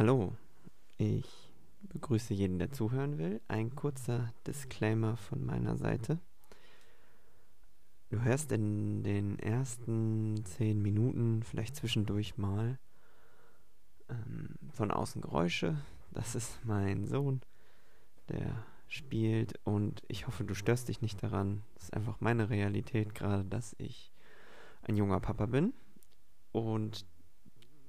Hallo, 0.00 0.32
ich 0.96 1.28
begrüße 1.82 2.32
jeden, 2.32 2.58
der 2.58 2.72
zuhören 2.72 3.18
will. 3.18 3.42
Ein 3.48 3.74
kurzer 3.76 4.32
Disclaimer 4.46 5.18
von 5.18 5.44
meiner 5.44 5.76
Seite. 5.76 6.18
Du 8.08 8.22
hörst 8.22 8.50
in 8.50 9.02
den 9.02 9.38
ersten 9.38 10.42
zehn 10.46 10.80
Minuten, 10.80 11.42
vielleicht 11.42 11.76
zwischendurch 11.76 12.38
mal, 12.38 12.78
ähm, 14.08 14.54
von 14.72 14.90
außen 14.90 15.20
Geräusche. 15.20 15.76
Das 16.12 16.34
ist 16.34 16.64
mein 16.64 17.04
Sohn, 17.04 17.42
der 18.30 18.64
spielt 18.88 19.60
und 19.64 20.02
ich 20.08 20.26
hoffe, 20.26 20.44
du 20.44 20.54
störst 20.54 20.88
dich 20.88 21.02
nicht 21.02 21.22
daran. 21.22 21.62
Das 21.74 21.84
ist 21.84 21.94
einfach 21.94 22.22
meine 22.22 22.48
Realität, 22.48 23.14
gerade 23.14 23.44
dass 23.44 23.76
ich 23.76 24.14
ein 24.80 24.96
junger 24.96 25.20
Papa 25.20 25.44
bin 25.44 25.74
und 26.52 27.04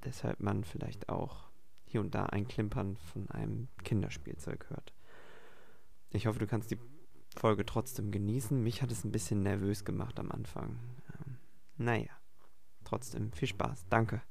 deshalb 0.04 0.42
man 0.42 0.66
vielleicht 0.66 1.08
auch 1.08 1.51
hier 1.92 2.02
und 2.02 2.16
da 2.16 2.26
ein 2.26 2.48
Klimpern 2.48 2.96
von 2.96 3.30
einem 3.30 3.68
Kinderspielzeug 3.84 4.70
hört. 4.70 4.94
Ich 6.10 6.26
hoffe, 6.26 6.40
du 6.40 6.48
kannst 6.48 6.72
die 6.72 6.80
Folge 7.36 7.66
trotzdem 7.66 8.12
genießen. 8.12 8.62
Mich 8.62 8.82
hat 8.82 8.92
es 8.92 9.04
ein 9.04 9.12
bisschen 9.12 9.44
nervös 9.44 9.86
gemacht 9.86 10.20
am 10.20 10.32
Anfang. 10.32 10.80
Ähm, 11.14 11.38
naja, 11.78 12.12
trotzdem 12.84 13.32
viel 13.34 13.48
Spaß. 13.48 13.86
Danke. 13.90 14.22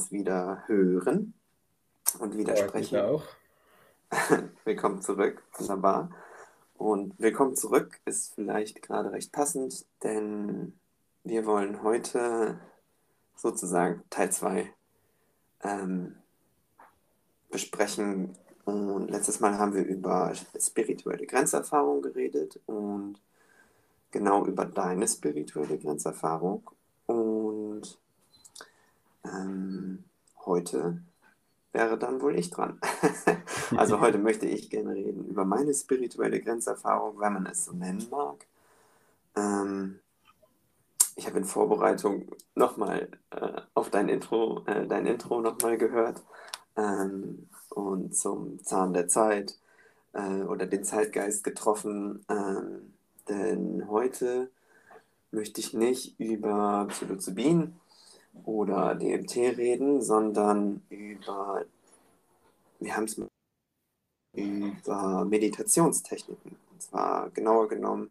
Uns 0.00 0.10
wieder 0.10 0.62
hören 0.66 1.34
und 2.20 2.38
wieder 2.38 2.52
mich 2.52 2.62
sprechen. 2.62 3.00
auch. 3.00 3.24
Willkommen 4.64 5.02
zurück, 5.02 5.42
wunderbar. 5.58 6.10
Und 6.78 7.18
willkommen 7.18 7.54
zurück 7.54 8.00
ist 8.06 8.34
vielleicht 8.34 8.80
gerade 8.80 9.12
recht 9.12 9.30
passend, 9.30 9.84
denn 10.02 10.72
wir 11.22 11.44
wollen 11.44 11.82
heute 11.82 12.58
sozusagen 13.36 14.02
Teil 14.08 14.32
2 14.32 14.72
ähm, 15.64 16.16
besprechen. 17.50 18.38
Und 18.64 19.10
letztes 19.10 19.40
Mal 19.40 19.58
haben 19.58 19.74
wir 19.74 19.84
über 19.84 20.32
spirituelle 20.58 21.26
Grenzerfahrung 21.26 22.00
geredet 22.00 22.58
und 22.64 23.20
genau 24.10 24.46
über 24.46 24.64
deine 24.64 25.06
spirituelle 25.06 25.76
Grenzerfahrung. 25.76 26.70
Und 27.04 27.98
ähm, 29.24 30.04
heute 30.44 31.02
wäre 31.72 31.98
dann 31.98 32.20
wohl 32.20 32.38
ich 32.38 32.50
dran. 32.50 32.80
also 33.76 34.00
heute 34.00 34.18
möchte 34.18 34.46
ich 34.46 34.70
gerne 34.70 34.94
reden 34.94 35.26
über 35.26 35.44
meine 35.44 35.74
spirituelle 35.74 36.40
Grenzerfahrung, 36.40 37.20
wenn 37.20 37.32
man 37.32 37.46
es 37.46 37.64
so 37.64 37.72
nennen 37.72 38.06
mag. 38.10 38.46
Ähm, 39.36 40.00
ich 41.16 41.26
habe 41.26 41.38
in 41.38 41.44
Vorbereitung 41.44 42.30
nochmal 42.54 43.08
äh, 43.30 43.60
auf 43.74 43.90
dein 43.90 44.08
Intro, 44.08 44.64
äh, 44.66 44.86
dein 44.86 45.06
Intro 45.06 45.40
nochmal 45.40 45.76
gehört 45.76 46.22
ähm, 46.76 47.48
und 47.68 48.16
zum 48.16 48.62
Zahn 48.64 48.92
der 48.92 49.08
Zeit 49.08 49.58
äh, 50.12 50.42
oder 50.42 50.66
den 50.66 50.84
Zeitgeist 50.84 51.44
getroffen. 51.44 52.24
Ähm, 52.28 52.94
denn 53.28 53.88
heute 53.88 54.50
möchte 55.30 55.60
ich 55.60 55.74
nicht 55.74 56.18
über 56.18 56.86
Psilocybin 56.88 57.79
oder 58.44 58.94
DMT 58.94 59.36
reden, 59.56 60.02
sondern 60.02 60.82
über, 60.88 61.64
wir 62.78 62.96
haben 62.96 63.04
es 63.04 63.20
über 64.34 65.24
Meditationstechniken. 65.24 66.56
Und 66.72 66.82
zwar 66.82 67.30
genauer 67.30 67.68
genommen 67.68 68.10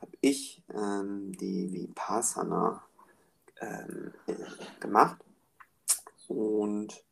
habe 0.00 0.12
ich 0.20 0.62
ähm, 0.74 1.32
die 1.38 1.72
Vipassana 1.72 2.82
ähm, 3.60 4.12
äh, 4.26 4.34
gemacht 4.80 5.18
und 6.28 7.04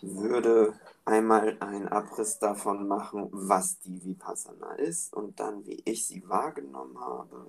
würde 0.00 0.78
einmal 1.04 1.56
einen 1.60 1.88
Abriss 1.88 2.38
davon 2.38 2.86
machen, 2.88 3.28
was 3.32 3.78
die 3.80 4.04
Vipassana 4.04 4.74
ist 4.74 5.12
und 5.14 5.40
dann, 5.40 5.66
wie 5.66 5.82
ich 5.84 6.06
sie 6.06 6.26
wahrgenommen 6.28 6.98
habe 6.98 7.46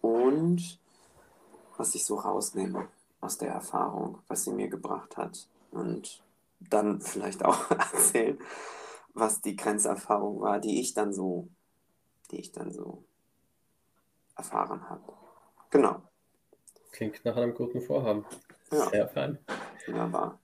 und 0.00 0.78
was 1.76 1.94
ich 1.94 2.04
so 2.04 2.16
rausnehme 2.16 2.88
aus 3.20 3.38
der 3.38 3.50
Erfahrung, 3.50 4.18
was 4.28 4.44
sie 4.44 4.52
mir 4.52 4.68
gebracht 4.68 5.16
hat. 5.16 5.48
Und 5.70 6.22
dann 6.60 7.00
vielleicht 7.00 7.44
auch 7.44 7.70
erzählen, 7.92 8.38
was 9.14 9.40
die 9.40 9.56
Grenzerfahrung 9.56 10.40
war, 10.40 10.60
die 10.60 10.80
ich 10.80 10.94
dann 10.94 11.12
so, 11.12 11.48
die 12.30 12.40
ich 12.40 12.52
dann 12.52 12.72
so 12.72 13.04
erfahren 14.36 14.88
habe. 14.88 15.12
Genau. 15.70 16.02
Klingt 16.92 17.24
nach 17.24 17.36
einem 17.36 17.54
guten 17.54 17.80
Vorhaben. 17.80 18.24
Ja, 18.72 18.88
Sehr 18.90 19.08
fein. 19.08 19.38
wunderbar. 19.86 20.40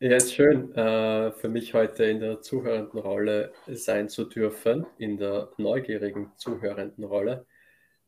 Ja, 0.00 0.16
ist 0.16 0.34
schön, 0.34 0.74
äh, 0.74 1.32
für 1.32 1.48
mich 1.48 1.72
heute 1.72 2.04
in 2.04 2.20
der 2.20 2.42
zuhörenden 2.42 2.98
Rolle 2.98 3.52
sein 3.66 4.08
zu 4.08 4.24
dürfen, 4.24 4.86
in 4.98 5.16
der 5.16 5.50
neugierigen 5.56 6.32
zuhörenden 6.36 7.04
Rolle. 7.04 7.46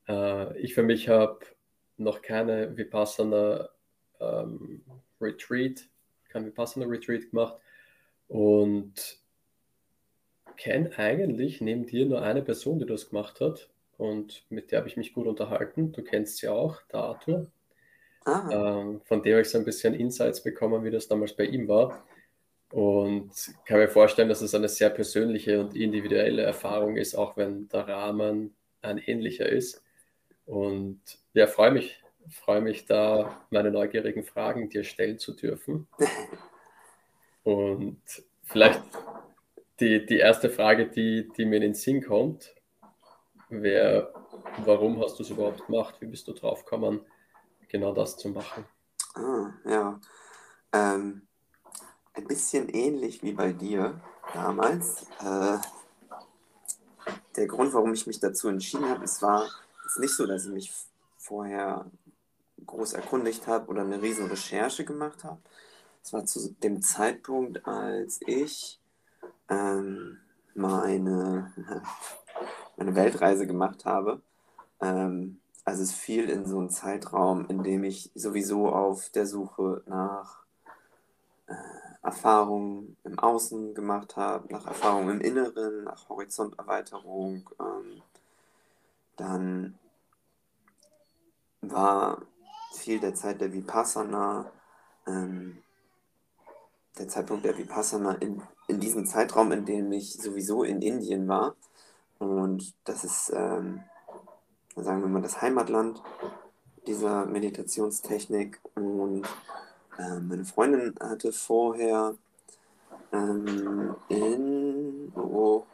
Äh, 0.08 0.58
ich 0.58 0.74
für 0.74 0.82
mich 0.82 1.08
habe 1.08 1.38
noch 1.96 2.22
keine 2.22 2.76
Vipassana 2.76 3.70
ähm, 4.20 4.82
Retreat, 5.20 5.86
kein 6.28 6.46
Vipassana 6.46 6.86
Retreat 6.86 7.30
gemacht 7.30 7.56
und 8.28 9.18
kenne 10.56 10.90
eigentlich 10.98 11.60
neben 11.60 11.86
dir 11.86 12.06
nur 12.06 12.22
eine 12.22 12.42
Person, 12.42 12.78
die 12.78 12.86
das 12.86 13.08
gemacht 13.08 13.40
hat 13.40 13.68
und 13.98 14.44
mit 14.50 14.70
der 14.70 14.80
habe 14.80 14.88
ich 14.88 14.96
mich 14.96 15.14
gut 15.14 15.26
unterhalten. 15.26 15.92
Du 15.92 16.02
kennst 16.02 16.38
sie 16.38 16.48
auch, 16.48 16.82
der 16.92 17.00
Arthur. 17.00 17.46
Ah, 18.24 18.48
Ähm, 18.50 19.00
von 19.04 19.22
dem 19.22 19.32
habe 19.32 19.42
ich 19.42 19.50
so 19.50 19.58
ein 19.58 19.64
bisschen 19.64 19.94
Insights 19.94 20.42
bekommen, 20.42 20.84
wie 20.84 20.90
das 20.90 21.08
damals 21.08 21.32
bei 21.32 21.44
ihm 21.44 21.68
war. 21.68 22.04
Und 22.72 23.30
kann 23.64 23.78
mir 23.78 23.88
vorstellen, 23.88 24.28
dass 24.28 24.42
es 24.42 24.54
eine 24.54 24.68
sehr 24.68 24.90
persönliche 24.90 25.60
und 25.60 25.76
individuelle 25.76 26.42
Erfahrung 26.42 26.96
ist, 26.96 27.14
auch 27.14 27.36
wenn 27.36 27.68
der 27.68 27.86
Rahmen 27.86 28.54
ein 28.82 28.98
ähnlicher 28.98 29.48
ist. 29.48 29.82
Und 30.46 31.00
ja, 31.32 31.46
freue 31.46 31.70
mich, 31.70 32.02
freue 32.30 32.60
mich 32.60 32.86
da, 32.86 33.40
meine 33.50 33.70
neugierigen 33.70 34.24
Fragen 34.24 34.68
dir 34.68 34.84
stellen 34.84 35.18
zu 35.18 35.32
dürfen. 35.34 35.86
Und 37.44 38.02
vielleicht 38.44 38.82
die, 39.80 40.04
die 40.04 40.18
erste 40.18 40.50
Frage, 40.50 40.88
die, 40.88 41.28
die 41.36 41.44
mir 41.44 41.56
in 41.56 41.62
den 41.62 41.74
Sinn 41.74 42.02
kommt, 42.02 42.54
wäre, 43.48 44.12
warum 44.64 45.00
hast 45.00 45.18
du 45.18 45.22
es 45.22 45.30
überhaupt 45.30 45.66
gemacht? 45.66 45.96
Wie 46.00 46.06
bist 46.06 46.26
du 46.26 46.32
drauf 46.32 46.64
gekommen, 46.64 47.00
genau 47.68 47.92
das 47.92 48.16
zu 48.16 48.30
machen? 48.30 48.64
ah, 49.16 49.52
ja. 49.64 50.00
Ähm, 50.72 51.22
ein 52.14 52.26
bisschen 52.26 52.68
ähnlich 52.68 53.22
wie 53.22 53.32
bei 53.32 53.52
dir 53.52 54.00
damals. 54.32 55.06
Äh, 55.20 55.58
der 57.36 57.46
Grund, 57.46 57.72
warum 57.74 57.92
ich 57.92 58.06
mich 58.06 58.20
dazu 58.20 58.48
entschieden 58.48 58.88
habe, 58.88 59.04
es 59.04 59.20
war 59.22 59.46
jetzt 59.84 59.98
nicht 59.98 60.14
so, 60.14 60.26
dass 60.26 60.46
ich 60.46 60.52
mich 60.52 60.72
vorher 61.18 61.90
groß 62.66 62.94
erkundigt 62.94 63.46
habe 63.46 63.68
oder 63.68 63.82
eine 63.82 64.02
riesen 64.02 64.26
Recherche 64.26 64.84
gemacht 64.84 65.24
habe. 65.24 65.40
Es 66.02 66.12
war 66.12 66.24
zu 66.24 66.54
dem 66.62 66.82
Zeitpunkt, 66.82 67.66
als 67.66 68.20
ich 68.26 68.80
ähm, 69.48 70.18
meine, 70.54 71.52
meine 72.76 72.94
Weltreise 72.94 73.46
gemacht 73.46 73.84
habe. 73.84 74.20
Ähm, 74.80 75.40
also 75.64 75.82
es 75.82 75.92
fiel 75.92 76.30
in 76.30 76.46
so 76.46 76.58
einen 76.58 76.70
Zeitraum, 76.70 77.46
in 77.48 77.62
dem 77.64 77.82
ich 77.82 78.10
sowieso 78.14 78.68
auf 78.68 79.10
der 79.10 79.26
Suche 79.26 79.82
nach 79.86 80.44
äh, 81.48 81.54
Erfahrungen 82.02 82.96
im 83.02 83.18
Außen 83.18 83.74
gemacht 83.74 84.16
habe, 84.16 84.52
nach 84.52 84.66
Erfahrungen 84.66 85.20
im 85.20 85.20
Inneren, 85.20 85.84
nach 85.84 86.08
Horizonterweiterung. 86.08 87.50
Ähm, 87.58 88.02
dann 89.16 89.78
war 91.62 92.22
viel 92.86 93.00
der 93.00 93.16
Zeit 93.16 93.40
der 93.40 93.52
Vipassana, 93.52 94.48
ähm, 95.08 95.58
der 96.96 97.08
Zeitpunkt 97.08 97.44
der 97.44 97.58
Vipassana 97.58 98.12
in, 98.20 98.40
in 98.68 98.78
diesem 98.78 99.06
Zeitraum, 99.06 99.50
in 99.50 99.64
dem 99.64 99.90
ich 99.90 100.12
sowieso 100.14 100.62
in 100.62 100.80
Indien 100.80 101.26
war. 101.26 101.56
Und 102.20 102.74
das 102.84 103.02
ist, 103.02 103.32
ähm, 103.34 103.80
sagen 104.76 105.02
wir 105.02 105.08
mal, 105.08 105.20
das 105.20 105.42
Heimatland 105.42 106.00
dieser 106.86 107.26
Meditationstechnik. 107.26 108.60
Und 108.76 109.24
äh, 109.98 110.20
meine 110.20 110.44
Freundin 110.44 110.94
hatte 111.00 111.32
vorher 111.32 112.14
ähm, 113.12 113.96
in, 114.08 115.12
oh, 115.16 115.64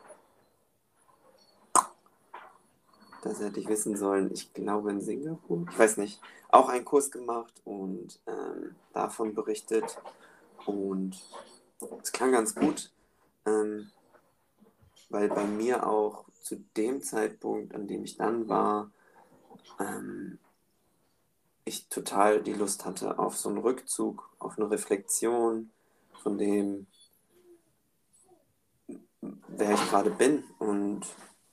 das 3.23 3.41
hätte 3.41 3.61
ich 3.61 3.69
wissen 3.69 3.97
sollen, 3.97 4.31
ich 4.33 4.53
glaube 4.53 4.91
in 4.91 5.01
Singapur, 5.01 5.65
ich 5.71 5.79
weiß 5.79 5.97
nicht, 5.97 6.21
auch 6.49 6.69
einen 6.69 6.85
Kurs 6.85 7.11
gemacht 7.11 7.55
und 7.65 8.21
ähm, 8.27 8.75
davon 8.93 9.35
berichtet. 9.35 9.97
Und 10.67 11.21
es 12.03 12.13
klang 12.13 12.33
ganz 12.33 12.55
gut, 12.55 12.91
ähm, 13.47 13.91
weil 15.09 15.29
bei 15.29 15.45
mir 15.45 15.87
auch 15.87 16.25
zu 16.43 16.57
dem 16.77 17.03
Zeitpunkt, 17.03 17.75
an 17.75 17.87
dem 17.87 18.05
ich 18.05 18.17
dann 18.17 18.49
war, 18.49 18.91
ähm, 19.79 20.39
ich 21.65 21.89
total 21.89 22.43
die 22.43 22.55
Lust 22.55 22.85
hatte 22.85 23.21
auf 23.21 23.37
so 23.37 23.49
einen 23.49 23.59
Rückzug, 23.59 24.29
auf 24.41 24.59
eine 24.59 24.69
Reflexion 24.69 25.71
von 26.23 26.39
dem, 26.39 26.89
wer 29.21 29.75
ich 29.75 29.89
gerade 29.89 30.11
bin. 30.11 30.43
Und 30.59 31.07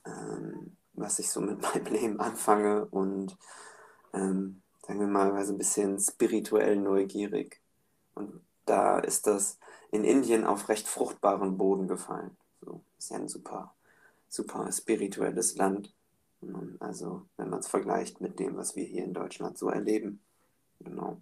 ähm, 0.04 0.76
was 1.00 1.18
ich 1.18 1.30
so 1.30 1.40
mit 1.40 1.60
meinem 1.62 1.86
Leben 1.86 2.20
anfange 2.20 2.84
und 2.86 3.36
ähm, 4.12 4.62
sagen 4.86 5.00
wir 5.00 5.06
mal 5.06 5.44
so 5.44 5.52
ein 5.52 5.58
bisschen 5.58 5.98
spirituell 5.98 6.76
neugierig. 6.76 7.60
Und 8.14 8.40
da 8.66 8.98
ist 8.98 9.26
das 9.26 9.58
in 9.90 10.04
Indien 10.04 10.44
auf 10.44 10.68
recht 10.68 10.86
fruchtbaren 10.88 11.56
Boden 11.58 11.88
gefallen. 11.88 12.36
So, 12.60 12.82
ist 12.98 13.10
ja 13.10 13.16
ein 13.16 13.28
super, 13.28 13.74
super 14.28 14.70
spirituelles 14.72 15.56
Land. 15.56 15.94
Also, 16.78 17.26
wenn 17.36 17.50
man 17.50 17.60
es 17.60 17.68
vergleicht 17.68 18.20
mit 18.20 18.38
dem, 18.38 18.56
was 18.56 18.76
wir 18.76 18.84
hier 18.84 19.04
in 19.04 19.12
Deutschland 19.12 19.58
so 19.58 19.68
erleben. 19.68 20.22
Genau. 20.80 21.20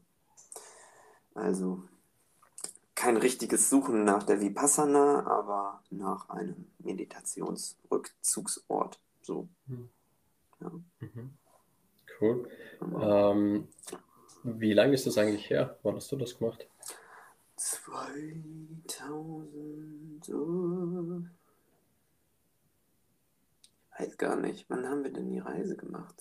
Also, 1.34 1.82
kein 2.94 3.16
richtiges 3.16 3.70
Suchen 3.70 4.04
nach 4.04 4.22
der 4.24 4.40
Vipassana, 4.40 5.26
aber 5.26 5.82
nach 5.90 6.28
einem 6.30 6.70
Meditationsrückzugsort. 6.78 9.00
So. 9.28 9.46
Hm. 9.66 9.90
Ja. 10.62 10.70
Mhm. 11.00 11.34
Cool. 12.18 12.48
Genau. 12.80 13.32
Ähm, 13.32 13.68
wie 14.42 14.72
lange 14.72 14.94
ist 14.94 15.06
das 15.06 15.18
eigentlich 15.18 15.50
her? 15.50 15.76
Wann 15.82 15.96
hast 15.96 16.10
du 16.10 16.16
das 16.16 16.38
gemacht? 16.38 16.66
2000. 17.56 20.30
Oh. 20.30 21.20
Weiß 23.98 24.16
gar 24.16 24.36
nicht. 24.36 24.64
Wann 24.70 24.88
haben 24.88 25.04
wir 25.04 25.12
denn 25.12 25.28
die 25.28 25.40
Reise 25.40 25.76
gemacht? 25.76 26.14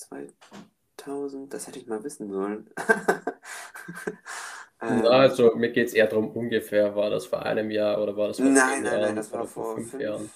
2000. 0.98 1.54
Das 1.54 1.68
hätte 1.68 1.80
ich 1.80 1.88
mal 1.88 2.04
wissen 2.04 2.30
sollen. 2.30 2.70
ähm, 4.82 5.00
Na, 5.04 5.12
also 5.12 5.56
mir 5.56 5.72
geht 5.72 5.88
es 5.88 5.94
eher 5.94 6.08
darum, 6.08 6.32
ungefähr, 6.32 6.94
war 6.94 7.10
das 7.10 7.28
vor 7.28 7.44
einem 7.44 7.72
Jahr 7.72 8.04
oder 8.04 8.18
war 8.18 8.28
das 8.28 8.36
vor 8.36 8.48
Nein, 8.48 8.84
nein, 8.84 9.00
nein, 9.00 9.16
das 9.16 9.32
war 9.32 9.48
vor 9.48 9.76
fünf, 9.76 9.92
fünf 9.92 10.04
Jahren 10.04 10.30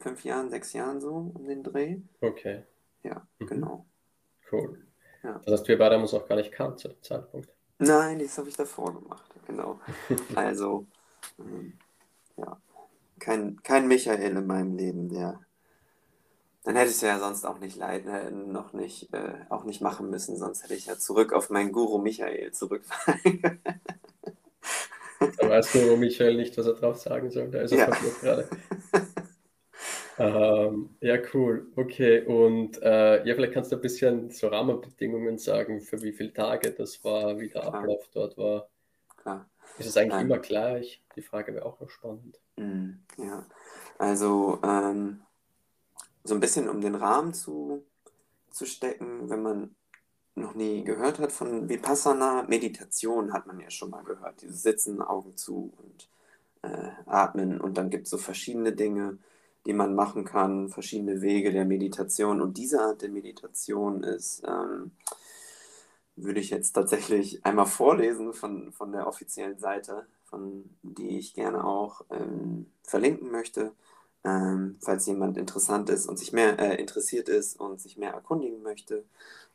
fünf 0.00 0.24
Jahren, 0.24 0.50
sechs 0.50 0.72
Jahren 0.72 1.00
so 1.00 1.32
um 1.34 1.46
den 1.46 1.62
Dreh. 1.62 1.98
Okay. 2.20 2.64
Ja, 3.02 3.26
mhm. 3.38 3.46
genau. 3.46 3.86
Cool. 4.50 4.86
Ja. 5.22 5.40
Das 5.44 5.60
heißt, 5.60 5.68
wir 5.68 5.78
beide 5.78 5.96
haben 5.96 6.02
uns 6.02 6.14
auch 6.14 6.26
gar 6.28 6.36
nicht 6.36 6.52
kannt 6.52 6.78
zu 6.78 6.88
dem 6.88 7.02
Zeitpunkt. 7.02 7.50
Nein, 7.78 8.18
das 8.18 8.36
habe 8.38 8.48
ich 8.48 8.56
davor 8.56 8.94
gemacht, 8.94 9.30
genau. 9.46 9.80
also, 10.34 10.86
ähm, 11.38 11.74
ja, 12.36 12.60
kein, 13.18 13.62
kein 13.62 13.86
Michael 13.86 14.36
in 14.36 14.46
meinem 14.46 14.76
Leben, 14.76 15.08
der. 15.08 15.40
Dann 16.64 16.76
hätte 16.76 16.90
ich 16.90 16.96
es 16.96 17.00
ja 17.00 17.18
sonst 17.18 17.46
auch 17.46 17.60
nicht 17.60 17.76
leiden, 17.76 18.12
äh, 18.12 18.30
noch 18.30 18.72
nicht, 18.72 19.14
äh, 19.14 19.34
auch 19.48 19.64
nicht 19.64 19.80
machen 19.80 20.10
müssen, 20.10 20.36
sonst 20.36 20.64
hätte 20.64 20.74
ich 20.74 20.86
ja 20.86 20.98
zurück 20.98 21.32
auf 21.32 21.50
meinen 21.50 21.72
Guru 21.72 21.98
Michael 21.98 22.52
zurückfallen. 22.52 23.60
da 25.38 25.48
weiß 25.48 25.72
Guru 25.72 25.96
Michael 25.96 26.36
nicht, 26.36 26.58
was 26.58 26.66
er 26.66 26.74
drauf 26.74 26.98
sagen 26.98 27.30
soll, 27.30 27.50
da 27.50 27.60
ist 27.60 27.72
er 27.72 27.78
ja. 27.78 27.96
gerade. 28.20 28.48
Ähm, 30.18 30.90
ja, 31.00 31.16
cool. 31.32 31.66
Okay, 31.76 32.22
und 32.22 32.82
äh, 32.82 33.24
ja, 33.24 33.34
vielleicht 33.34 33.54
kannst 33.54 33.70
du 33.70 33.76
ein 33.76 33.82
bisschen 33.82 34.30
so 34.30 34.48
Rahmenbedingungen 34.48 35.38
sagen, 35.38 35.80
für 35.80 36.02
wie 36.02 36.12
viele 36.12 36.32
Tage 36.32 36.72
das 36.72 37.02
war, 37.04 37.38
wie 37.38 37.48
der 37.48 37.62
klar. 37.62 37.74
Ablauf 37.74 38.08
dort 38.12 38.36
war. 38.36 38.68
Klar. 39.16 39.48
Ist 39.78 39.86
es 39.86 39.96
eigentlich 39.96 40.20
ähm, 40.20 40.26
immer 40.26 40.38
gleich? 40.38 41.00
Die 41.14 41.22
Frage 41.22 41.54
wäre 41.54 41.64
auch 41.64 41.78
noch 41.80 41.90
spannend. 41.90 42.40
Mm, 42.56 42.90
ja, 43.16 43.46
also 43.98 44.58
ähm, 44.64 45.20
so 46.24 46.34
ein 46.34 46.40
bisschen 46.40 46.68
um 46.68 46.80
den 46.80 46.96
Rahmen 46.96 47.32
zu, 47.32 47.84
zu 48.50 48.66
stecken, 48.66 49.30
wenn 49.30 49.42
man 49.42 49.74
noch 50.34 50.54
nie 50.54 50.84
gehört 50.84 51.18
hat 51.18 51.32
von 51.32 51.68
Vipassana, 51.68 52.44
Meditation 52.48 53.32
hat 53.32 53.46
man 53.46 53.60
ja 53.60 53.70
schon 53.70 53.90
mal 53.90 54.02
gehört. 54.02 54.42
Dieses 54.42 54.62
Sitzen, 54.62 55.00
Augen 55.00 55.36
zu 55.36 55.72
und 55.78 56.08
äh, 56.62 56.90
Atmen 57.06 57.60
und 57.60 57.78
dann 57.78 57.90
gibt 57.90 58.04
es 58.04 58.10
so 58.10 58.18
verschiedene 58.18 58.72
Dinge 58.72 59.18
die 59.66 59.72
man 59.72 59.94
machen 59.94 60.24
kann, 60.24 60.68
verschiedene 60.68 61.20
Wege 61.20 61.52
der 61.52 61.64
Meditation. 61.64 62.40
Und 62.40 62.58
diese 62.58 62.80
Art 62.80 63.02
der 63.02 63.10
Meditation 63.10 64.02
ist, 64.02 64.42
ähm, 64.46 64.92
würde 66.16 66.40
ich 66.40 66.50
jetzt 66.50 66.72
tatsächlich 66.72 67.44
einmal 67.44 67.66
vorlesen 67.66 68.32
von, 68.32 68.72
von 68.72 68.92
der 68.92 69.06
offiziellen 69.06 69.58
Seite, 69.58 70.06
von 70.24 70.64
die 70.82 71.18
ich 71.18 71.34
gerne 71.34 71.64
auch 71.64 72.02
ähm, 72.10 72.66
verlinken 72.82 73.30
möchte. 73.30 73.72
Ähm, 74.24 74.78
falls 74.82 75.06
jemand 75.06 75.36
interessant 75.38 75.90
ist 75.90 76.06
und 76.06 76.18
sich 76.18 76.32
mehr 76.32 76.58
äh, 76.58 76.80
interessiert 76.80 77.28
ist 77.28 77.58
und 77.60 77.80
sich 77.80 77.96
mehr 77.96 78.12
erkundigen 78.12 78.62
möchte, 78.62 79.04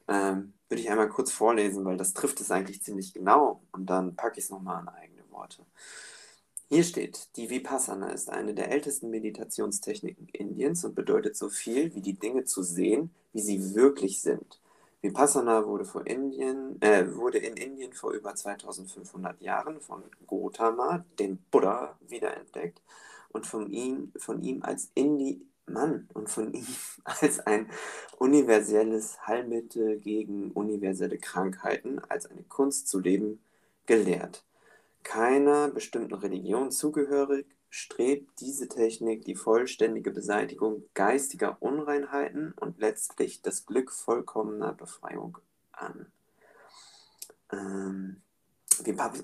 ähm, 0.08 0.54
würde 0.70 0.82
ich 0.82 0.90
einmal 0.90 1.10
kurz 1.10 1.32
vorlesen, 1.32 1.86
weil 1.86 1.98
das 1.98 2.14
trifft 2.14 2.40
es 2.42 2.50
eigentlich 2.52 2.82
ziemlich 2.82 3.14
genau 3.14 3.62
und 3.72 3.90
dann 3.90 4.16
packe 4.16 4.40
ich 4.40 4.46
es 4.46 4.50
nochmal 4.52 4.78
an 4.78 4.88
eigene 4.90 5.24
Worte. 5.32 5.66
Hier 6.70 6.84
steht, 6.84 7.28
die 7.36 7.50
Vipassana 7.50 8.12
ist 8.12 8.30
eine 8.30 8.54
der 8.54 8.72
ältesten 8.72 9.10
Meditationstechniken 9.10 10.28
Indiens 10.30 10.84
und 10.84 10.96
bedeutet 10.96 11.36
so 11.36 11.50
viel 11.50 11.94
wie 11.94 12.02
die 12.02 12.18
Dinge 12.18 12.46
zu 12.46 12.64
sehen, 12.64 13.12
wie 13.32 13.42
sie 13.42 13.76
wirklich 13.76 14.22
sind. 14.22 14.60
Vipassana 15.02 15.66
wurde, 15.68 15.86
vor 15.86 16.08
Indien, 16.08 16.82
äh, 16.82 17.16
wurde 17.16 17.38
in 17.38 17.58
Indien 17.58 17.94
vor 17.94 18.12
über 18.14 18.34
2500 18.34 19.42
Jahren 19.42 19.82
von 19.82 20.04
Gautama, 20.26 21.06
dem 21.20 21.40
Buddha, 21.52 21.98
wiederentdeckt 22.08 22.82
und 23.30 23.46
von 23.46 23.70
ihm, 23.70 24.14
von 24.18 24.42
ihm 24.42 24.64
als 24.64 24.90
Indi 24.96 25.46
Mann 25.66 26.10
und 26.14 26.30
von 26.30 26.54
ihm 26.54 26.66
als 27.04 27.40
ein 27.42 27.70
universelles 28.18 29.28
Heilmittel 29.28 30.00
gegen 30.00 30.52
universelle 30.52 31.18
Krankheiten, 31.18 32.00
als 32.10 32.26
eine 32.26 32.44
Kunst 32.44 32.88
zu 32.88 33.00
leben, 33.00 33.42
gelehrt 33.86 34.44
keiner 35.04 35.70
bestimmten 35.70 36.14
Religion 36.14 36.72
zugehörig, 36.72 37.46
strebt 37.70 38.40
diese 38.40 38.68
Technik 38.68 39.26
die 39.26 39.36
vollständige 39.36 40.12
Beseitigung 40.12 40.84
geistiger 40.94 41.58
Unreinheiten 41.60 42.54
und 42.60 42.80
letztlich 42.80 43.42
das 43.42 43.66
Glück 43.66 43.92
vollkommener 43.92 44.74
Befreiung 44.74 45.38
an. 45.72 46.12
Ähm, 47.52 48.22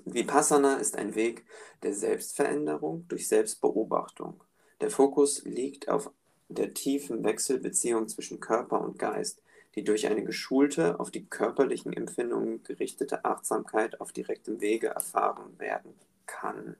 Vipassana 0.04 0.76
ist 0.76 0.96
ein 0.96 1.14
Weg 1.14 1.44
der 1.82 1.94
Selbstveränderung 1.94 3.06
durch 3.08 3.28
Selbstbeobachtung. 3.28 4.42
Der 4.80 4.90
Fokus 4.90 5.44
liegt 5.44 5.88
auf 5.88 6.10
der 6.48 6.74
tiefen 6.74 7.22
Wechselbeziehung 7.24 8.08
zwischen 8.08 8.40
Körper 8.40 8.80
und 8.80 8.98
Geist, 8.98 9.42
die 9.74 9.84
durch 9.84 10.06
eine 10.06 10.24
geschulte, 10.24 10.98
auf 10.98 11.10
die 11.10 11.26
körperlichen 11.26 11.92
Empfindungen 11.92 12.62
gerichtete 12.62 13.24
Achtsamkeit 13.24 14.00
auf 14.00 14.12
direktem 14.12 14.60
Wege 14.60 14.88
erfahren 14.88 15.58
werden 15.58 15.94
kann. 16.26 16.76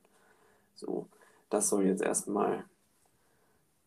So, 0.74 1.08
das 1.50 1.68
soll 1.68 1.86
jetzt 1.86 2.02
erstmal 2.02 2.64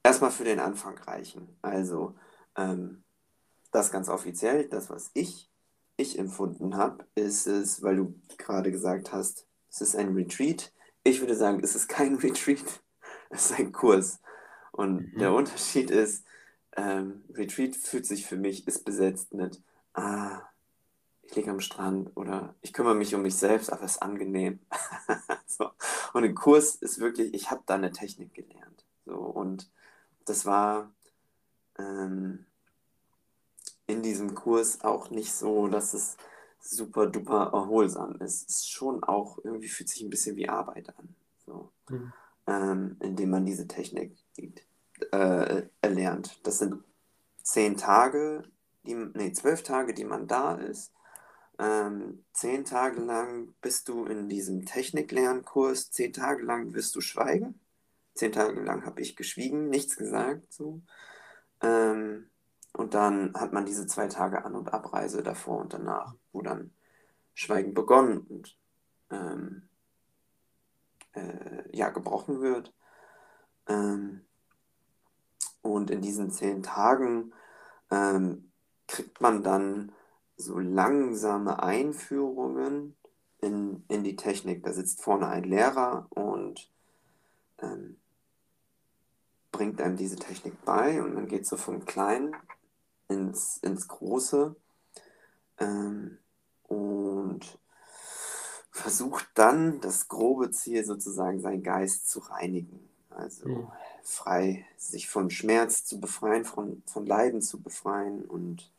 erstmal 0.03 0.31
für 0.31 0.43
den 0.43 0.60
Anfang 0.60 0.98
reichen. 0.98 1.48
Also, 1.62 2.15
ähm, 2.57 3.03
das 3.72 3.91
ganz 3.91 4.10
offiziell, 4.10 4.67
das, 4.67 4.89
was 4.89 5.10
ich, 5.13 5.50
ich 5.98 6.19
empfunden 6.19 6.77
habe, 6.77 7.05
ist 7.15 7.48
es, 7.48 7.81
weil 7.81 7.95
du 7.95 8.15
gerade 8.38 8.72
gesagt 8.72 9.12
hast, 9.12 9.48
es 9.69 9.81
ist 9.81 9.95
ein 9.95 10.13
Retreat. 10.13 10.72
Ich 11.03 11.19
würde 11.19 11.36
sagen, 11.36 11.62
es 11.63 11.75
ist 11.75 11.88
kein 11.88 12.15
Retreat, 12.24 12.83
es 13.29 13.51
ist 13.51 13.60
ein 13.60 13.72
Kurs. 13.72 14.19
Und 14.72 15.13
mhm. 15.13 15.19
der 15.19 15.33
Unterschied 15.33 15.89
ist, 15.89 16.25
ähm, 16.75 17.24
Retreat 17.34 17.75
fühlt 17.75 18.06
sich 18.06 18.25
für 18.25 18.38
mich, 18.38 18.68
ist 18.68 18.86
besetzt 18.86 19.34
mit, 19.34 19.62
ah, 19.94 20.42
ich 21.24 21.36
liege 21.36 21.51
am 21.51 21.60
Strand 21.60 22.12
oder 22.15 22.56
ich 22.62 22.74
kümmere 22.74 22.96
mich 22.96 23.15
um 23.15 23.22
mich 23.22 23.36
selbst, 23.36 23.72
aber 23.72 23.84
es 23.84 23.94
ist 23.94 24.01
angenehm. 24.01 24.60
so. 25.48 25.70
Und 26.13 26.24
ein 26.24 26.36
Kurs 26.36 26.75
ist 26.75 27.00
wirklich, 27.00 27.34
ich 27.34 27.50
habe 27.50 27.63
da 27.65 27.75
eine 27.75 27.92
Technik 27.92 28.34
gelernt. 28.34 28.86
So. 29.06 29.15
Und 29.15 29.70
das 30.25 30.46
war 30.46 30.92
ähm, 31.77 32.46
in 33.88 34.03
diesem 34.03 34.36
Kurs 34.36 34.82
auch 34.82 35.10
nicht 35.10 35.34
so, 35.34 35.68
dass 35.68 35.94
es 35.94 36.18
super 36.60 37.08
duper 37.08 37.51
erholsam 37.53 38.15
ist. 38.15 38.50
Es 38.50 38.56
ist 38.58 38.72
schon 38.72 39.03
auch, 39.03 39.38
irgendwie 39.44 39.70
fühlt 39.70 39.89
sich 39.89 40.01
ein 40.01 40.10
bisschen 40.10 40.36
wie 40.36 40.50
Arbeit 40.50 40.89
an. 40.98 41.15
So. 41.46 41.72
Mhm. 41.89 42.13
Ähm, 42.46 42.98
indem 43.00 43.30
man 43.30 43.46
diese 43.46 43.68
Technik 43.68 44.18
sieht 44.34 44.65
äh, 45.12 45.67
erlernt. 45.81 46.39
Das 46.43 46.60
sind 46.60 46.83
zehn 47.43 47.77
Tage, 47.77 48.43
die, 48.83 48.95
nee, 48.95 49.31
zwölf 49.33 49.63
Tage, 49.63 49.93
die 49.93 50.05
man 50.05 50.27
da 50.27 50.55
ist. 50.55 50.93
ähm, 51.60 52.25
zehn 52.33 52.65
Tage 52.65 53.01
lang 53.01 53.53
bist 53.62 53.88
du 53.89 54.05
in 54.05 54.29
diesem 54.29 54.65
Techniklernkurs, 54.65 55.91
zehn 55.91 56.13
Tage 56.13 56.43
lang 56.43 56.74
wirst 56.74 56.95
du 56.95 57.01
schweigen. 57.01 57.60
Zehn 58.15 58.31
Tage 58.31 58.62
lang 58.62 58.86
habe 58.86 59.01
ich 59.01 59.15
geschwiegen, 59.15 59.69
nichts 59.69 59.98
gesagt. 59.98 60.51
So. 60.53 60.81
Ähm, 61.62 62.29
und 62.74 62.93
dann 62.95 63.33
hat 63.36 63.53
man 63.53 63.65
diese 63.65 63.88
zwei 63.88 64.07
Tage 64.07 64.45
An- 64.45 64.55
und 64.55 64.74
Abreise 64.74 65.24
davor 65.24 65.60
und 65.60 65.74
danach, 65.74 66.15
wo 66.31 66.41
dann 66.41 66.72
Schweigen 67.36 67.74
begonnen 67.74 68.19
und 68.19 68.57
ähm, 69.12 69.69
äh, 71.13 71.75
ja, 71.75 71.89
gebrochen 71.89 72.41
wird. 72.41 72.74
Ähm, 73.67 74.25
und 75.63 75.89
in 75.89 76.01
diesen 76.01 76.29
zehn 76.29 76.62
Tagen 76.62 77.34
ähm, 77.89 78.51
kriegt 78.88 79.22
man 79.22 79.41
dann 79.41 79.91
so 80.38 80.60
langsame 80.60 81.63
Einführungen 81.63 82.96
in, 83.39 83.84
in 83.88 84.03
die 84.03 84.15
Technik. 84.15 84.63
Da 84.63 84.74
sitzt 84.74 85.01
vorne 85.01 85.27
ein 85.27 85.43
Lehrer 85.43 86.08
und 86.12 86.70
ähm, 87.60 87.98
bringt 89.51 89.82
einem 89.82 89.98
diese 89.98 90.17
Technik 90.17 90.63
bei 90.65 91.01
und 91.01 91.13
man 91.13 91.27
geht 91.27 91.48
so 91.48 91.58
vom 91.58 91.86
Kleinen 91.86 92.36
ins, 93.08 93.58
ins 93.58 93.88
Große 93.88 94.55
ähm, 95.60 96.17
und 96.63 97.60
versucht 98.72 99.27
dann 99.36 99.79
das 99.82 100.08
grobe 100.08 100.51
Ziel 100.51 100.84
sozusagen, 100.84 101.39
seinen 101.39 101.63
Geist 101.63 102.10
zu 102.10 102.20
reinigen. 102.20 102.89
Also 103.12 103.48
mhm. 103.48 103.72
Frei, 104.03 104.65
sich 104.77 105.10
von 105.10 105.29
Schmerz 105.29 105.86
zu 105.86 106.00
befreien, 106.00 106.45
von, 106.45 106.83
von 106.86 107.05
Leiden 107.05 107.41
zu 107.41 107.62
befreien 107.62 108.25
und 108.25 108.72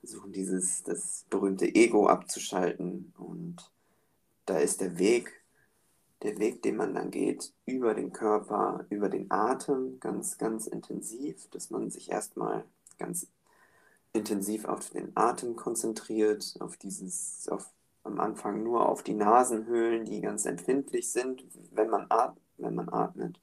versuchen 0.00 0.32
dieses, 0.32 0.82
das 0.82 1.24
berühmte 1.30 1.66
Ego 1.74 2.08
abzuschalten. 2.08 3.12
Und 3.18 3.70
da 4.46 4.58
ist 4.58 4.80
der 4.80 4.98
Weg, 4.98 5.32
der 6.22 6.38
Weg, 6.38 6.62
den 6.62 6.76
man 6.76 6.94
dann 6.94 7.10
geht, 7.10 7.52
über 7.66 7.94
den 7.94 8.12
Körper, 8.12 8.86
über 8.90 9.08
den 9.08 9.30
Atem, 9.30 9.98
ganz, 10.00 10.38
ganz 10.38 10.66
intensiv, 10.66 11.48
dass 11.50 11.70
man 11.70 11.90
sich 11.90 12.10
erstmal 12.10 12.64
ganz 12.98 13.26
intensiv 14.12 14.64
auf 14.64 14.90
den 14.90 15.12
Atem 15.16 15.56
konzentriert, 15.56 16.56
auf 16.60 16.76
dieses, 16.76 17.48
auf 17.48 17.70
am 18.02 18.18
Anfang 18.18 18.62
nur 18.62 18.88
auf 18.88 19.02
die 19.02 19.14
Nasenhöhlen, 19.14 20.04
die 20.04 20.20
ganz 20.20 20.46
empfindlich 20.46 21.12
sind, 21.12 21.44
wenn 21.72 21.90
man, 21.90 22.06
at 22.08 22.36
wenn 22.56 22.74
man 22.74 22.88
atmet. 22.88 23.40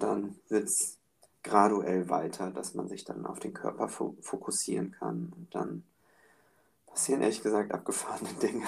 Und 0.00 0.08
dann 0.08 0.36
wird 0.48 0.64
es 0.64 0.98
graduell 1.42 2.08
weiter, 2.08 2.50
dass 2.50 2.72
man 2.72 2.88
sich 2.88 3.04
dann 3.04 3.26
auf 3.26 3.38
den 3.38 3.52
Körper 3.52 3.86
fo 3.86 4.16
fokussieren 4.22 4.92
kann. 4.92 5.30
Und 5.36 5.54
dann 5.54 5.84
passieren 6.86 7.20
ehrlich 7.20 7.42
gesagt 7.42 7.72
abgefahrene 7.72 8.32
Dinge, 8.42 8.64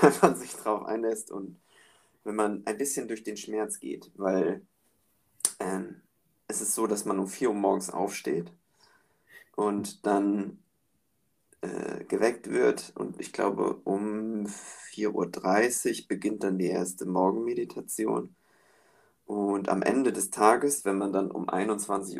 wenn 0.00 0.12
man 0.20 0.36
sich 0.36 0.56
drauf 0.56 0.84
einlässt 0.86 1.30
und 1.30 1.60
wenn 2.24 2.34
man 2.34 2.66
ein 2.66 2.78
bisschen 2.78 3.06
durch 3.06 3.22
den 3.22 3.36
Schmerz 3.36 3.78
geht, 3.78 4.10
weil 4.16 4.66
ähm, 5.60 6.02
es 6.48 6.60
ist 6.62 6.74
so, 6.74 6.88
dass 6.88 7.04
man 7.04 7.20
um 7.20 7.28
4 7.28 7.50
Uhr 7.50 7.54
morgens 7.54 7.88
aufsteht 7.88 8.52
und 9.54 10.04
dann 10.04 10.58
äh, 11.60 12.04
geweckt 12.06 12.50
wird 12.50 12.92
und 12.96 13.20
ich 13.20 13.32
glaube 13.32 13.76
um 13.84 14.46
4.30 14.46 16.02
Uhr 16.02 16.08
beginnt 16.08 16.42
dann 16.42 16.58
die 16.58 16.66
erste 16.66 17.06
Morgenmeditation. 17.06 18.34
Und 19.28 19.68
am 19.68 19.82
Ende 19.82 20.10
des 20.10 20.30
Tages, 20.30 20.86
wenn 20.86 20.96
man 20.96 21.12
dann 21.12 21.30
um 21.30 21.50
21.30 21.50 22.16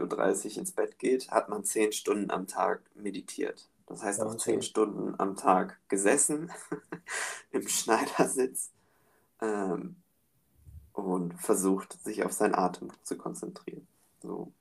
Uhr 0.52 0.58
ins 0.58 0.72
Bett 0.72 0.98
geht, 0.98 1.30
hat 1.30 1.48
man 1.48 1.64
zehn 1.64 1.90
Stunden 1.90 2.30
am 2.30 2.46
Tag 2.46 2.82
meditiert. 2.94 3.66
Das 3.86 4.02
heißt 4.02 4.20
auch 4.20 4.36
zehn 4.36 4.60
Stunden 4.60 5.14
am 5.16 5.34
Tag 5.34 5.80
gesessen 5.88 6.52
im 7.50 7.66
Schneidersitz 7.66 8.72
ähm, 9.40 9.96
und 10.92 11.32
versucht, 11.40 11.94
sich 12.04 12.24
auf 12.24 12.32
seinen 12.32 12.54
Atem 12.54 12.92
zu 13.04 13.16
konzentrieren. 13.16 13.88
So. 14.20 14.52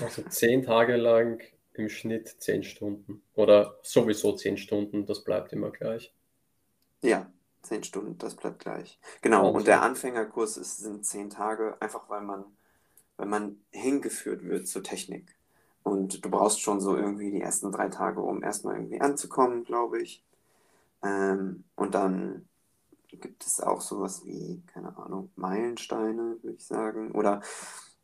Also 0.00 0.22
zehn 0.22 0.62
Tage 0.62 0.96
lang 0.96 1.42
im 1.74 1.90
Schnitt 1.90 2.34
zehn 2.38 2.62
Stunden 2.62 3.22
oder 3.34 3.78
sowieso 3.82 4.32
zehn 4.32 4.56
Stunden, 4.56 5.04
das 5.04 5.22
bleibt 5.22 5.52
immer 5.52 5.70
gleich. 5.70 6.14
Ja, 7.02 7.30
Zehn 7.64 7.82
Stunden, 7.82 8.18
das 8.18 8.34
bleibt 8.34 8.60
gleich. 8.60 8.98
Genau, 9.22 9.50
und 9.50 9.66
der 9.66 9.82
Anfängerkurs 9.82 10.56
ist, 10.56 10.78
sind 10.78 11.04
zehn 11.06 11.30
Tage, 11.30 11.76
einfach 11.80 12.08
weil 12.10 12.20
man, 12.20 12.44
weil 13.16 13.26
man 13.26 13.60
hingeführt 13.70 14.44
wird 14.44 14.68
zur 14.68 14.82
Technik. 14.82 15.34
Und 15.82 16.24
du 16.24 16.30
brauchst 16.30 16.60
schon 16.60 16.80
so 16.80 16.96
irgendwie 16.96 17.30
die 17.30 17.40
ersten 17.40 17.72
drei 17.72 17.88
Tage, 17.88 18.20
um 18.20 18.42
erstmal 18.42 18.76
irgendwie 18.76 19.00
anzukommen, 19.00 19.64
glaube 19.64 20.00
ich. 20.00 20.22
Ähm, 21.02 21.64
und 21.76 21.94
dann 21.94 22.48
gibt 23.10 23.44
es 23.46 23.60
auch 23.60 23.80
sowas 23.80 24.24
wie, 24.24 24.62
keine 24.66 24.96
Ahnung, 24.96 25.30
Meilensteine, 25.36 26.38
würde 26.42 26.56
ich 26.56 26.64
sagen. 26.64 27.12
Oder 27.12 27.42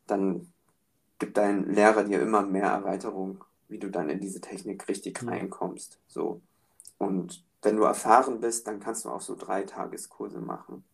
dann 0.07 0.53
gibt 1.19 1.37
dein 1.37 1.73
Lehrer 1.73 2.05
dir 2.05 2.21
immer 2.21 2.43
mehr 2.43 2.71
Erweiterung, 2.71 3.45
wie 3.69 3.79
du 3.79 3.91
dann 3.91 4.11
in 4.11 4.21
diese 4.21 4.41
Technik 4.41 4.89
richtig 4.89 5.23
mhm. 5.23 5.29
reinkommst. 5.29 5.99
So. 6.09 6.41
Und 6.99 7.45
wenn 7.63 7.77
du 7.77 7.85
erfahren 7.85 8.41
bist, 8.41 8.67
dann 8.67 8.81
kannst 8.81 9.05
du 9.05 9.11
auch 9.11 9.21
so 9.21 9.37
drei 9.37 9.63
Tageskurse 9.63 10.41
machen, 10.41 10.85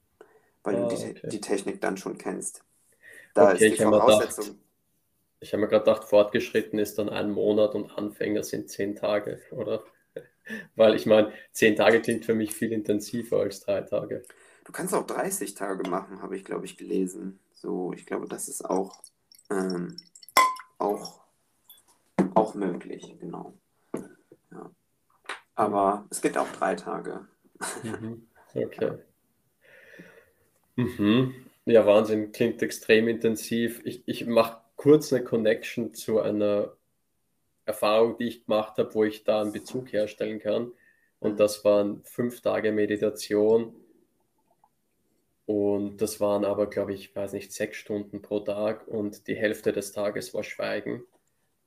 weil 0.63 0.77
oh, 0.77 0.89
du 0.89 0.97
die, 0.97 1.11
okay. 1.11 1.29
die, 1.29 1.41
Technik 1.41 1.81
dann 1.81 1.97
schon 1.97 2.19
kennst. 2.19 2.65
Da 3.35 3.53
okay, 3.53 3.69
ist 3.69 3.79
die 3.79 3.83
Voraussetzung. 3.83 4.59
Ich 5.41 5.53
habe 5.53 5.63
mir 5.63 5.69
gerade 5.69 5.85
gedacht, 5.85 6.05
fortgeschritten 6.05 6.79
ist 6.79 6.99
dann 6.99 7.09
ein 7.09 7.31
Monat 7.31 7.75
und 7.75 7.91
Anfänger 7.97 8.43
sind 8.43 8.71
zehn 8.71 8.97
Tage, 8.97 9.41
oder? 9.51 9.85
Weil 10.77 10.95
ich 10.95 11.07
meine, 11.07 11.33
zehn 11.53 11.77
Tage 11.77 12.01
klingt 12.01 12.25
für 12.25 12.35
mich 12.35 12.55
viel 12.55 12.73
intensiver 12.73 13.41
als 13.41 13.61
drei 13.61 13.83
Tage. 13.83 14.25
Du 14.65 14.73
kannst 14.73 14.95
auch 14.95 15.07
30 15.07 15.55
Tage 15.55 15.89
machen, 15.89 16.23
habe 16.23 16.37
ich, 16.37 16.45
glaube 16.45 16.65
ich, 16.65 16.77
gelesen. 16.77 17.39
So, 17.53 17.93
ich 17.93 18.07
glaube, 18.07 18.27
das 18.29 18.49
ist 18.49 18.65
auch, 18.65 19.01
ähm, 19.51 19.97
auch, 20.79 21.21
auch 22.35 22.55
möglich, 22.55 23.17
genau. 23.21 23.55
Aber 25.57 26.07
es 26.11 26.23
gibt 26.23 26.39
auch 26.39 26.51
drei 26.53 26.75
Tage. 26.75 27.27
Mhm. 27.83 28.27
Okay. 28.55 28.93
Mhm. 30.77 31.35
Ja, 31.65 31.85
Wahnsinn, 31.85 32.31
klingt 32.31 32.63
extrem 32.63 33.09
intensiv. 33.09 33.81
Ich, 33.85 34.03
ich 34.07 34.27
mache 34.27 34.61
kurz 34.77 35.13
eine 35.13 35.25
Connection 35.25 35.95
zu 35.95 36.21
einer 36.21 36.73
Erfahrung, 37.65 38.17
die 38.19 38.29
ich 38.29 38.45
gemacht 38.45 38.79
habe, 38.79 38.95
wo 38.95 39.05
ich 39.05 39.25
da 39.25 39.41
einen 39.41 39.53
Bezug 39.53 39.93
herstellen 39.93 40.39
kann. 40.39 40.73
Und 41.19 41.33
mhm. 41.33 41.37
das 41.39 41.65
waren 41.65 42.03
fünf 42.05 42.41
Tage 42.41 42.71
Meditation. 42.71 43.75
Und 45.47 45.99
das 45.99 46.21
waren 46.21 46.45
aber, 46.45 46.69
glaube 46.69 46.93
ich, 46.93 47.15
weiß 47.15 47.33
nicht, 47.33 47.53
sechs 47.53 47.79
Stunden 47.79 48.21
pro 48.21 48.41
Tag 48.41 48.87
und 48.89 49.27
die 49.29 49.37
Hälfte 49.37 49.73
des 49.73 49.93
Tages 49.93 50.35
war 50.35 50.43
Schweigen. 50.43 51.05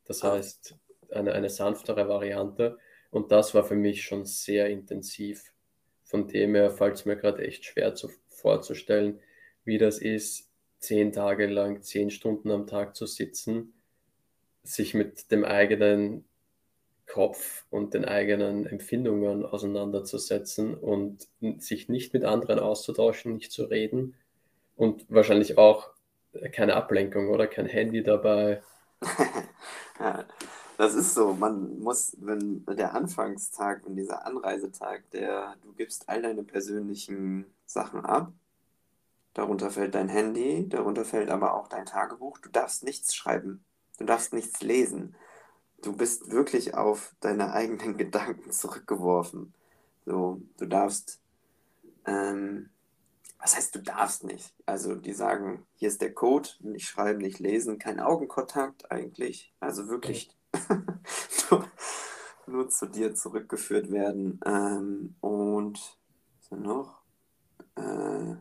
Das 0.05 0.24
ah. 0.24 0.34
heißt, 0.34 0.75
eine, 1.12 1.34
eine 1.34 1.50
sanftere 1.50 2.08
Variante. 2.08 2.77
Und 3.12 3.32
das 3.32 3.54
war 3.54 3.63
für 3.63 3.75
mich 3.75 4.04
schon 4.04 4.25
sehr 4.25 4.70
intensiv. 4.70 5.51
Von 6.04 6.28
dem 6.28 6.56
her 6.56 6.72
fällt 6.72 6.96
es 6.96 7.06
mir 7.06 7.16
gerade 7.16 7.44
echt 7.44 7.66
schwer 7.66 7.96
zu, 7.96 8.10
vorzustellen, 8.28 9.20
wie 9.63 9.78
das 9.78 10.00
ist, 10.00 10.50
zehn 10.80 11.12
Tage 11.12 11.48
lang, 11.48 11.82
zehn 11.82 12.10
Stunden 12.10 12.51
am 12.51 12.68
Tag 12.68 12.96
zu 12.96 13.06
sitzen, 13.06 13.74
sich 14.63 14.94
mit 14.94 15.32
dem 15.32 15.44
eigenen 15.44 16.25
Kopf 17.06 17.66
und 17.70 17.94
den 17.94 18.06
eigenen 18.06 18.66
Empfindungen 18.66 19.46
auseinanderzusetzen 19.46 20.75
und 20.75 21.28
sich 21.58 21.89
nicht 21.89 22.13
mit 22.13 22.24
anderen 22.24 22.60
auszutauschen, 22.60 23.34
nicht 23.34 23.51
zu 23.51 23.66
reden 23.66 24.16
und 24.75 25.06
wahrscheinlich 25.10 25.58
auch 25.58 25.89
keine 26.51 26.75
Ablenkung 26.75 27.30
oder 27.30 27.48
kein 27.48 27.66
Handy 27.66 28.04
dabei. 28.04 28.62
das 30.79 30.93
ist 30.93 31.13
so, 31.13 31.33
man 31.33 31.77
muss, 31.81 32.15
wenn 32.21 32.65
der 32.65 32.95
Anfangstag 32.95 33.86
und 33.86 33.98
dieser 33.98 34.25
Anreisetag, 34.25 35.12
der, 35.12 35.57
du 35.62 35.74
gibst 35.74 36.07
all 36.07 36.21
deine 36.21 36.45
persönlichen 36.45 37.45
Sachen 37.65 38.05
ab, 38.05 38.31
darunter 39.33 39.71
fällt 39.71 39.93
dein 39.93 40.07
Handy, 40.07 40.69
darunter 40.69 41.03
fällt 41.03 41.31
aber 41.31 41.55
auch 41.55 41.67
dein 41.67 41.86
Tagebuch, 41.86 42.38
du 42.38 42.48
darfst 42.48 42.86
nichts 42.86 43.13
schreiben, 43.13 43.62
du 43.98 44.05
darfst 44.05 44.31
nichts 44.31 44.62
lesen. 44.62 45.17
Du 45.81 45.98
bist 45.98 46.31
wirklich 46.31 46.75
auf 46.75 47.13
deine 47.19 47.51
eigenen 47.51 47.98
Gedanken 47.98 48.50
zurückgeworfen. 48.50 49.53
So, 50.05 50.41
du 50.59 50.65
darfst, 50.65 51.19
ähm, 52.05 52.69
was 53.38 53.57
heißt, 53.57 53.75
du 53.75 53.79
darfst 53.79 54.24
nicht? 54.24 54.53
Also, 54.65 54.95
die 54.95 55.13
sagen, 55.13 55.65
hier 55.75 55.89
ist 55.89 56.01
der 56.01 56.13
Code, 56.13 56.48
nicht 56.62 56.88
schreiben, 56.88 57.19
nicht 57.19 57.39
lesen, 57.39 57.79
kein 57.79 58.00
Augenkontakt 58.00 58.89
eigentlich. 58.89 59.53
Also 59.59 59.89
wirklich 59.89 60.38
nur, 62.48 62.70
zu 62.70 62.88
dir 62.88 63.13
zurückgeführt 63.13 63.91
werden. 63.91 64.39
Ähm, 64.46 65.15
und 65.22 65.79
so 66.41 66.56
noch? 66.56 67.01
Äh, 67.75 68.36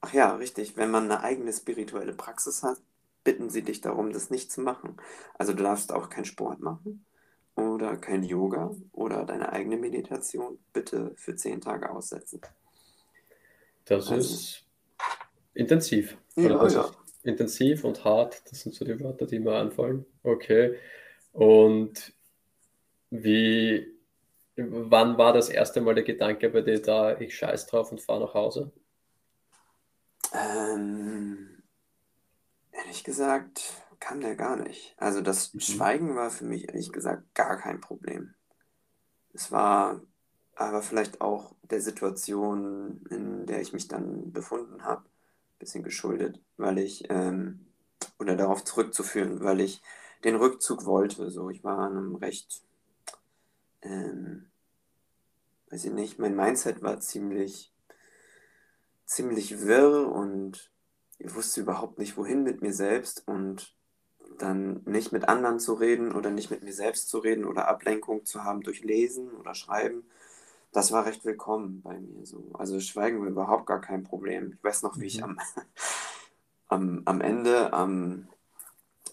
ach 0.00 0.12
ja, 0.12 0.34
richtig. 0.36 0.76
Wenn 0.76 0.90
man 0.90 1.04
eine 1.04 1.22
eigene 1.22 1.52
spirituelle 1.52 2.12
Praxis 2.12 2.62
hat, 2.62 2.78
bitten 3.24 3.50
sie 3.50 3.62
dich 3.62 3.80
darum, 3.80 4.12
das 4.12 4.30
nicht 4.30 4.50
zu 4.50 4.60
machen. 4.60 4.96
Also 5.38 5.52
du 5.52 5.62
darfst 5.62 5.92
auch 5.92 6.08
keinen 6.08 6.24
Sport 6.24 6.60
machen 6.60 7.04
oder 7.56 7.96
kein 7.96 8.22
Yoga 8.22 8.74
oder 8.92 9.24
deine 9.24 9.52
eigene 9.52 9.76
Meditation 9.76 10.58
bitte 10.72 11.12
für 11.16 11.34
zehn 11.36 11.60
Tage 11.60 11.90
aussetzen. 11.90 12.40
Das 13.84 14.10
also, 14.10 14.34
ist 14.34 14.64
intensiv. 15.54 16.16
Ja, 16.36 16.66
ja. 16.68 16.90
Intensiv 17.22 17.84
und 17.84 18.04
hart, 18.04 18.42
das 18.50 18.60
sind 18.60 18.74
so 18.74 18.84
die 18.84 18.98
Wörter, 19.00 19.26
die 19.26 19.38
mir 19.38 19.54
anfallen. 19.54 20.06
Okay. 20.22 20.76
Und 21.32 22.12
wie, 23.10 23.86
wann 24.56 25.18
war 25.18 25.32
das 25.32 25.48
erste 25.48 25.80
Mal 25.80 25.94
der 25.94 26.04
Gedanke 26.04 26.48
bei 26.50 26.62
dir 26.62 26.80
da, 26.80 27.18
ich 27.18 27.36
scheiß 27.36 27.66
drauf 27.66 27.92
und 27.92 28.00
fahre 28.00 28.20
nach 28.20 28.34
Hause? 28.34 28.72
Ähm, 30.32 31.62
ehrlich 32.72 33.04
gesagt, 33.04 33.62
kam 34.00 34.20
der 34.20 34.36
gar 34.36 34.56
nicht. 34.56 34.94
Also 34.96 35.20
das 35.20 35.54
mhm. 35.54 35.60
Schweigen 35.60 36.16
war 36.16 36.30
für 36.30 36.44
mich 36.44 36.68
ehrlich 36.68 36.92
gesagt 36.92 37.34
gar 37.34 37.56
kein 37.56 37.80
Problem. 37.80 38.34
Es 39.32 39.50
war 39.52 40.00
aber 40.54 40.82
vielleicht 40.82 41.20
auch 41.20 41.54
der 41.62 41.80
Situation, 41.80 43.04
in 43.10 43.46
der 43.46 43.60
ich 43.60 43.72
mich 43.72 43.86
dann 43.86 44.32
befunden 44.32 44.84
habe, 44.84 45.04
bisschen 45.58 45.82
geschuldet, 45.82 46.40
weil 46.56 46.78
ich, 46.78 47.04
ähm, 47.10 47.66
oder 48.18 48.36
darauf 48.36 48.64
zurückzuführen, 48.64 49.42
weil 49.42 49.60
ich 49.60 49.82
den 50.24 50.36
Rückzug 50.36 50.84
wollte. 50.84 51.30
So, 51.30 51.50
ich 51.50 51.64
war 51.64 51.78
an 51.78 51.96
einem 51.96 52.14
recht, 52.16 52.62
ähm, 53.82 54.46
weiß 55.70 55.84
ich 55.84 55.92
nicht, 55.92 56.18
mein 56.18 56.34
Mindset 56.34 56.82
war 56.82 57.00
ziemlich, 57.00 57.72
ziemlich 59.04 59.60
wirr 59.60 60.10
und 60.10 60.70
ich 61.18 61.34
wusste 61.34 61.60
überhaupt 61.60 61.98
nicht, 61.98 62.16
wohin 62.16 62.42
mit 62.42 62.62
mir 62.62 62.72
selbst 62.72 63.26
und 63.26 63.74
dann 64.38 64.82
nicht 64.84 65.12
mit 65.12 65.28
anderen 65.28 65.58
zu 65.58 65.74
reden 65.74 66.12
oder 66.12 66.30
nicht 66.30 66.50
mit 66.50 66.62
mir 66.62 66.72
selbst 66.72 67.08
zu 67.08 67.18
reden 67.18 67.44
oder 67.44 67.68
Ablenkung 67.68 68.24
zu 68.24 68.44
haben 68.44 68.60
durch 68.60 68.84
Lesen 68.84 69.32
oder 69.32 69.54
Schreiben, 69.54 70.04
das 70.72 70.92
war 70.92 71.06
recht 71.06 71.24
willkommen 71.24 71.82
bei 71.82 71.98
mir 71.98 72.26
so. 72.26 72.50
Also 72.54 72.80
Schweigen 72.80 73.20
war 73.20 73.28
überhaupt 73.28 73.66
gar 73.66 73.80
kein 73.80 74.04
Problem. 74.04 74.52
Ich 74.54 74.64
weiß 74.64 74.82
noch, 74.82 74.98
wie 74.98 75.06
ich 75.06 75.18
mhm. 75.18 75.24
am, 75.24 75.38
am, 76.68 77.02
am 77.04 77.20
Ende, 77.20 77.72
am, 77.72 78.28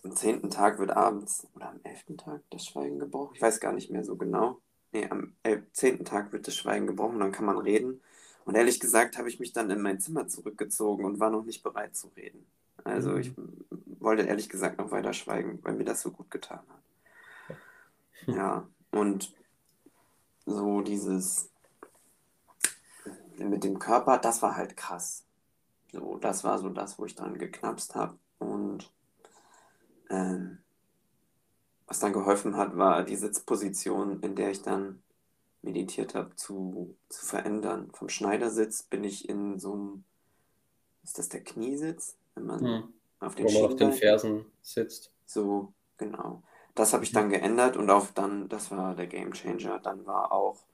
am 0.03 0.15
zehnten 0.15 0.49
Tag 0.49 0.79
wird 0.79 0.91
abends, 0.91 1.47
oder 1.55 1.69
am 1.69 1.79
elften 1.83 2.17
Tag 2.17 2.41
das 2.49 2.65
Schweigen 2.65 2.99
gebrochen. 2.99 3.35
Ich 3.35 3.41
weiß 3.41 3.59
gar 3.59 3.73
nicht 3.73 3.89
mehr 3.89 4.03
so 4.03 4.15
genau. 4.15 4.59
Nee, 4.91 5.07
am 5.09 5.33
zehnten 5.73 6.05
Tag 6.05 6.31
wird 6.31 6.47
das 6.47 6.55
Schweigen 6.55 6.87
gebrochen, 6.87 7.19
dann 7.19 7.31
kann 7.31 7.45
man 7.45 7.57
reden. 7.57 8.01
Und 8.45 8.55
ehrlich 8.55 8.79
gesagt 8.79 9.17
habe 9.17 9.27
ich 9.27 9.39
mich 9.39 9.51
dann 9.51 9.69
in 9.71 9.81
mein 9.81 9.99
Zimmer 9.99 10.27
zurückgezogen 10.27 11.03
und 11.03 11.19
war 11.19 11.31
noch 11.31 11.43
nicht 11.43 11.63
bereit 11.63 11.95
zu 11.95 12.07
reden. 12.15 12.45
Also 12.83 13.11
mhm. 13.11 13.17
ich 13.17 13.31
wollte 13.99 14.23
ehrlich 14.23 14.49
gesagt 14.49 14.77
noch 14.77 14.91
weiter 14.91 15.13
schweigen, 15.13 15.59
weil 15.63 15.73
mir 15.73 15.83
das 15.83 16.01
so 16.01 16.11
gut 16.11 16.29
getan 16.29 16.59
hat. 16.59 17.57
Ja, 18.27 18.67
und 18.91 19.33
so 20.45 20.81
dieses 20.81 21.49
mit 23.37 23.63
dem 23.63 23.79
Körper, 23.79 24.17
das 24.17 24.41
war 24.41 24.55
halt 24.55 24.77
krass. 24.77 25.25
So, 25.91 26.17
das 26.17 26.43
war 26.43 26.59
so 26.59 26.69
das, 26.69 26.97
wo 26.99 27.05
ich 27.05 27.15
dran 27.15 27.37
geknapst 27.37 27.95
habe. 27.95 28.17
Und 28.39 28.91
ähm, 30.09 30.59
was 31.87 31.99
dann 31.99 32.13
geholfen 32.13 32.57
hat, 32.57 32.77
war 32.77 33.03
die 33.03 33.15
Sitzposition, 33.15 34.21
in 34.21 34.35
der 34.35 34.51
ich 34.51 34.61
dann 34.61 35.01
meditiert 35.61 36.15
habe, 36.15 36.35
zu, 36.35 36.95
zu 37.09 37.25
verändern. 37.25 37.89
Vom 37.93 38.09
Schneidersitz 38.09 38.83
bin 38.83 39.03
ich 39.03 39.27
in 39.29 39.59
so 39.59 39.73
einem, 39.73 40.03
ist 41.03 41.17
das 41.17 41.29
der 41.29 41.43
Kniesitz? 41.43 42.15
Wenn 42.35 42.45
man 42.45 42.59
hm. 42.59 42.93
auf 43.19 43.35
den, 43.35 43.45
Wo 43.45 43.51
man 43.51 43.71
auf 43.71 43.75
den 43.75 43.93
Fersen 43.93 44.45
sitzt. 44.61 45.11
So, 45.25 45.73
genau. 45.97 46.43
Das 46.75 46.93
habe 46.93 47.03
ich 47.03 47.11
dann 47.11 47.29
geändert 47.29 47.77
und 47.77 47.89
auch 47.89 48.07
dann, 48.11 48.49
das 48.49 48.69
war 48.69 48.95
der 48.95 49.07
Game 49.07 49.31
Changer. 49.31 49.79
Dann 49.79 50.05
war 50.05 50.31
auch, 50.31 50.65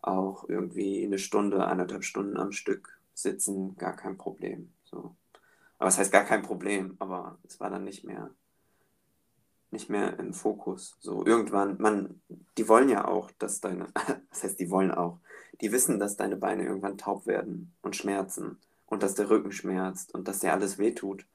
auch 0.00 0.48
irgendwie 0.48 1.04
eine 1.04 1.18
Stunde, 1.18 1.66
eineinhalb 1.66 2.04
Stunden 2.04 2.36
am 2.36 2.52
Stück 2.52 3.00
sitzen 3.14 3.76
gar 3.76 3.94
kein 3.96 4.16
Problem. 4.16 4.72
So. 4.84 5.14
Aber 5.78 5.88
es 5.88 5.98
heißt 5.98 6.12
gar 6.12 6.24
kein 6.24 6.42
Problem, 6.42 6.96
aber 6.98 7.38
es 7.44 7.60
war 7.60 7.70
dann 7.70 7.84
nicht 7.84 8.04
mehr, 8.04 8.30
nicht 9.70 9.90
mehr 9.90 10.18
im 10.18 10.34
Fokus. 10.34 10.96
So 11.00 11.24
irgendwann, 11.26 11.76
man, 11.80 12.20
die 12.56 12.68
wollen 12.68 12.88
ja 12.88 13.06
auch, 13.06 13.30
dass 13.38 13.60
deine, 13.60 13.88
das 14.30 14.44
heißt, 14.44 14.60
die 14.60 14.70
wollen 14.70 14.92
auch, 14.92 15.18
die 15.60 15.72
wissen, 15.72 15.98
dass 15.98 16.16
deine 16.16 16.36
Beine 16.36 16.64
irgendwann 16.64 16.98
taub 16.98 17.26
werden 17.26 17.74
und 17.82 17.96
schmerzen 17.96 18.58
und 18.86 19.02
dass 19.02 19.14
der 19.14 19.30
Rücken 19.30 19.52
schmerzt 19.52 20.14
und 20.14 20.28
dass 20.28 20.40
dir 20.40 20.52
alles 20.52 20.78
wehtut. 20.78 21.26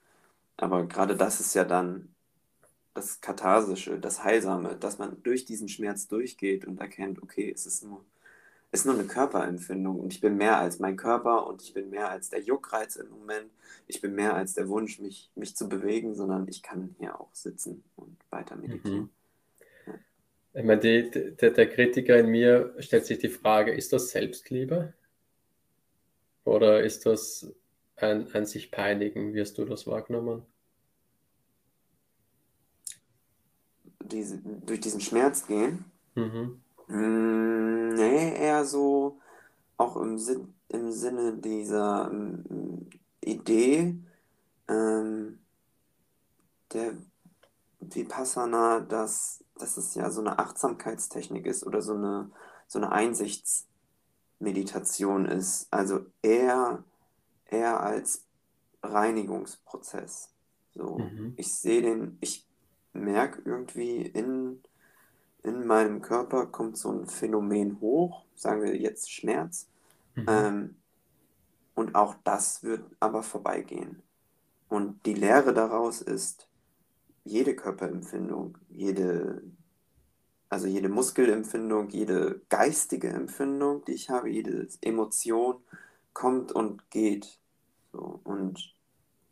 Aber 0.58 0.86
gerade 0.86 1.16
das 1.18 1.40
ist 1.40 1.54
ja 1.54 1.66
dann 1.66 2.15
das 2.96 3.22
Katharsische, 3.22 4.00
das 4.00 4.24
Heilsame, 4.24 4.78
dass 4.80 4.98
man 4.98 5.22
durch 5.22 5.46
diesen 5.46 5.68
Schmerz 5.68 6.08
durchgeht 6.08 6.66
und 6.66 6.80
erkennt, 6.80 7.22
okay, 7.22 7.52
es 7.54 7.66
ist 7.66 7.84
nur, 7.84 8.04
es 8.72 8.80
ist 8.80 8.86
nur 8.86 8.96
eine 8.96 9.04
Körperempfindung 9.04 10.00
und 10.00 10.14
ich 10.14 10.22
bin 10.22 10.38
mehr 10.38 10.58
als 10.58 10.80
mein 10.80 10.96
Körper 10.96 11.46
und 11.46 11.62
ich 11.62 11.74
bin 11.74 11.90
mehr 11.90 12.10
als 12.10 12.30
der 12.30 12.42
Juckreiz 12.42 12.96
im 12.96 13.10
Moment, 13.10 13.52
ich 13.88 14.02
bin 14.02 14.16
mehr 14.16 14.34
als 14.34 14.54
der 14.54 14.70
Wunsch, 14.70 15.00
mich, 15.00 15.30
mich 15.36 15.56
zu 15.56 15.68
bewegen, 15.68 16.16
sondern 16.16 16.48
ich 16.48 16.64
kann 16.64 16.96
hier 16.98 17.20
auch 17.20 17.30
sitzen 17.34 17.84
und 17.98 18.16
weiter 18.30 18.56
meditieren. 18.56 19.02
Mhm. 19.02 19.10
Ich 20.54 20.64
meine, 20.64 20.80
die, 20.80 21.12
der, 21.12 21.52
der 21.52 21.70
Kritiker 21.70 22.18
in 22.18 22.30
mir 22.30 22.74
stellt 22.80 23.06
sich 23.06 23.20
die 23.20 23.28
Frage, 23.28 23.74
ist 23.74 23.92
das 23.92 24.12
Selbstliebe? 24.12 24.94
Oder 26.46 26.82
ist 26.82 27.06
das 27.06 27.54
ein, 27.98 28.32
ein 28.34 28.46
sich 28.46 28.72
peinigen? 28.72 29.34
Wie 29.34 29.42
hast 29.42 29.58
du 29.58 29.66
das 29.66 29.86
wahrgenommen? 29.86 30.44
Diese, 34.08 34.38
durch 34.38 34.80
diesen 34.80 35.02
Schmerz 35.02 35.48
gehen. 35.48 35.86
Mhm. 36.16 36.62
Mm, 36.88 37.96
nee, 37.96 38.38
eher 38.38 38.66
so 38.66 39.20
auch 39.78 39.98
im, 39.98 40.18
Sinn, 40.18 40.54
im 40.70 40.92
Sinne 40.92 41.38
dieser 41.38 42.10
ähm, 42.12 42.90
Idee 43.22 43.96
ähm, 44.68 45.40
der 46.74 46.96
Vipassana, 47.80 48.80
dass, 48.82 49.44
dass 49.58 49.78
es 49.78 49.96
ja 49.96 50.10
so 50.10 50.20
eine 50.22 50.40
Achtsamkeitstechnik 50.40 51.46
ist 51.46 51.66
oder 51.66 51.82
so 51.82 51.96
eine, 51.96 52.32
so 52.68 52.80
eine 52.80 52.92
Einsichtsmeditation 52.92 55.26
ist. 55.26 55.68
Also 55.72 56.06
eher, 56.22 56.84
eher 57.46 57.80
als 57.82 58.26
Reinigungsprozess. 58.82 60.30
So, 60.74 60.98
mhm. 60.98 61.34
ich 61.38 61.54
sehe 61.54 61.82
den, 61.82 62.18
ich 62.22 62.45
merke 62.96 63.42
irgendwie 63.46 64.02
in, 64.02 64.62
in 65.44 65.66
meinem 65.66 66.02
Körper 66.02 66.48
kommt 66.48 66.78
so 66.78 66.92
ein 66.92 67.08
Phänomen 67.08 67.80
hoch, 67.82 68.26
sagen 68.36 68.64
wir 68.64 68.76
jetzt 68.76 69.12
Schmerz. 69.12 69.68
Mhm. 70.16 70.26
Ähm, 70.28 70.76
und 71.76 71.96
auch 71.96 72.16
das 72.24 72.64
wird 72.64 72.84
aber 73.00 73.22
vorbeigehen. 73.22 74.02
Und 74.70 75.06
die 75.06 75.14
Lehre 75.14 75.54
daraus 75.54 76.02
ist, 76.02 76.48
jede 77.24 77.56
Körperempfindung, 77.56 78.58
jede, 78.70 79.44
also 80.50 80.68
jede 80.68 80.90
Muskelempfindung, 80.90 81.90
jede 81.90 82.42
geistige 82.50 83.10
Empfindung, 83.10 83.84
die 83.86 83.94
ich 83.94 84.10
habe, 84.10 84.30
jede 84.30 84.68
Emotion 84.82 85.58
kommt 86.14 86.52
und 86.52 86.90
geht. 86.90 87.40
So, 87.92 88.22
und 88.24 88.74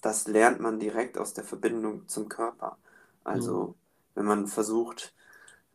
das 0.01 0.27
lernt 0.27 0.59
man 0.59 0.79
direkt 0.79 1.17
aus 1.17 1.33
der 1.33 1.45
Verbindung 1.45 2.07
zum 2.07 2.27
Körper. 2.27 2.77
Also, 3.23 3.67
mhm. 3.67 3.73
wenn 4.15 4.25
man 4.25 4.47
versucht, 4.47 5.13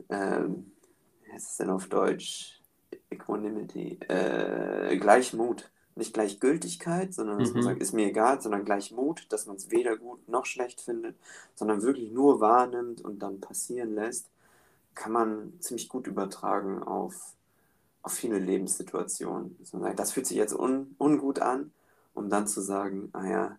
ähm, 0.09 0.73
wie 1.25 1.33
heißt 1.33 1.51
es 1.51 1.57
denn 1.57 1.71
auf 1.71 1.87
Deutsch? 1.89 2.61
Equanimity, 3.11 3.99
äh, 4.09 4.97
Gleichmut. 4.99 5.71
Nicht 5.95 6.15
Gleichgültigkeit, 6.15 7.13
sondern 7.13 7.41
dass 7.41 7.49
mhm. 7.49 7.55
man 7.57 7.63
sagt, 7.65 7.83
ist 7.83 7.93
mir 7.93 8.07
egal, 8.07 8.41
sondern 8.41 8.65
Gleichmut, 8.65 9.27
dass 9.31 9.47
man 9.47 9.57
es 9.57 9.73
weder 9.73 9.97
gut 9.97 10.29
noch 10.29 10.47
schlecht 10.47 10.81
findet, 10.81 11.17
sondern 11.57 11.83
wirklich 11.83 12.13
nur 12.13 12.41
wahrnimmt 12.41 13.01
und 13.01 13.19
dann 13.19 13.41
passieren 13.41 13.97
lässt, 13.97 14.29
kann 14.95 15.11
man 15.11 15.55
ziemlich 15.59 15.89
gut 15.89 16.07
übertragen 16.07 16.85
auf, 16.85 17.35
auf 18.03 18.13
viele 18.13 18.39
Lebenssituationen. 18.39 19.57
Dass 19.59 19.73
man 19.73 19.83
sagt, 19.83 19.99
das 19.99 20.13
fühlt 20.13 20.27
sich 20.27 20.37
jetzt 20.37 20.55
un, 20.55 20.95
ungut 20.99 21.41
an, 21.41 21.73
um 22.15 22.31
dann 22.31 22.47
zu 22.47 22.61
sagen, 22.61 23.09
ah 23.13 23.27
ja, 23.27 23.59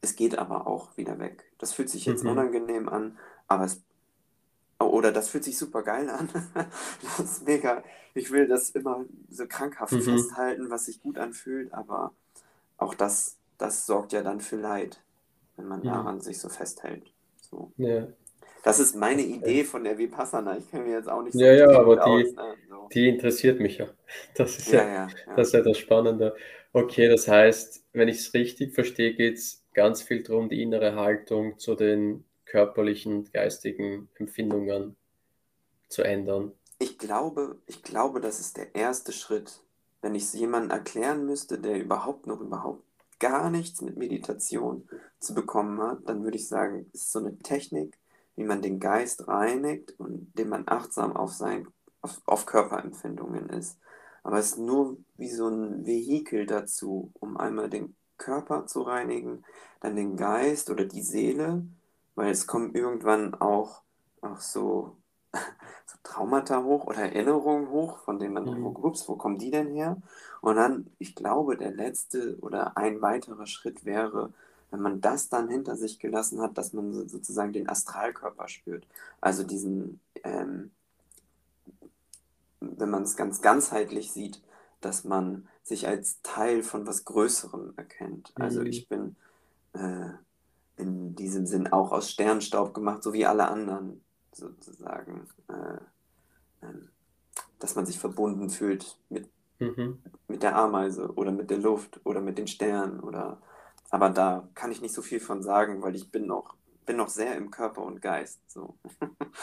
es 0.00 0.16
geht 0.16 0.38
aber 0.38 0.66
auch 0.66 0.96
wieder 0.96 1.18
weg. 1.18 1.44
Das 1.58 1.72
fühlt 1.72 1.90
sich 1.90 2.06
jetzt 2.06 2.24
mhm. 2.24 2.30
unangenehm 2.30 2.88
an, 2.88 3.18
aber 3.48 3.64
es. 3.64 3.82
Oder 4.78 5.12
das 5.12 5.28
fühlt 5.28 5.44
sich 5.44 5.58
super 5.58 5.82
geil 5.82 6.08
an. 6.08 6.28
das 7.02 7.18
ist 7.20 7.46
mega. 7.46 7.84
Ich 8.14 8.30
will 8.30 8.48
das 8.48 8.70
immer 8.70 9.04
so 9.30 9.46
krankhaft 9.46 9.92
mhm. 9.92 10.02
festhalten, 10.02 10.70
was 10.70 10.86
sich 10.86 11.02
gut 11.02 11.18
anfühlt, 11.18 11.72
aber 11.74 12.12
auch 12.78 12.94
das, 12.94 13.36
das 13.58 13.84
sorgt 13.86 14.12
ja 14.12 14.22
dann 14.22 14.40
für 14.40 14.56
Leid, 14.56 15.00
wenn 15.56 15.68
man 15.68 15.82
ja. 15.82 15.92
daran 15.92 16.20
sich 16.20 16.40
so 16.40 16.48
festhält. 16.48 17.12
So. 17.42 17.72
Ja. 17.76 18.06
Das 18.62 18.78
ist 18.78 18.96
meine 18.96 19.22
Idee 19.22 19.64
von 19.64 19.84
der 19.84 19.98
Vipassana. 19.98 20.56
Ich 20.58 20.70
kann 20.70 20.84
mir 20.84 20.92
jetzt 20.92 21.08
auch 21.08 21.22
nicht 21.22 21.34
so 21.34 21.40
Ja, 21.40 21.52
ja, 21.52 21.78
aber 21.78 21.96
die, 21.96 22.32
ne? 22.32 22.54
so. 22.68 22.88
die 22.92 23.08
interessiert 23.08 23.60
mich 23.60 23.78
ja. 23.78 23.88
Das 24.34 24.56
ist 24.58 24.72
ja, 24.72 24.82
ja, 24.82 25.08
ja, 25.08 25.36
Das, 25.36 25.48
ist 25.48 25.54
ja 25.54 25.62
das 25.62 25.78
Spannende. 25.78 26.34
Okay, 26.72 27.08
das 27.08 27.26
heißt, 27.26 27.84
wenn 27.92 28.08
ich 28.08 28.18
es 28.18 28.34
richtig 28.34 28.74
verstehe, 28.74 29.14
geht 29.14 29.38
es 29.38 29.59
ganz 29.74 30.02
viel 30.02 30.22
darum, 30.22 30.48
die 30.48 30.62
innere 30.62 30.94
Haltung 30.96 31.58
zu 31.58 31.74
den 31.74 32.24
körperlichen, 32.44 33.30
geistigen 33.32 34.08
Empfindungen 34.14 34.96
zu 35.88 36.02
ändern? 36.02 36.52
Ich 36.78 36.98
glaube, 36.98 37.58
ich 37.66 37.82
glaube, 37.82 38.20
das 38.20 38.40
ist 38.40 38.56
der 38.56 38.74
erste 38.74 39.12
Schritt. 39.12 39.60
Wenn 40.02 40.14
ich 40.14 40.24
es 40.24 40.32
jemandem 40.32 40.70
erklären 40.70 41.26
müsste, 41.26 41.58
der 41.58 41.78
überhaupt 41.78 42.26
noch 42.26 42.40
überhaupt 42.40 42.82
gar 43.18 43.50
nichts 43.50 43.82
mit 43.82 43.96
Meditation 43.96 44.88
zu 45.18 45.34
bekommen 45.34 45.80
hat, 45.80 46.08
dann 46.08 46.24
würde 46.24 46.38
ich 46.38 46.48
sagen, 46.48 46.86
es 46.94 47.02
ist 47.02 47.12
so 47.12 47.18
eine 47.18 47.36
Technik, 47.38 47.98
wie 48.34 48.44
man 48.44 48.62
den 48.62 48.80
Geist 48.80 49.28
reinigt 49.28 49.94
und 49.98 50.32
dem 50.38 50.48
man 50.48 50.64
achtsam 50.66 51.14
auf, 51.14 51.32
sein, 51.32 51.68
auf, 52.00 52.22
auf 52.24 52.46
Körperempfindungen 52.46 53.50
ist. 53.50 53.78
Aber 54.22 54.38
es 54.38 54.52
ist 54.52 54.58
nur 54.58 54.96
wie 55.16 55.28
so 55.28 55.48
ein 55.48 55.86
Vehikel 55.86 56.46
dazu, 56.46 57.12
um 57.20 57.36
einmal 57.36 57.68
den 57.68 57.94
Körper 58.20 58.66
zu 58.66 58.82
reinigen, 58.82 59.44
dann 59.80 59.96
den 59.96 60.16
Geist 60.16 60.70
oder 60.70 60.84
die 60.84 61.02
Seele, 61.02 61.64
weil 62.14 62.30
es 62.30 62.46
kommen 62.46 62.74
irgendwann 62.74 63.34
auch, 63.34 63.82
auch 64.20 64.40
so, 64.40 64.96
so 65.32 65.98
Traumata 66.04 66.62
hoch 66.62 66.86
oder 66.86 66.98
Erinnerungen 66.98 67.70
hoch, 67.70 67.98
von 67.98 68.18
denen 68.18 68.34
man, 68.34 68.44
mhm. 68.44 68.66
ups, 68.66 69.08
wo 69.08 69.16
kommen 69.16 69.38
die 69.38 69.50
denn 69.50 69.74
her? 69.74 69.96
Und 70.40 70.56
dann, 70.56 70.90
ich 70.98 71.14
glaube, 71.14 71.56
der 71.56 71.72
letzte 71.72 72.38
oder 72.40 72.76
ein 72.76 73.02
weiterer 73.02 73.46
Schritt 73.46 73.84
wäre, 73.84 74.32
wenn 74.70 74.80
man 74.80 75.00
das 75.00 75.28
dann 75.28 75.48
hinter 75.48 75.76
sich 75.76 75.98
gelassen 75.98 76.40
hat, 76.40 76.56
dass 76.56 76.72
man 76.72 77.08
sozusagen 77.08 77.52
den 77.52 77.68
Astralkörper 77.68 78.48
spürt. 78.48 78.86
Also 79.20 79.42
diesen, 79.42 80.00
ähm, 80.22 80.70
wenn 82.60 82.90
man 82.90 83.02
es 83.02 83.16
ganz 83.16 83.40
ganzheitlich 83.40 84.12
sieht, 84.12 84.40
dass 84.80 85.04
man 85.04 85.48
sich 85.62 85.86
als 85.86 86.20
Teil 86.22 86.62
von 86.62 86.86
was 86.86 87.04
Größerem 87.04 87.74
erkennt. 87.76 88.32
Also 88.34 88.60
mhm. 88.60 88.66
ich 88.66 88.88
bin 88.88 89.16
äh, 89.74 90.10
in 90.76 91.14
diesem 91.14 91.46
Sinn 91.46 91.72
auch 91.72 91.92
aus 91.92 92.10
Sternstaub 92.10 92.74
gemacht, 92.74 93.02
so 93.02 93.12
wie 93.12 93.26
alle 93.26 93.48
anderen 93.48 94.02
sozusagen. 94.32 95.28
Äh, 95.48 96.66
äh, 96.66 96.74
dass 97.58 97.74
man 97.74 97.84
sich 97.84 97.98
verbunden 97.98 98.48
fühlt 98.48 98.96
mit, 99.10 99.28
mhm. 99.58 99.98
mit 100.28 100.42
der 100.42 100.56
Ameise 100.56 101.12
oder 101.14 101.30
mit 101.30 101.50
der 101.50 101.58
Luft 101.58 102.00
oder 102.04 102.20
mit 102.20 102.38
den 102.38 102.46
Sternen 102.46 103.00
oder 103.00 103.38
aber 103.90 104.10
da 104.10 104.48
kann 104.54 104.70
ich 104.70 104.80
nicht 104.80 104.94
so 104.94 105.02
viel 105.02 105.20
von 105.20 105.42
sagen, 105.42 105.82
weil 105.82 105.96
ich 105.96 106.10
bin 106.10 106.26
noch, 106.26 106.54
bin 106.86 106.96
noch 106.96 107.08
sehr 107.08 107.36
im 107.36 107.50
Körper 107.50 107.82
und 107.82 108.00
Geist. 108.00 108.40
So. 108.48 108.74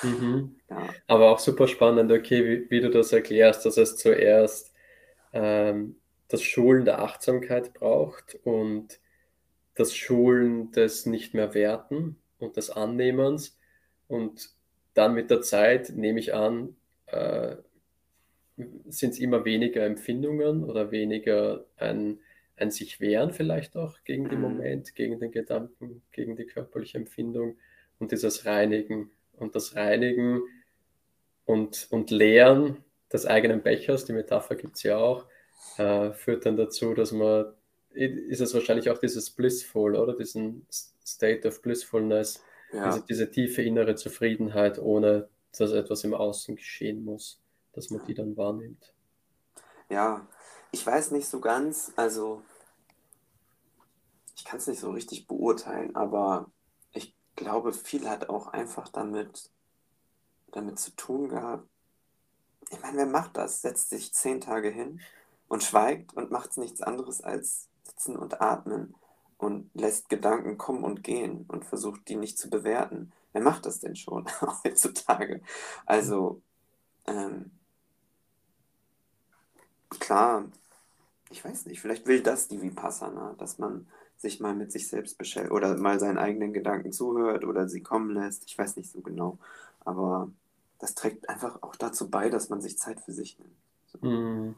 Mhm. 0.02 0.56
Ja. 0.69 0.89
Aber 1.08 1.32
auch 1.32 1.39
super 1.39 1.65
spannend, 1.65 2.12
okay, 2.12 2.43
wie, 2.43 2.69
wie, 2.69 2.82
du 2.82 2.89
das 2.89 3.13
erklärst, 3.13 3.65
dass 3.65 3.78
es 3.78 3.95
zuerst 3.95 4.73
ähm, 5.34 5.96
das 6.28 6.42
Schulen 6.42 6.86
der 6.86 7.02
Achtsamkeit 7.02 7.74
braucht 7.74 8.38
und 8.44 9.00
das 9.76 9.96
Schulen 9.96 10.72
des 10.72 11.06
nicht 11.06 11.34
mehr 11.34 11.54
Werten 11.54 12.18
und 12.40 12.58
des 12.58 12.70
Annehmens. 12.70 13.58
Und 14.08 14.50
dann 14.94 15.13
mit 15.13 15.30
der 15.30 15.42
Zeit, 15.42 15.92
nehme 15.96 16.20
ich 16.20 16.34
an, 16.34 16.76
äh, 17.08 17.56
sind 18.88 19.12
es 19.12 19.20
immer 19.20 19.46
weniger 19.46 19.86
Empfindungen 19.86 20.63
oder 20.63 20.92
weniger 20.92 21.66
ein 21.78 22.20
ein 22.58 22.72
sich 22.72 23.00
wehren 23.00 23.32
vielleicht 23.32 23.78
auch 23.78 24.04
gegen 24.04 24.30
den 24.30 24.40
mhm. 24.40 24.46
Moment, 24.46 24.96
gegen 24.96 25.20
den 25.20 25.32
Gedanken, 25.32 26.02
gegen 26.12 26.36
die 26.36 26.46
körperliche 26.46 26.98
Empfindung 26.98 27.58
und 28.00 28.12
dieses 28.12 28.46
Reinigen. 28.46 29.12
Und 29.34 29.56
das 29.56 29.76
Reinigen 29.76 30.42
und, 31.46 31.88
und 31.92 32.10
Leeren 32.10 32.78
des 33.12 33.26
eigenen 33.26 33.62
Bechers, 33.62 34.06
die 34.06 34.13
Metapher 34.13 34.56
gibt 34.56 34.76
es 34.76 34.84
ja 34.84 34.98
auch, 34.98 35.26
äh, 35.78 36.12
führt 36.12 36.46
dann 36.46 36.58
dazu, 36.58 36.93
dass 36.93 37.12
man, 37.12 37.54
ist 37.91 38.41
es 38.41 38.54
wahrscheinlich 38.54 38.89
auch 38.89 38.98
dieses 38.98 39.30
Blissful, 39.30 39.96
oder? 39.96 40.15
Diesen 40.15 40.65
State 40.70 41.48
of 41.48 41.62
Blissfulness, 41.62 42.43
ja. 42.72 42.88
diese, 42.88 43.06
diese 43.06 43.32
tiefe 43.32 43.62
innere 43.62 43.96
Zufriedenheit, 43.96 44.80
ohne 44.80 45.30
dass 45.58 45.72
etwas 45.72 46.04
im 46.04 46.13
Außen 46.13 46.56
geschehen 46.56 47.04
muss, 47.04 47.41
dass 47.74 47.89
man 47.89 48.06
die 48.06 48.13
dann 48.13 48.38
wahrnimmt. 48.38 48.93
Ja, 49.89 50.28
ich 50.72 50.86
weiß 50.86 51.12
nicht 51.12 51.28
so 51.28 51.39
ganz, 51.39 51.93
also 51.96 52.43
ich 54.36 54.46
kann 54.46 54.58
es 54.58 54.67
nicht 54.67 54.80
so 54.80 54.91
richtig 54.91 55.28
beurteilen, 55.28 55.96
aber 55.96 56.52
ich 56.93 57.15
glaube, 57.36 57.74
viel 57.74 58.08
hat 58.08 58.30
auch 58.30 58.48
einfach 58.48 58.89
damit, 58.89 59.50
damit 60.52 60.78
zu 60.80 60.91
tun 60.96 61.30
gehabt. 61.30 61.67
Ich 62.69 62.82
meine, 62.82 62.97
wer 62.97 63.06
macht 63.06 63.38
das? 63.38 63.62
Setzt 63.62 63.89
sich 63.89 64.13
zehn 64.13 64.41
Tage 64.41 64.69
hin 64.69 64.99
und 65.47 65.63
schweigt 65.63 66.13
und 66.15 66.32
macht 66.32 66.58
nichts 66.58 66.82
anderes 66.82 67.21
als 67.21 67.67
sitzen 67.84 68.15
und 68.17 68.41
atmen 68.41 68.95
und 69.38 69.69
lässt 69.73 70.10
Gedanken 70.10 70.58
kommen 70.58 70.84
und 70.84 71.03
gehen 71.03 71.45
und 71.47 71.65
versucht, 71.65 72.08
die 72.10 72.15
nicht 72.15 72.38
zu 72.38 72.49
bewerten. 72.49 73.12
Wer 73.34 73.41
macht 73.41 73.65
das 73.65 73.80
denn 73.80 73.95
schon 73.95 74.25
heutzutage? 74.63 75.41
Also, 75.86 76.41
ähm, 77.08 77.51
klar, 79.99 80.45
ich 81.30 81.43
weiß 81.43 81.65
nicht, 81.65 81.82
vielleicht 81.82 82.08
will 82.08 82.21
das 82.21 82.47
die 82.47 82.62
Vipassana, 82.62 83.36
dass 83.38 83.58
man 83.60 83.88
sich 84.17 84.39
mal 84.39 84.56
mit 84.56 84.71
sich 84.71 84.88
selbst 84.88 85.17
beschäftigt 85.17 85.53
oder 85.53 85.77
mal 85.77 85.99
seinen 85.99 86.17
eigenen 86.17 86.53
Gedanken 86.53 86.91
zuhört 86.91 87.45
oder 87.45 87.67
sie 87.69 87.82
kommen 87.84 88.12
lässt. 88.12 88.45
Ich 88.45 88.58
weiß 88.58 88.75
nicht 88.77 88.91
so 88.91 89.01
genau. 89.01 89.38
Aber 89.82 90.32
das 90.80 90.96
trägt 90.96 91.30
einfach 91.30 91.62
auch 91.63 91.76
dazu 91.76 92.10
bei, 92.10 92.30
dass 92.30 92.50
man 92.50 92.62
sich 92.62 92.78
Zeit 92.78 93.00
für 93.00 93.13
sich 93.13 93.38
nimmt. 93.40 93.56
So. 93.86 94.08
Mm. 94.08 94.56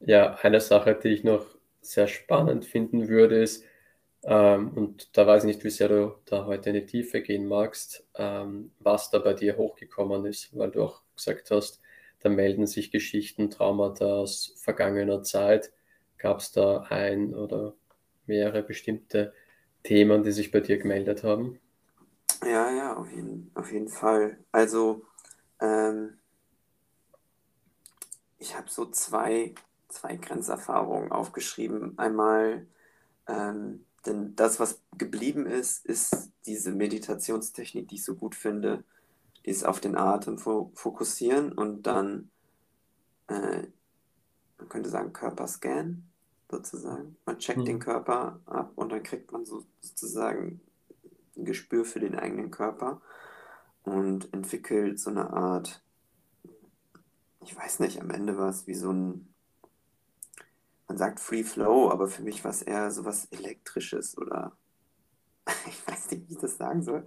Ja, 0.00 0.34
eine 0.36 0.60
Sache, 0.60 0.94
die 0.94 1.08
ich 1.08 1.24
noch 1.24 1.44
sehr 1.80 2.06
spannend 2.06 2.64
finden 2.64 3.08
würde, 3.08 3.42
ist, 3.42 3.64
ähm, 4.24 4.72
und 4.74 5.16
da 5.16 5.26
weiß 5.26 5.44
ich 5.44 5.48
nicht, 5.48 5.64
wie 5.64 5.70
sehr 5.70 5.88
du 5.88 6.16
da 6.26 6.46
heute 6.46 6.70
in 6.70 6.74
die 6.74 6.86
Tiefe 6.86 7.22
gehen 7.22 7.46
magst, 7.46 8.04
ähm, 8.16 8.72
was 8.80 9.10
da 9.10 9.18
bei 9.18 9.34
dir 9.34 9.56
hochgekommen 9.56 10.24
ist, 10.26 10.56
weil 10.56 10.70
du 10.70 10.82
auch 10.82 11.02
gesagt 11.14 11.50
hast, 11.50 11.80
da 12.20 12.28
melden 12.28 12.66
sich 12.66 12.90
Geschichten, 12.90 13.50
Traumata 13.50 14.06
aus 14.06 14.54
vergangener 14.56 15.22
Zeit. 15.22 15.72
Gab 16.18 16.40
es 16.40 16.50
da 16.50 16.80
ein 16.88 17.34
oder 17.34 17.74
mehrere 18.26 18.62
bestimmte 18.62 19.32
Themen, 19.84 20.24
die 20.24 20.32
sich 20.32 20.50
bei 20.50 20.60
dir 20.60 20.78
gemeldet 20.78 21.22
haben? 21.22 21.60
Ja, 22.42 22.70
ja, 22.70 22.96
auf 22.96 23.10
jeden, 23.10 23.50
auf 23.54 23.72
jeden 23.72 23.88
Fall. 23.88 24.38
Also, 24.52 25.04
ähm, 25.60 26.18
ich 28.38 28.56
habe 28.56 28.70
so 28.70 28.86
zwei, 28.86 29.54
zwei 29.88 30.16
Grenzerfahrungen 30.16 31.10
aufgeschrieben. 31.10 31.98
Einmal, 31.98 32.66
ähm, 33.26 33.84
denn 34.06 34.36
das, 34.36 34.60
was 34.60 34.80
geblieben 34.96 35.46
ist, 35.46 35.84
ist 35.84 36.30
diese 36.46 36.72
Meditationstechnik, 36.72 37.88
die 37.88 37.96
ich 37.96 38.04
so 38.04 38.14
gut 38.14 38.34
finde, 38.34 38.84
die 39.44 39.50
ist 39.50 39.64
auf 39.64 39.80
den 39.80 39.96
Atem 39.96 40.38
fokussieren 40.38 41.52
und 41.52 41.82
dann, 41.82 42.30
äh, 43.26 43.66
man 44.58 44.68
könnte 44.68 44.90
sagen, 44.90 45.12
Körperscan 45.12 46.08
sozusagen. 46.50 47.16
Man 47.26 47.38
checkt 47.38 47.60
mhm. 47.60 47.64
den 47.64 47.78
Körper 47.80 48.40
ab 48.46 48.72
und 48.76 48.90
dann 48.90 49.02
kriegt 49.02 49.32
man 49.32 49.44
so, 49.44 49.64
sozusagen 49.80 50.60
ein 51.38 51.44
Gespür 51.44 51.84
für 51.84 52.00
den 52.00 52.18
eigenen 52.18 52.50
Körper 52.50 53.00
und 53.84 54.32
entwickelt 54.34 54.98
so 55.00 55.10
eine 55.10 55.30
Art, 55.30 55.82
ich 57.40 57.56
weiß 57.56 57.80
nicht, 57.80 58.00
am 58.00 58.10
Ende 58.10 58.36
war 58.36 58.50
es 58.50 58.66
wie 58.66 58.74
so 58.74 58.92
ein, 58.92 59.32
man 60.88 60.98
sagt 60.98 61.20
Free 61.20 61.44
Flow, 61.44 61.90
aber 61.90 62.08
für 62.08 62.22
mich 62.22 62.44
war 62.44 62.50
es 62.50 62.62
eher 62.62 62.90
so 62.90 63.04
was 63.04 63.26
Elektrisches 63.26 64.18
oder 64.18 64.52
ich 65.66 65.86
weiß 65.86 66.10
nicht, 66.10 66.28
wie 66.28 66.34
ich 66.34 66.40
das 66.40 66.56
sagen 66.56 66.82
soll. 66.82 67.04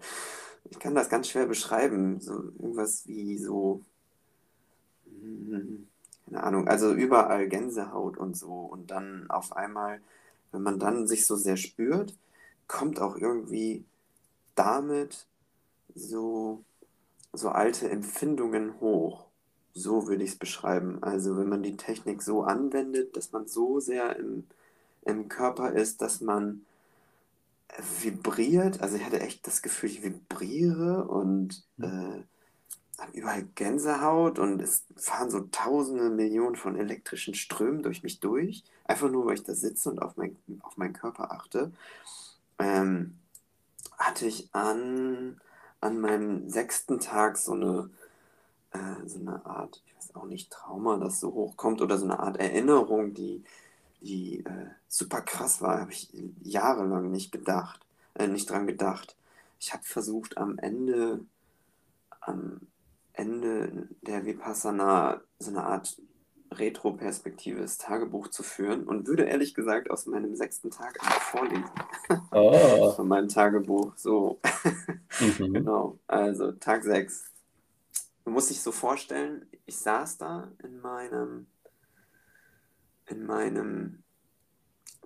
Ich 0.70 0.80
kann 0.80 0.96
das 0.96 1.10
ganz 1.10 1.28
schwer 1.28 1.48
beschreiben. 1.48 2.20
So 2.22 2.34
irgendwas 2.34 3.08
wie 3.08 3.38
so. 3.38 3.82
Keine 6.26 6.44
Ahnung, 6.44 6.68
also 6.68 6.94
überall 6.94 7.48
Gänsehaut 7.48 8.18
und 8.18 8.38
so. 8.38 8.54
Und 8.54 8.92
dann 8.92 9.30
auf 9.30 9.56
einmal, 9.56 10.02
wenn 10.52 10.62
man 10.62 10.80
dann 10.80 11.08
sich 11.08 11.26
so 11.26 11.36
sehr 11.36 11.58
spürt, 11.58 12.16
kommt 12.68 13.00
auch 13.00 13.18
irgendwie 13.18 13.86
damit 14.56 15.28
so, 15.96 16.64
so 17.34 17.50
alte 17.50 17.90
Empfindungen 17.90 18.80
hoch. 18.80 19.26
So 19.74 20.08
würde 20.08 20.24
ich 20.24 20.32
es 20.32 20.38
beschreiben. 20.38 21.02
Also 21.02 21.38
wenn 21.38 21.50
man 21.50 21.64
die 21.64 21.78
Technik 21.78 22.22
so 22.22 22.44
anwendet, 22.44 23.16
dass 23.16 23.32
man 23.32 23.48
so 23.48 23.80
sehr 23.80 24.16
im, 24.18 24.46
im 25.04 25.30
Körper 25.30 25.72
ist, 25.72 26.02
dass 26.02 26.22
man 26.22 26.66
vibriert. 28.02 28.82
Also 28.82 28.98
ich 28.98 29.06
hatte 29.06 29.22
echt 29.22 29.48
das 29.48 29.62
Gefühl, 29.62 29.90
ich 29.90 30.04
vibriere 30.04 31.06
und 31.08 31.64
äh, 31.80 32.24
habe 33.02 33.12
überall 33.14 33.44
Gänsehaut 33.56 34.40
und 34.40 34.62
es 34.62 34.86
fahren 34.96 35.32
so 35.32 35.42
tausende 35.52 36.10
Millionen 36.10 36.56
von 36.56 36.76
elektrischen 36.76 37.34
Strömen 37.34 37.82
durch 37.82 38.04
mich 38.04 38.20
durch, 38.20 38.64
einfach 38.86 39.10
nur, 39.10 39.26
weil 39.26 39.36
ich 39.36 39.44
da 39.44 39.56
sitze 39.56 39.90
und 39.90 40.02
auf, 40.02 40.18
mein, 40.18 40.38
auf 40.62 40.78
meinen 40.78 40.94
Körper 40.94 41.32
achte. 41.32 41.72
Ähm, 42.60 43.18
hatte 44.02 44.26
ich 44.26 44.54
an, 44.54 45.40
an 45.80 46.00
meinem 46.00 46.50
sechsten 46.50 47.00
Tag 47.00 47.38
so 47.38 47.54
eine, 47.54 47.90
äh, 48.72 49.08
so 49.08 49.20
eine 49.20 49.46
Art, 49.46 49.82
ich 49.86 49.96
weiß 49.96 50.16
auch 50.16 50.26
nicht, 50.26 50.52
Trauma, 50.52 50.98
das 50.98 51.20
so 51.20 51.34
hochkommt 51.34 51.82
oder 51.82 51.98
so 51.98 52.06
eine 52.06 52.20
Art 52.20 52.38
Erinnerung, 52.38 53.14
die, 53.14 53.44
die 54.02 54.44
äh, 54.44 54.68
super 54.88 55.22
krass 55.22 55.62
war, 55.62 55.82
habe 55.82 55.92
ich 55.92 56.10
jahrelang 56.44 57.12
nicht 57.12 57.32
gedacht, 57.32 57.86
äh, 58.16 58.28
nicht 58.28 58.50
dran 58.50 58.68
gedacht. 58.68 59.16
Ich 59.60 59.74
habe 59.74 59.84
versucht, 59.84 60.38
am 60.38 60.58
Ende, 60.58 61.24
am 62.22 62.62
Ende 63.14 63.88
der 64.02 64.26
Vipassana 64.26 65.22
so 65.38 65.52
eine 65.52 65.64
Art 65.64 66.02
Retro-Perspektive 66.52 67.62
das 67.62 67.78
Tagebuch 67.78 68.28
zu 68.28 68.44
führen 68.44 68.84
und 68.84 69.08
würde 69.08 69.24
ehrlich 69.24 69.54
gesagt 69.54 69.90
aus 69.90 70.06
meinem 70.06 70.36
sechsten 70.36 70.70
Tag 70.70 71.02
einfach 71.02 71.22
vorlesen. 71.22 71.72
Oh. 72.32 72.92
Von 72.96 73.08
meinem 73.08 73.30
Tagebuch. 73.30 73.94
So. 73.96 74.40
Mhm. 75.20 75.54
genau. 75.54 76.00
Also 76.08 76.52
Tag 76.54 76.84
6. 76.84 77.32
Man 78.26 78.34
muss 78.34 78.50
sich 78.50 78.62
so 78.62 78.72
vorstellen, 78.72 79.46
ich 79.66 79.78
saß 79.78 80.18
da 80.18 80.52
in 80.64 80.80
meinem 80.82 81.48
in 83.08 83.26
meinem 83.26 84.04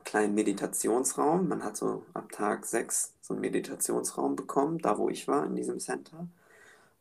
kleinen 0.03 0.35
Meditationsraum. 0.35 1.47
Man 1.47 1.63
hat 1.63 1.77
so 1.77 2.05
ab 2.13 2.31
Tag 2.31 2.65
6 2.65 3.15
so 3.21 3.33
einen 3.33 3.41
Meditationsraum 3.41 4.35
bekommen, 4.35 4.77
da 4.79 4.97
wo 4.97 5.09
ich 5.09 5.27
war, 5.27 5.45
in 5.45 5.55
diesem 5.55 5.79
Center. 5.79 6.27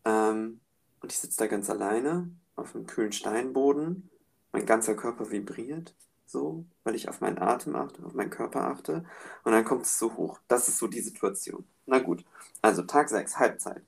Ähm, 0.05 0.61
und 1.01 1.13
ich 1.13 1.19
sitze 1.19 1.39
da 1.39 1.47
ganz 1.47 1.69
alleine 1.69 2.31
auf 2.57 2.75
einem 2.75 2.87
kühlen 2.87 3.13
Steinboden 3.13 4.09
mein 4.55 4.67
ganzer 4.67 4.95
Körper 4.95 5.33
vibriert, 5.33 5.95
so, 6.27 6.65
weil 6.85 6.95
ich 6.95 7.09
auf 7.09 7.21
meinen 7.21 7.39
Atem 7.39 7.75
achte, 7.75 8.05
auf 8.07 8.15
meinen 8.15 8.31
Körper 8.31 8.69
achte. 8.69 9.05
Und 9.43 9.53
dann 9.53 9.65
kommt 9.65 9.83
es 9.83 9.99
so 9.99 10.17
hoch. 10.17 10.39
Das 10.47 10.69
ist 10.69 10.79
so 10.79 10.87
die 10.87 11.01
Situation. 11.01 11.65
Na 11.87 11.99
gut, 11.99 12.25
also 12.63 12.83
Tag 12.83 13.09
6, 13.09 13.37
Halbzeit. 13.39 13.83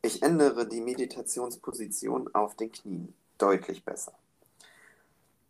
Ich 0.00 0.22
ändere 0.22 0.66
die 0.66 0.80
Meditationsposition 0.80 2.34
auf 2.34 2.56
den 2.56 2.72
Knien. 2.72 3.14
Deutlich 3.36 3.84
besser. 3.84 4.14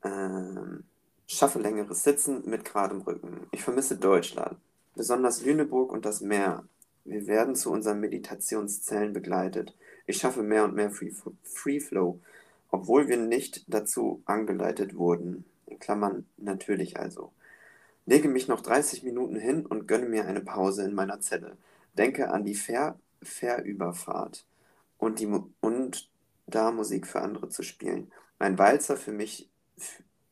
Ähm, 0.03 0.83
schaffe 1.29 1.61
längeres 1.61 2.03
Sitzen 2.03 2.43
mit 2.45 2.65
geradem 2.65 3.03
Rücken. 3.03 3.47
Ich 3.53 3.63
vermisse 3.63 3.97
Deutschland, 3.97 4.59
besonders 4.97 5.43
Lüneburg 5.43 5.93
und 5.93 6.05
das 6.05 6.21
Meer. 6.21 6.65
Wir 7.05 7.29
werden 7.29 7.55
zu 7.55 7.71
unseren 7.71 8.01
Meditationszellen 8.01 9.13
begleitet. 9.13 9.77
Ich 10.07 10.19
schaffe 10.19 10.43
mehr 10.43 10.65
und 10.65 10.75
mehr 10.75 10.91
Free, 10.91 11.13
Free 11.45 11.79
Flow 11.79 12.21
obwohl 12.71 13.09
wir 13.09 13.17
nicht 13.17 13.65
dazu 13.69 14.23
angeleitet 14.25 14.97
wurden 14.97 15.45
in 15.67 15.79
Klammern 15.79 16.27
(natürlich 16.37 16.99
also). 16.99 17.33
Lege 18.07 18.29
mich 18.29 18.49
noch 18.49 18.61
30 18.61 19.03
Minuten 19.03 19.37
hin 19.37 19.67
und 19.67 19.87
gönne 19.87 20.07
mir 20.07 20.27
eine 20.27 20.41
Pause 20.41 20.85
in 20.85 20.95
meiner 20.95 21.21
Zelle. 21.21 21.57
Denke 21.97 22.31
an 22.31 22.45
die 22.45 22.59
Fährüberfahrt 23.23 24.45
und, 24.99 25.23
und 25.61 26.09
da 26.47 26.71
Musik 26.73 27.07
für 27.07 27.21
andere 27.21 27.49
zu 27.49 27.63
spielen. 27.63 28.11
Mein 28.39 28.59
Walzer 28.59 28.97
für 28.97 29.13
mich, 29.13 29.49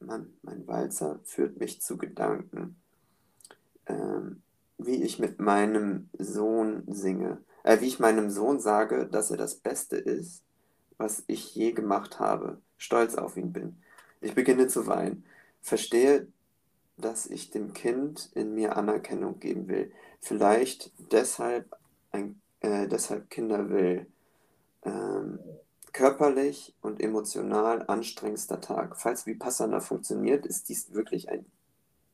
Mann, 0.01 0.33
mein 0.43 0.67
Walzer 0.67 1.21
führt 1.25 1.59
mich 1.59 1.81
zu 1.81 1.99
Gedanken, 1.99 2.77
ähm, 3.87 4.43
wie 4.79 5.03
ich 5.03 5.19
mit 5.19 5.41
meinem 5.41 6.09
Sohn 6.19 6.85
singe, 6.87 7.39
äh, 7.65 7.81
wie 7.81 7.87
ich 7.87 7.99
meinem 7.99 8.31
Sohn 8.31 8.61
sage, 8.61 9.07
dass 9.07 9.31
er 9.31 9.37
das 9.37 9.57
Beste 9.57 9.97
ist 9.97 10.43
was 10.99 11.25
ich 11.27 11.55
je 11.55 11.73
gemacht 11.73 12.21
habe, 12.21 12.61
stolz 12.77 13.15
auf 13.15 13.37
ihn 13.37 13.53
bin. 13.53 13.81
Ich 14.21 14.35
beginne 14.35 14.67
zu 14.67 14.87
weinen, 14.87 15.25
verstehe, 15.63 16.27
dass 16.97 17.27
ich 17.27 17.51
dem 17.51 17.73
Kind 17.73 18.31
in 18.35 18.55
mir 18.55 18.77
Anerkennung 18.77 19.39
geben 19.39 19.69
will, 19.69 19.93
vielleicht 20.21 20.91
deshalb, 21.13 21.77
ein, 22.11 22.41
äh, 22.61 22.89
deshalb 22.89 23.31
Kinder 23.31 23.71
will. 23.71 24.07
Ähm, 24.83 25.39
körperlich 25.93 26.75
und 26.81 27.01
emotional 27.01 27.85
anstrengendster 27.89 28.61
Tag. 28.61 28.97
Falls 28.97 29.27
Vipassana 29.27 29.81
funktioniert, 29.81 30.47
ist 30.47 30.69
dies 30.69 30.93
wirklich 30.93 31.29
ein 31.29 31.47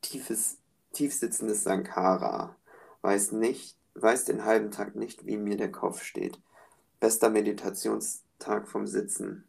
tiefes, 0.01 0.59
tiefsitzendes 0.92 1.64
Sankara. 1.64 2.57
Weiß 3.03 3.33
nicht, 3.33 3.77
weiß 3.94 4.25
den 4.25 4.44
halben 4.44 4.70
Tag 4.70 4.94
nicht, 4.94 5.27
wie 5.27 5.37
mir 5.37 5.57
der 5.57 5.73
Kopf 5.73 6.03
steht. 6.03 6.40
Bester 7.01 7.31
Meditations 7.31 8.23
Tag 8.38 8.68
vom 8.68 8.87
Sitzen 8.87 9.44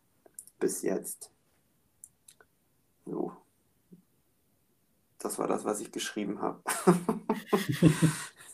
bis 0.60 0.82
jetzt. 0.82 1.32
So. 3.06 3.36
Das 5.20 5.40
war 5.40 5.48
das, 5.48 5.66
was 5.66 5.80
ich 5.80 5.92
geschrieben 5.92 6.42
habe. 6.42 6.62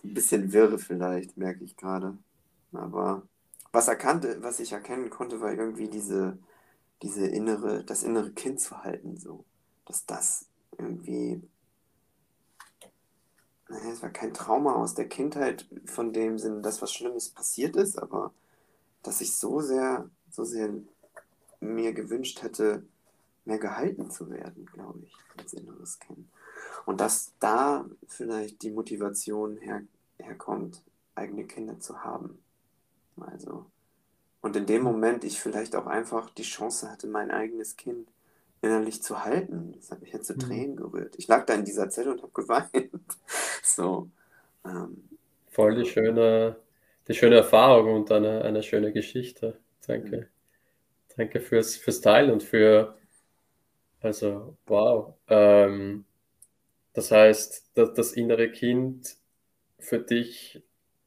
Ein 0.04 0.14
bisschen 0.14 0.52
wirre 0.54 0.80
vielleicht, 0.80 1.38
merke 1.38 1.64
ich 1.64 1.76
gerade. 1.76 2.18
Aber 2.72 3.24
was 3.72 3.88
erkannte, 3.88 4.42
was 4.42 4.60
ich 4.60 4.72
erkennen 4.72 5.10
konnte, 5.10 5.42
war 5.42 5.54
irgendwie 5.54 5.90
diese, 5.90 6.38
diese 7.02 7.28
innere, 7.28 7.84
das 7.84 8.04
innere 8.04 8.32
Kind 8.32 8.60
zu 8.60 8.84
halten, 8.84 9.18
so. 9.18 9.46
Dass 9.86 10.06
das 10.06 10.48
irgendwie. 10.78 11.42
Naja, 13.70 13.92
es 13.92 14.02
war 14.02 14.10
kein 14.10 14.34
Trauma 14.34 14.76
aus 14.76 14.96
der 14.96 15.08
Kindheit 15.08 15.66
von 15.86 16.12
dem 16.12 16.38
Sinn, 16.38 16.62
dass 16.62 16.82
was 16.82 16.94
Schlimmes 16.94 17.30
passiert 17.30 17.76
ist, 17.78 17.98
aber 17.98 18.34
dass 19.02 19.22
ich 19.22 19.36
so 19.38 19.62
sehr 19.62 20.10
so 20.32 20.44
sehr 20.44 20.70
mir 21.60 21.94
gewünscht 21.94 22.42
hätte, 22.42 22.84
mehr 23.46 23.60
gehalten 23.60 24.10
zu 24.10 24.30
werden, 24.30 24.66
glaube 24.66 25.00
ich, 25.04 25.14
als 25.38 25.54
inneres 25.54 26.00
Kind. 26.00 26.28
Und 26.86 27.02
dass 27.02 27.34
da 27.40 27.86
vielleicht 28.08 28.62
die 28.62 28.72
Motivation 28.72 29.58
her, 29.58 29.82
herkommt, 30.18 30.82
eigene 31.16 31.46
Kinder 31.46 31.80
zu 31.80 32.04
haben. 32.04 32.40
Also, 33.20 33.66
und 34.42 34.56
in 34.56 34.66
dem 34.66 34.82
Moment 34.82 35.24
ich 35.24 35.40
vielleicht 35.40 35.76
auch 35.76 35.86
einfach 35.86 36.30
die 36.32 36.44
Chance 36.44 36.90
hatte, 36.90 37.08
mein 37.08 37.30
eigenes 37.30 37.78
Kind 37.78 38.08
innerlich 38.62 39.02
zu 39.02 39.24
halten. 39.24 39.74
Das 39.76 39.92
hat 39.92 40.02
mich 40.02 40.14
jetzt 40.14 40.28
zu 40.28 40.34
mhm. 40.34 40.40
Tränen 40.40 40.76
gerührt. 40.76 41.16
Ich 41.18 41.28
lag 41.28 41.46
da 41.46 41.54
in 41.54 41.66
dieser 41.66 41.90
Zelle 41.90 42.12
und 42.12 42.22
habe 42.22 42.32
geweint. 42.34 42.92
so. 43.64 44.10
Ähm, 44.66 45.10
Voll 45.50 45.76
die 45.76 45.90
schöne, 45.90 46.56
die 47.08 47.14
schöne 47.14 47.36
Erfahrung 47.38 47.94
und 47.96 48.12
eine, 48.12 48.44
eine 48.44 48.64
schöne 48.64 48.94
Geschichte. 48.94 49.58
Danke. 49.88 50.30
Danke 51.18 51.42
fürs, 51.42 51.76
fürs 51.76 52.02
Teilen 52.02 52.32
und 52.32 52.44
für, 52.44 52.98
also 54.02 54.58
wow. 54.66 55.14
Ähm, 55.28 56.06
das 56.94 57.12
heißt, 57.12 57.72
dass 57.74 57.94
das 57.94 58.14
innere 58.14 58.52
Kind 58.52 59.18
für 59.80 60.00
dich 60.00 60.64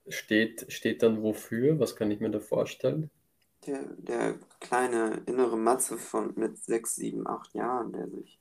steht, 0.08 0.70
steht 0.72 1.02
dann 1.02 1.22
wofür? 1.22 1.78
Was 1.78 1.96
kann 1.96 2.10
ich 2.10 2.20
mir 2.20 2.30
da 2.30 2.40
vorstellen? 2.40 3.10
Der, 3.66 3.82
der 3.96 4.38
kleine 4.60 5.22
innere 5.26 5.56
Matze 5.56 5.96
von 5.96 6.34
mit 6.36 6.58
sechs, 6.58 6.96
sieben, 6.96 7.26
acht 7.26 7.54
Jahren, 7.54 7.92
der 7.92 8.08
sich, 8.08 8.38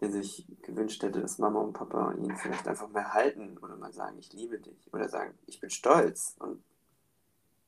der 0.00 0.10
sich 0.10 0.46
gewünscht 0.62 1.02
hätte, 1.02 1.20
dass 1.20 1.38
Mama 1.38 1.60
und 1.60 1.72
Papa 1.72 2.14
ihn 2.14 2.36
vielleicht 2.36 2.66
einfach 2.66 2.88
mehr 2.88 3.14
halten 3.14 3.56
oder 3.58 3.76
mal 3.76 3.92
sagen, 3.92 4.18
ich 4.18 4.32
liebe 4.32 4.58
dich 4.58 4.92
oder 4.92 5.08
sagen, 5.08 5.38
ich 5.46 5.60
bin 5.60 5.70
stolz 5.70 6.34
und 6.40 6.64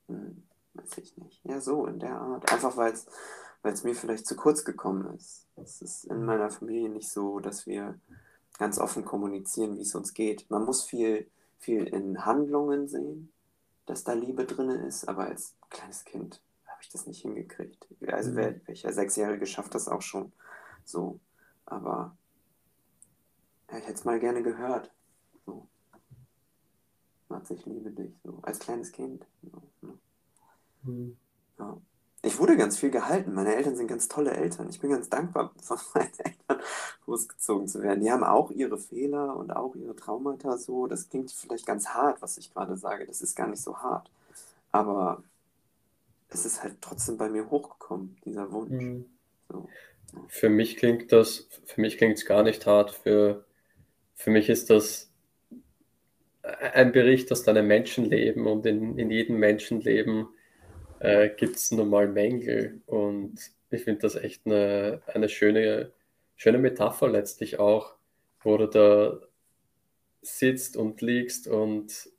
mh, 0.09 0.19
hm, 0.19 0.43
Weiß 0.77 0.99
ich 0.99 1.17
nicht. 1.17 1.41
Ja, 1.45 1.61
so 1.61 1.87
in 1.87 1.99
der 1.99 2.21
Art. 2.21 2.53
Einfach 2.53 2.77
weil 2.77 2.93
es 3.73 3.85
mir 3.85 3.95
vielleicht 3.95 4.27
zu 4.27 4.37
kurz 4.37 4.65
gekommen 4.65 5.15
ist. 5.15 5.47
Es 5.57 5.83
ist 5.83 6.05
in 6.05 6.25
meiner 6.25 6.51
Familie 6.51 6.89
nicht 6.89 7.11
so, 7.11 7.41
dass 7.41 7.67
wir 7.67 7.99
ganz 8.59 8.79
offen 8.79 9.05
kommunizieren, 9.05 9.77
wie 9.77 9.83
es 9.83 9.95
uns 9.95 10.15
geht. 10.15 10.49
Man 10.51 10.65
muss 10.65 10.85
viel, 10.85 11.29
viel 11.59 11.87
in 11.87 12.25
Handlungen 12.25 12.89
sehen, 12.89 13.33
dass 13.87 14.05
da 14.05 14.13
Liebe 14.13 14.45
drin 14.45 14.71
ist, 14.71 15.09
aber 15.09 15.27
als 15.27 15.55
kleines 15.71 16.05
Kind 16.05 16.43
habe 16.67 16.79
ich 16.83 16.91
das 16.91 17.07
nicht 17.07 17.23
hingekriegt. 17.23 17.87
Also 18.07 18.33
mhm. 18.33 18.37
wer, 18.37 18.67
welcher 18.67 18.93
Sechsjährige 18.93 19.47
schafft 19.47 19.75
das 19.75 19.89
auch 19.89 20.03
schon 20.03 20.33
so. 20.85 21.21
Aber 21.65 22.17
ja, 23.71 23.79
ich 23.79 23.85
hätte 23.85 23.95
es 23.95 24.05
mal 24.05 24.21
gerne 24.21 24.43
gehört. 24.43 24.93
So. 25.45 25.67
Mats, 27.29 27.51
ich 27.51 27.65
liebe 27.67 27.91
dich. 27.91 28.15
So. 28.23 28.39
Als 28.43 28.59
kleines 28.59 28.93
Kind. 28.93 29.27
So, 29.43 29.63
ne? 29.83 29.99
Mhm. 30.87 31.17
Ja. 31.59 31.77
Ich 32.23 32.39
wurde 32.41 32.57
ganz 32.57 32.79
viel 32.79 32.91
gehalten. 32.91 33.35
Meine 33.35 33.55
Eltern 33.55 33.77
sind 33.77 33.87
ganz 33.87 34.09
tolle 34.09 34.33
Eltern. 34.33 34.69
Ich 34.69 34.81
bin 34.81 34.91
ganz 34.91 35.09
dankbar, 35.09 35.53
von 35.63 35.79
meinen 35.95 36.13
Eltern 36.19 36.65
großgezogen 37.05 37.69
zu 37.69 37.83
werden. 37.83 38.01
Die 38.01 38.11
haben 38.11 38.25
auch 38.25 38.51
ihre 38.51 38.79
Fehler 38.79 39.37
und 39.37 39.53
auch 39.53 39.77
ihre 39.77 39.95
Traumata 39.95 40.59
so. 40.59 40.87
Das 40.87 41.09
klingt 41.09 41.31
vielleicht 41.31 41.67
ganz 41.67 41.89
hart, 41.89 42.21
was 42.23 42.37
ich 42.39 42.53
gerade 42.53 42.77
sage. 42.77 43.07
Das 43.07 43.23
ist 43.23 43.37
gar 43.37 43.47
nicht 43.47 43.63
so 43.63 43.79
hart. 43.79 44.11
Aber 44.73 45.23
es 46.29 46.45
ist 46.45 46.63
halt 46.63 46.77
trotzdem 46.81 47.17
bei 47.17 47.29
mir 47.29 47.49
hochgekommen, 47.51 48.17
dieser 48.25 48.51
Wunsch. 48.51 48.83
Mhm. 48.83 49.05
So. 49.49 49.69
Für 50.29 50.49
mich 50.49 50.77
klingt 50.77 51.13
das, 51.13 51.49
für 51.65 51.81
mich 51.81 51.99
klingt 51.99 52.19
es 52.19 52.27
gar 52.27 52.43
nicht 52.43 52.67
hart. 52.67 52.91
Für, 52.91 53.45
für 54.15 54.31
mich 54.31 54.49
ist 54.49 54.71
das 54.71 55.11
ein 56.43 56.93
Bericht 56.93 57.31
aus 57.33 57.43
deinem 57.43 57.67
Menschenleben 57.67 58.47
und 58.47 58.67
in, 58.67 58.99
in 58.99 59.11
jedem 59.11 59.39
Menschenleben 59.39 60.29
äh, 61.01 61.31
gibt 61.31 61.57
es 61.57 61.71
nun 61.71 61.89
mal 61.91 62.09
Mängel. 62.09 62.81
Und 62.87 63.39
ich 63.71 63.85
finde 63.85 64.01
das 64.03 64.17
echt 64.17 64.47
eine, 64.47 65.03
eine 65.07 65.29
schöne, 65.29 65.93
schöne 66.37 66.59
Metapher 66.59 67.09
letztlich 67.09 67.59
auch, 67.59 67.95
wo 68.41 68.57
du 68.57 68.67
da 68.69 69.21
sitzt 70.23 70.77
und 70.77 71.01
liegst 71.01 71.49
und 71.49 72.11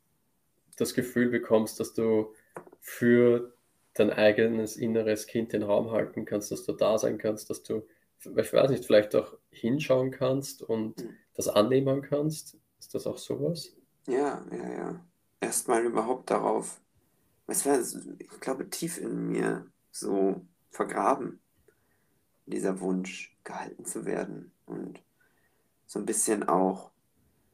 das 0.78 0.94
Gefühl 0.94 1.30
bekommst, 1.30 1.80
dass 1.80 1.94
du 1.94 2.34
für 2.80 3.54
dein 3.94 4.12
eigenes 4.12 4.78
inneres 4.78 5.28
Kind 5.28 5.54
den 5.54 5.64
Raum 5.64 5.92
halten 5.92 6.26
kannst, 6.26 6.52
dass 6.52 6.66
du 6.66 6.74
da 6.74 6.98
sein 6.98 7.18
kannst, 7.18 7.50
dass 7.50 7.64
du, 7.64 7.84
ich 8.20 8.54
weiß 8.54 8.70
nicht, 8.70 8.86
vielleicht 8.86 9.16
auch 9.16 9.34
hinschauen 9.50 10.12
kannst 10.12 10.62
und 10.62 11.02
mhm. 11.02 11.16
das 11.34 11.48
annehmen 11.48 12.02
kannst. 12.02 12.58
Ist 12.80 12.94
das 12.94 13.08
auch 13.08 13.18
sowas? 13.18 13.76
Ja, 14.08 14.46
ja, 14.52 14.72
ja. 14.72 15.06
Erstmal 15.42 15.84
überhaupt 15.84 16.30
darauf 16.30 16.80
es 17.48 17.66
war, 17.66 17.80
ich 17.80 18.40
glaube, 18.40 18.70
tief 18.70 18.98
in 18.98 19.30
mir 19.30 19.66
so 19.92 20.46
vergraben, 20.70 21.40
dieser 22.46 22.80
Wunsch, 22.80 23.36
gehalten 23.44 23.86
zu 23.86 24.06
werden. 24.06 24.52
Und 24.66 25.02
so 25.86 26.00
ein 26.00 26.06
bisschen 26.06 26.48
auch, 26.48 26.92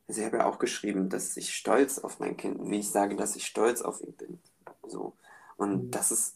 also 0.07 0.19
ich 0.19 0.25
habe 0.25 0.37
ja 0.37 0.45
auch 0.45 0.59
geschrieben, 0.59 1.09
dass 1.09 1.37
ich 1.37 1.53
stolz 1.53 1.99
auf 1.99 2.19
mein 2.19 2.35
Kind, 2.35 2.59
wie 2.69 2.79
ich 2.79 2.89
sage, 2.89 3.15
dass 3.15 3.35
ich 3.35 3.45
stolz 3.45 3.81
auf 3.81 4.01
ihn 4.01 4.13
bin. 4.13 4.39
So. 4.87 5.13
Und 5.55 5.85
mhm. 5.85 5.91
das 5.91 6.11
ist 6.11 6.35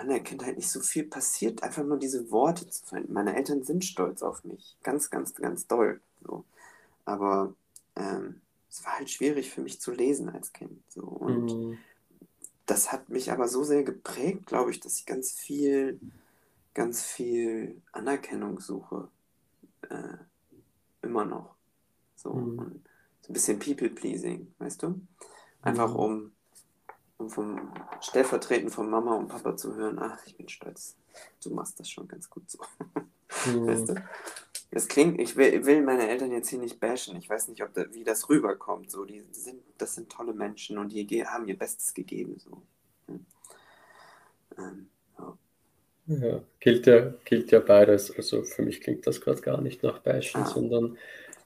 in 0.00 0.08
der 0.08 0.20
Kindheit 0.20 0.56
nicht 0.56 0.70
so 0.70 0.80
viel 0.80 1.04
passiert, 1.04 1.62
einfach 1.62 1.84
nur 1.84 1.98
diese 1.98 2.30
Worte 2.30 2.68
zu 2.68 2.86
finden. 2.86 3.12
Meine 3.12 3.36
Eltern 3.36 3.62
sind 3.62 3.84
stolz 3.84 4.22
auf 4.22 4.44
mich. 4.44 4.76
Ganz, 4.82 5.10
ganz, 5.10 5.34
ganz 5.34 5.66
doll. 5.66 6.00
So. 6.22 6.44
Aber 7.04 7.54
ähm, 7.96 8.40
es 8.68 8.84
war 8.84 8.98
halt 8.98 9.10
schwierig 9.10 9.50
für 9.50 9.60
mich 9.60 9.80
zu 9.80 9.90
lesen 9.90 10.30
als 10.30 10.52
Kind. 10.52 10.82
So. 10.88 11.02
Und 11.02 11.52
mhm. 11.54 11.78
Das 12.70 12.92
hat 12.92 13.08
mich 13.08 13.32
aber 13.32 13.48
so 13.48 13.64
sehr 13.64 13.82
geprägt, 13.82 14.46
glaube 14.46 14.70
ich, 14.70 14.78
dass 14.78 14.98
ich 14.98 15.06
ganz 15.06 15.32
viel, 15.32 16.00
ganz 16.72 17.02
viel 17.02 17.82
Anerkennung 17.92 18.60
suche. 18.60 19.08
Äh, 19.88 20.18
immer 21.02 21.24
noch. 21.24 21.56
So. 22.14 22.32
Mhm. 22.32 22.82
So 23.22 23.30
ein 23.30 23.32
bisschen 23.32 23.58
People-Pleasing, 23.58 24.54
weißt 24.58 24.82
du? 24.84 25.00
Einfach 25.62 25.90
mhm. 25.90 25.96
um 25.96 26.32
um 27.20 27.28
vom 27.28 27.74
stellvertretend 28.00 28.72
von 28.72 28.88
Mama 28.88 29.14
und 29.14 29.28
Papa 29.28 29.54
zu 29.54 29.74
hören, 29.74 29.98
ach, 29.98 30.18
ich 30.24 30.36
bin 30.38 30.48
stolz, 30.48 30.96
du 31.44 31.50
machst 31.50 31.78
das 31.78 31.90
schon 31.90 32.08
ganz 32.08 32.30
gut 32.30 32.50
so. 32.50 32.58
Mhm. 33.46 33.66
Weißt 33.68 33.88
du? 33.88 33.94
Das 34.72 34.86
klingt, 34.86 35.20
ich 35.20 35.36
will, 35.36 35.64
will, 35.66 35.82
meine 35.82 36.08
Eltern 36.08 36.30
jetzt 36.30 36.48
hier 36.48 36.60
nicht 36.60 36.78
bashen. 36.78 37.16
Ich 37.16 37.28
weiß 37.28 37.48
nicht, 37.48 37.62
ob 37.62 37.74
da, 37.74 37.92
wie 37.92 38.04
das 38.04 38.28
rüberkommt. 38.28 38.90
So, 38.90 39.04
die 39.04 39.24
sind, 39.32 39.60
das 39.78 39.96
sind 39.96 40.10
tolle 40.10 40.32
Menschen 40.32 40.78
und 40.78 40.92
die 40.92 41.26
haben 41.26 41.48
ihr 41.48 41.58
Bestes 41.58 41.92
gegeben. 41.92 42.38
So. 42.38 42.62
Hm. 43.06 43.26
Ähm, 44.58 44.88
ja. 45.18 45.36
ja. 46.06 46.42
gilt 46.60 46.86
ja, 46.86 47.14
gilt 47.24 47.50
ja 47.50 47.58
beides. 47.58 48.16
Also 48.16 48.44
für 48.44 48.62
mich 48.62 48.80
klingt 48.80 49.06
das 49.08 49.20
gerade 49.20 49.40
gar 49.40 49.60
nicht 49.60 49.82
nach 49.82 49.98
bashen, 49.98 50.42
ah. 50.42 50.46
sondern 50.46 50.96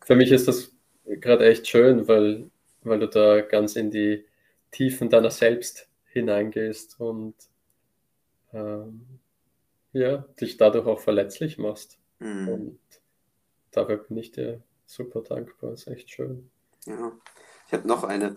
für 0.04 0.16
mich 0.16 0.30
ist 0.30 0.46
das 0.46 0.72
gerade 1.06 1.46
echt 1.46 1.66
schön, 1.66 2.06
weil, 2.06 2.50
weil 2.82 2.98
du 2.98 3.08
da 3.08 3.40
ganz 3.40 3.74
in 3.76 3.90
die 3.90 4.26
Tiefen 4.70 5.08
deiner 5.08 5.30
selbst 5.30 5.88
hineingehst 6.12 7.00
und 7.00 7.34
ähm, 8.52 9.06
ja, 9.92 10.26
dich 10.40 10.58
dadurch 10.58 10.86
auch 10.86 11.00
verletzlich 11.00 11.56
machst. 11.56 11.98
Mhm. 12.18 12.48
Und 12.48 12.78
dafür 13.76 13.98
bin 13.98 14.16
ich 14.16 14.32
dir 14.32 14.62
super 14.86 15.22
dankbar. 15.22 15.72
Ist 15.72 15.86
echt 15.88 16.10
schön. 16.10 16.50
Ja. 16.86 17.12
Ich 17.66 17.72
habe 17.72 17.88
noch 17.88 18.04
eine. 18.04 18.34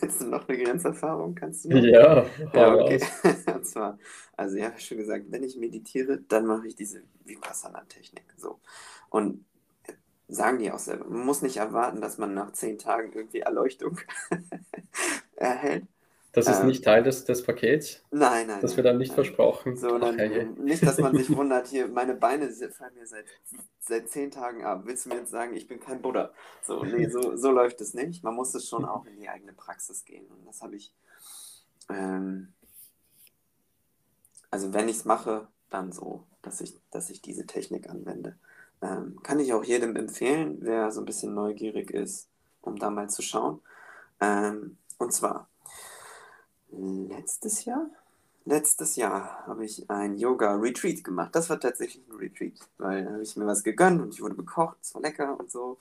Willst 0.00 0.20
du 0.20 0.26
noch 0.26 0.48
eine 0.48 0.58
Grenzerfahrung? 0.62 1.34
Kannst 1.34 1.64
du 1.64 1.70
noch? 1.70 1.82
Ja, 1.82 2.26
ja 2.52 2.74
okay. 2.74 3.00
Und 3.54 3.64
zwar, 3.64 3.98
also 4.36 4.56
ja, 4.56 4.76
schon 4.78 4.98
gesagt, 4.98 5.26
wenn 5.30 5.44
ich 5.44 5.56
meditiere, 5.56 6.18
dann 6.28 6.46
mache 6.46 6.66
ich 6.66 6.74
diese 6.74 7.02
Vipassana-Technik. 7.24 8.24
So. 8.36 8.60
Und 9.08 9.44
sagen 10.28 10.58
die 10.58 10.70
auch 10.70 10.78
selber. 10.78 11.06
Man 11.06 11.24
muss 11.24 11.42
nicht 11.42 11.58
erwarten, 11.58 12.00
dass 12.00 12.18
man 12.18 12.34
nach 12.34 12.52
zehn 12.52 12.78
Tagen 12.78 13.12
irgendwie 13.12 13.40
Erleuchtung 13.40 14.00
erhält. 15.36 15.84
Das 16.36 16.48
ist 16.48 16.60
ähm, 16.60 16.66
nicht 16.66 16.84
Teil 16.84 17.02
des, 17.02 17.24
des 17.24 17.42
Pakets? 17.42 18.02
Nein, 18.10 18.48
nein. 18.48 18.60
Das 18.60 18.76
wird 18.76 18.86
dann 18.86 18.98
nicht 18.98 19.08
nein. 19.08 19.24
versprochen. 19.24 19.74
So, 19.74 19.98
dann, 19.98 20.16
okay. 20.16 20.44
Nicht, 20.58 20.82
dass 20.82 20.98
man 20.98 21.16
sich 21.16 21.30
wundert, 21.34 21.66
hier, 21.68 21.88
meine 21.88 22.14
Beine 22.14 22.50
fallen 22.50 22.94
mir 22.94 23.06
seit, 23.06 23.24
seit 23.80 24.10
zehn 24.10 24.30
Tagen 24.30 24.62
ab. 24.62 24.82
Willst 24.84 25.06
du 25.06 25.08
mir 25.08 25.16
jetzt 25.16 25.30
sagen, 25.30 25.54
ich 25.54 25.66
bin 25.66 25.80
kein 25.80 26.02
Buddha? 26.02 26.32
So, 26.62 26.84
nee, 26.84 27.08
so, 27.08 27.38
so 27.38 27.50
läuft 27.50 27.80
es 27.80 27.94
nicht. 27.94 28.22
Man 28.22 28.34
muss 28.34 28.54
es 28.54 28.68
schon 28.68 28.84
auch 28.84 29.06
in 29.06 29.16
die 29.16 29.30
eigene 29.30 29.54
Praxis 29.54 30.04
gehen. 30.04 30.26
Und 30.26 30.46
das 30.46 30.60
habe 30.60 30.76
ich, 30.76 30.92
ähm, 31.88 32.52
also 34.50 34.74
wenn 34.74 34.90
ich 34.90 34.96
es 34.96 35.04
mache, 35.06 35.48
dann 35.70 35.90
so, 35.90 36.26
dass 36.42 36.60
ich, 36.60 36.74
dass 36.90 37.08
ich 37.08 37.22
diese 37.22 37.46
Technik 37.46 37.88
anwende. 37.88 38.36
Ähm, 38.82 39.22
kann 39.22 39.40
ich 39.40 39.54
auch 39.54 39.64
jedem 39.64 39.96
empfehlen, 39.96 40.58
wer 40.60 40.90
so 40.90 41.00
ein 41.00 41.06
bisschen 41.06 41.32
neugierig 41.32 41.92
ist, 41.92 42.28
um 42.60 42.78
da 42.78 42.90
mal 42.90 43.08
zu 43.08 43.22
schauen. 43.22 43.62
Ähm, 44.20 44.76
und 44.98 45.14
zwar, 45.14 45.48
letztes 46.76 47.64
Jahr? 47.64 47.86
Letztes 48.44 48.94
Jahr 48.96 49.44
habe 49.46 49.64
ich 49.64 49.90
ein 49.90 50.16
Yoga-Retreat 50.16 51.02
gemacht. 51.02 51.34
Das 51.34 51.50
war 51.50 51.58
tatsächlich 51.58 52.06
ein 52.08 52.16
Retreat, 52.16 52.54
weil 52.78 53.04
da 53.04 53.12
habe 53.12 53.22
ich 53.22 53.36
mir 53.36 53.46
was 53.46 53.64
gegönnt 53.64 54.00
und 54.00 54.14
ich 54.14 54.22
wurde 54.22 54.36
bekocht, 54.36 54.76
es 54.82 54.94
war 54.94 55.02
lecker 55.02 55.38
und 55.38 55.50
so. 55.50 55.78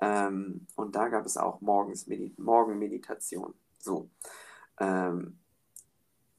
Ähm, 0.00 0.66
und 0.76 0.96
da 0.96 1.08
gab 1.08 1.26
es 1.26 1.36
auch 1.36 1.60
morgens 1.60 2.06
Medi 2.06 2.32
Morgenmeditation. 2.38 3.54
So. 3.78 4.08
Ähm, 4.78 5.38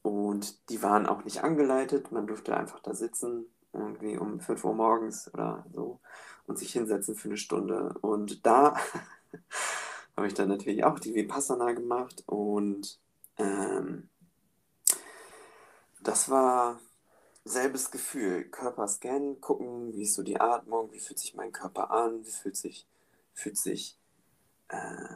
und 0.02 0.70
die 0.70 0.82
waren 0.82 1.06
auch 1.06 1.24
nicht 1.26 1.44
angeleitet. 1.44 2.12
Man 2.12 2.28
durfte 2.28 2.56
einfach 2.56 2.80
da 2.80 2.94
sitzen, 2.94 3.46
irgendwie 3.74 4.18
um 4.18 4.40
5 4.40 4.64
Uhr 4.64 4.74
morgens 4.74 5.32
oder 5.34 5.66
so, 5.74 6.00
und 6.48 6.58
sich 6.58 6.72
hinsetzen 6.72 7.16
für 7.16 7.30
eine 7.30 7.38
Stunde. 7.38 7.94
Und 8.02 8.46
da 8.46 8.76
habe 10.18 10.28
ich 10.28 10.34
dann 10.34 10.50
natürlich 10.50 10.84
auch 10.84 11.00
die 11.00 11.14
Vipassana 11.14 11.74
gemacht 11.74 12.24
und 12.26 13.00
ähm, 13.38 14.10
das 16.02 16.30
war 16.30 16.80
selbes 17.44 17.92
Gefühl. 17.92 18.46
Körper 18.46 18.88
scannen, 18.88 19.42
gucken, 19.42 19.94
wie 19.94 20.04
ist 20.04 20.16
so 20.16 20.24
die 20.24 20.40
Atmung, 20.40 20.92
wie 20.92 21.00
fühlt 21.00 21.20
sich 21.20 21.36
mein 21.36 21.52
Körper 21.52 21.92
an, 21.92 22.26
wie 22.26 22.32
fühlt 22.32 22.58
sich, 22.58 22.88
fühlt 23.34 23.58
sich 23.58 23.98
äh, 24.70 25.16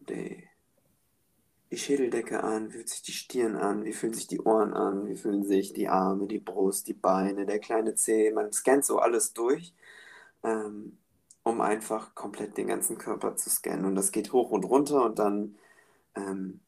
die, 0.00 0.48
die 1.70 1.78
Schädeldecke 1.78 2.42
an, 2.42 2.68
wie 2.68 2.72
fühlt 2.78 2.88
sich 2.88 3.02
die 3.02 3.12
Stirn 3.12 3.56
an, 3.56 3.84
wie 3.84 3.92
fühlen 3.92 4.14
sich 4.14 4.26
die 4.26 4.40
Ohren 4.40 4.74
an, 4.74 5.06
wie 5.06 5.16
fühlen 5.16 5.44
sich 5.44 5.72
die 5.72 5.88
Arme, 5.88 6.26
die 6.26 6.38
Brust, 6.38 6.88
die 6.88 6.94
Beine, 6.94 7.46
der 7.46 7.58
kleine 7.58 7.94
Zeh. 7.94 8.30
Man 8.32 8.52
scannt 8.52 8.84
so 8.84 8.98
alles 8.98 9.32
durch. 9.32 9.74
Ähm, 10.42 10.98
um 11.44 11.60
einfach 11.60 12.14
komplett 12.14 12.56
den 12.56 12.66
ganzen 12.66 12.98
Körper 12.98 13.36
zu 13.36 13.50
scannen. 13.50 13.84
Und 13.84 13.94
das 13.94 14.10
geht 14.10 14.32
hoch 14.32 14.50
und 14.50 14.64
runter 14.64 15.04
und 15.04 15.18
dann 15.18 15.56
ähm, 16.16 16.60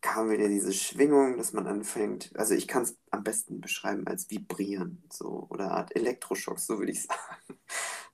kam 0.00 0.30
wieder 0.30 0.48
diese 0.48 0.72
Schwingung, 0.72 1.36
dass 1.36 1.52
man 1.52 1.66
anfängt, 1.66 2.30
also 2.36 2.54
ich 2.54 2.68
kann 2.68 2.82
es 2.82 2.96
am 3.10 3.24
besten 3.24 3.60
beschreiben 3.60 4.06
als 4.06 4.30
vibrieren, 4.30 5.02
so, 5.10 5.46
oder 5.50 5.70
Art 5.72 5.96
Elektroschocks, 5.96 6.66
so 6.66 6.78
würde 6.78 6.92
ich 6.92 7.02
sagen. 7.02 7.58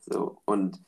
So, 0.02 0.40
und 0.46 0.82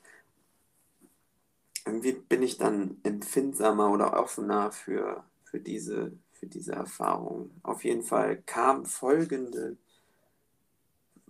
irgendwie 1.85 2.13
bin 2.13 2.41
ich 2.41 2.57
dann 2.57 2.99
empfindsamer 3.03 3.91
oder 3.91 4.19
offener 4.19 4.71
für, 4.71 5.23
für, 5.43 5.59
diese, 5.59 6.17
für 6.31 6.47
diese 6.47 6.73
Erfahrung. 6.73 7.51
Auf 7.61 7.83
jeden 7.83 8.01
Fall 8.01 8.41
kam 8.41 8.85
folgende, 8.85 9.77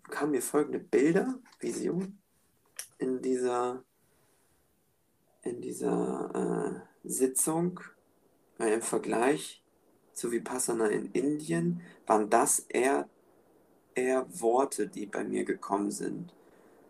kamen 0.09 0.31
mir 0.31 0.41
folgende 0.41 0.79
Bilder, 0.79 1.39
Vision, 1.59 2.19
in 2.97 3.21
dieser, 3.21 3.83
in 5.41 5.61
dieser 5.61 6.85
äh, 7.03 7.07
Sitzung 7.07 7.81
äh, 8.59 8.73
im 8.73 8.81
Vergleich 8.81 9.61
zu 10.13 10.31
Vipassana 10.31 10.87
in 10.87 11.11
Indien 11.11 11.81
waren 12.05 12.29
das 12.29 12.59
eher, 12.59 13.09
eher 13.95 14.27
Worte, 14.39 14.87
die 14.87 15.05
bei 15.05 15.23
mir 15.23 15.43
gekommen 15.43 15.91
sind. 15.91 16.33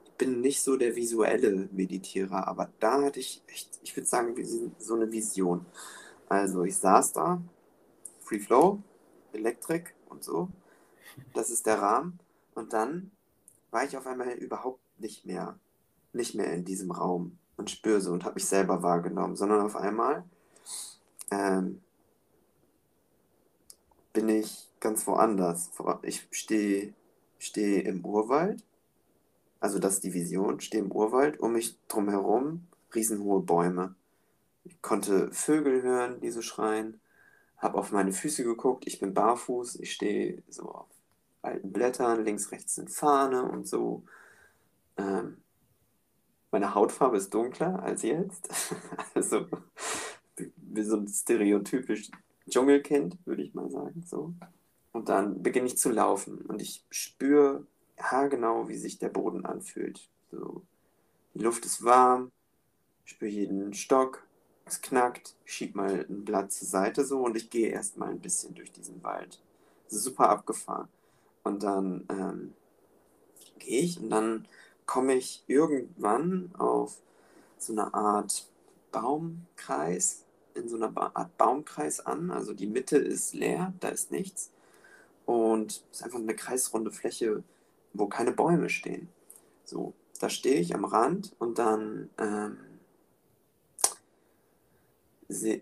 Ich 0.05 0.11
bin 0.13 0.41
nicht 0.41 0.61
so 0.61 0.77
der 0.77 0.95
visuelle 0.95 1.69
Meditierer, 1.71 2.47
aber 2.47 2.69
da 2.79 3.01
hatte 3.01 3.19
ich 3.19 3.41
echt, 3.47 3.79
ich 3.83 3.95
würde 3.95 4.07
sagen, 4.07 4.35
so 4.77 4.95
eine 4.95 5.11
Vision. 5.11 5.65
Also 6.29 6.63
ich 6.63 6.77
saß 6.77 7.13
da, 7.13 7.41
Free 8.21 8.39
Flow, 8.39 8.81
Elektrik 9.33 9.95
und 10.09 10.23
so. 10.23 10.49
Das 11.33 11.49
ist 11.49 11.65
der 11.65 11.81
Rahmen. 11.81 12.19
Und 12.55 12.73
dann 12.73 13.11
war 13.71 13.83
ich 13.83 13.97
auf 13.97 14.07
einmal 14.07 14.31
überhaupt 14.33 14.79
nicht 14.99 15.25
mehr 15.25 15.57
nicht 16.13 16.35
mehr 16.35 16.53
in 16.53 16.63
diesem 16.63 16.91
Raum 16.91 17.37
und 17.57 17.69
spüre 17.69 17.99
so 17.99 18.13
und 18.13 18.23
habe 18.23 18.35
mich 18.35 18.45
selber 18.45 18.83
wahrgenommen, 18.83 19.35
sondern 19.35 19.61
auf 19.61 19.75
einmal 19.75 20.23
ähm, 21.31 21.81
bin 24.13 24.29
ich 24.29 24.69
ganz 24.79 25.07
woanders. 25.07 25.71
Ich 26.03 26.27
stehe 26.31 26.93
steh 27.39 27.79
im 27.79 28.05
Urwald, 28.05 28.63
also 29.59 29.79
das 29.79 29.95
ist 29.95 30.03
die 30.03 30.13
Vision, 30.13 30.59
stehe 30.61 30.83
im 30.83 30.91
Urwald, 30.91 31.39
um 31.39 31.53
mich 31.53 31.77
drumherum 31.87 32.67
riesenhohe 32.95 33.41
Bäume. 33.41 33.95
Ich 34.63 34.81
konnte 34.81 35.31
Vögel 35.31 35.81
hören, 35.81 36.21
die 36.21 36.31
so 36.31 36.41
schreien, 36.41 37.01
habe 37.57 37.77
auf 37.77 37.91
meine 37.91 38.11
Füße 38.13 38.43
geguckt, 38.43 38.85
ich 38.87 38.99
bin 38.99 39.13
barfuß, 39.13 39.75
ich 39.79 39.93
stehe 39.93 40.41
so 40.47 40.69
auf 40.71 40.87
alten 41.41 41.73
Blättern, 41.73 42.23
links, 42.23 42.51
rechts 42.51 42.75
sind 42.75 42.89
Fahne 42.89 43.43
und 43.43 43.67
so. 43.67 44.03
Ähm, 44.97 45.37
meine 46.51 46.75
Hautfarbe 46.75 47.17
ist 47.17 47.33
dunkler 47.33 47.81
als 47.83 48.03
jetzt. 48.03 48.49
also 49.13 49.47
wie 50.75 50.83
so 50.83 50.97
ein 50.97 51.07
stereotypisch 51.07 52.09
Dschungelkind, 52.49 53.17
würde 53.25 53.43
ich 53.43 53.53
mal 53.53 53.69
sagen. 53.69 54.03
So. 54.05 54.33
Und 54.91 55.09
dann 55.09 55.41
beginne 55.41 55.67
ich 55.67 55.77
zu 55.77 55.89
laufen 55.91 56.39
und 56.41 56.61
ich 56.61 56.85
spüre 56.89 57.65
haargenau, 57.99 58.67
wie 58.67 58.77
sich 58.77 58.97
der 58.99 59.09
Boden 59.09 59.45
anfühlt. 59.45 60.09
So. 60.31 60.63
Die 61.33 61.39
Luft 61.39 61.65
ist 61.65 61.83
warm, 61.83 62.31
ich 63.05 63.11
spüre 63.11 63.31
jeden 63.31 63.73
Stock, 63.73 64.25
es 64.65 64.81
knackt, 64.81 65.35
schiebe 65.45 65.77
mal 65.77 66.05
ein 66.09 66.25
Blatt 66.25 66.51
zur 66.51 66.67
Seite 66.67 67.03
so 67.03 67.19
und 67.23 67.35
ich 67.35 67.49
gehe 67.49 67.69
erstmal 67.69 68.09
ein 68.09 68.19
bisschen 68.19 68.53
durch 68.55 68.71
diesen 68.71 69.03
Wald. 69.03 69.41
Super 69.87 70.29
abgefahren. 70.29 70.87
Und 71.43 71.63
dann 71.63 72.05
ähm, 72.09 72.53
gehe 73.59 73.81
ich 73.81 73.99
und 73.99 74.09
dann 74.09 74.47
komme 74.85 75.15
ich 75.15 75.43
irgendwann 75.47 76.51
auf 76.57 77.01
so 77.57 77.73
eine 77.73 77.93
Art 77.93 78.47
Baumkreis, 78.91 80.25
in 80.55 80.67
so 80.67 80.75
einer 80.75 80.95
Art 81.15 81.37
Baumkreis 81.37 81.99
an. 81.99 82.31
Also 82.31 82.53
die 82.53 82.67
Mitte 82.67 82.97
ist 82.97 83.33
leer, 83.33 83.73
da 83.79 83.89
ist 83.89 84.11
nichts. 84.11 84.51
Und 85.25 85.83
es 85.91 85.99
ist 85.99 86.03
einfach 86.03 86.19
eine 86.19 86.35
kreisrunde 86.35 86.91
Fläche, 86.91 87.43
wo 87.93 88.07
keine 88.07 88.31
Bäume 88.31 88.69
stehen. 88.69 89.09
So, 89.63 89.93
da 90.19 90.29
stehe 90.29 90.59
ich 90.59 90.75
am 90.75 90.85
Rand 90.85 91.35
und 91.39 91.57
dann 91.59 92.09
ähm, 92.17 92.57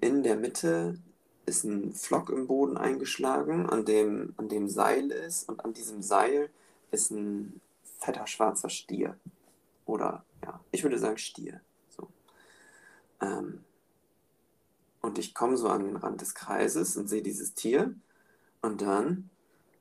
in 0.02 0.24
der 0.24 0.36
Mitte 0.36 0.98
ist 1.46 1.64
ein 1.64 1.94
Flock 1.94 2.30
im 2.30 2.48
Boden 2.48 2.78
eingeschlagen, 2.78 3.70
an 3.70 3.86
dem, 3.86 4.34
an 4.38 4.50
dem 4.50 4.68
Seil 4.68 5.12
ist 5.12 5.48
und 5.50 5.64
an 5.64 5.74
diesem 5.74 6.02
Seil 6.02 6.50
ist 6.92 7.12
ein 7.12 7.62
fetter 8.00 8.28
schwarzer 8.28 8.70
Stier. 8.70 9.18
Oder 9.86 10.26
ja, 10.44 10.60
ich 10.72 10.84
würde 10.84 10.98
sagen 10.98 11.18
Stier. 11.18 11.62
So. 11.90 12.08
Ähm, 13.22 13.64
und 15.12 15.18
ich 15.18 15.34
komme 15.34 15.58
so 15.58 15.68
an 15.68 15.84
den 15.84 15.98
Rand 15.98 16.22
des 16.22 16.36
Kreises 16.36 16.96
und 16.96 17.10
sehe 17.10 17.22
dieses 17.22 17.54
Tier 17.54 17.94
und 18.62 18.82
dann 18.82 19.30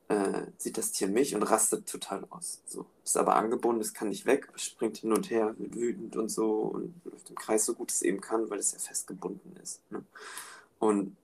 äh, 0.08 0.46
sieht 0.58 0.76
das 0.76 0.90
Tier 0.90 1.06
mich 1.06 1.36
und 1.36 1.44
rastet 1.44 1.88
total 1.88 2.26
aus. 2.30 2.62
So. 2.66 2.84
Ist 3.04 3.16
aber 3.16 3.36
angebunden, 3.36 3.80
es 3.80 3.94
kann 3.94 4.08
nicht 4.08 4.26
weg, 4.26 4.48
springt 4.56 4.96
hin 4.96 5.12
und 5.12 5.30
her, 5.30 5.54
wird 5.56 5.76
wütend 5.76 6.16
und 6.16 6.30
so 6.30 6.62
und 6.62 7.00
läuft 7.04 7.30
im 7.30 7.36
Kreis 7.36 7.64
so 7.64 7.74
gut 7.74 7.92
es 7.92 8.02
eben 8.02 8.20
kann, 8.20 8.50
weil 8.50 8.58
es 8.58 8.72
ja 8.72 8.80
festgebunden 8.80 9.54
ist. 9.62 9.88
Ne? 9.92 10.02
Und 10.80 11.16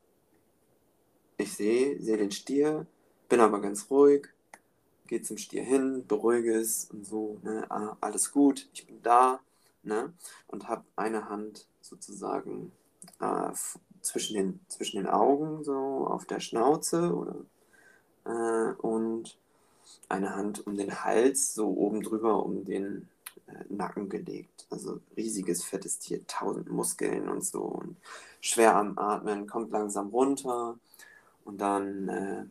ich 1.37 1.53
sehe, 1.53 2.01
sehe 2.01 2.17
den 2.17 2.31
Stier, 2.31 2.87
bin 3.29 3.41
aber 3.41 3.61
ganz 3.61 3.91
ruhig, 3.91 4.29
gehe 5.09 5.23
zum 5.23 5.37
Stier 5.37 5.65
hin, 5.65 6.07
beruhige 6.07 6.55
es 6.55 6.93
und 6.93 7.05
so, 7.05 7.41
ne, 7.43 7.67
ah, 7.71 7.97
alles 8.01 8.31
gut, 8.31 8.69
ich 8.73 8.87
bin 8.87 9.03
da, 9.03 9.41
ne, 9.83 10.13
und 10.47 10.69
habe 10.69 10.85
eine 10.95 11.29
Hand 11.29 11.67
sozusagen 11.81 12.71
äh, 13.21 13.51
zwischen, 14.07 14.37
den, 14.37 14.61
zwischen 14.69 14.97
den 14.97 15.07
Augen, 15.07 15.65
so 15.65 16.07
auf 16.09 16.25
der 16.27 16.41
Schnauze 16.41 17.15
oder, 17.15 17.37
äh, 18.25 18.73
und 18.81 19.37
eine 20.09 20.35
Hand 20.35 20.67
um 20.67 20.77
den 20.77 21.05
Hals, 21.05 21.55
so 21.55 21.69
oben 21.69 22.03
drüber 22.03 22.45
um 22.45 22.65
den 22.65 23.09
äh, 23.47 23.65
Nacken 23.69 24.09
gelegt. 24.09 24.67
Also 24.71 25.01
riesiges, 25.17 25.65
fettes 25.65 25.99
Tier, 25.99 26.27
tausend 26.27 26.71
Muskeln 26.71 27.29
und 27.29 27.45
so 27.45 27.63
und 27.63 27.97
schwer 28.41 28.77
am 28.77 28.99
Atmen, 28.99 29.47
kommt 29.47 29.71
langsam 29.71 30.09
runter 30.09 30.79
und 31.45 31.61
dann 31.61 32.09
äh, 32.09 32.45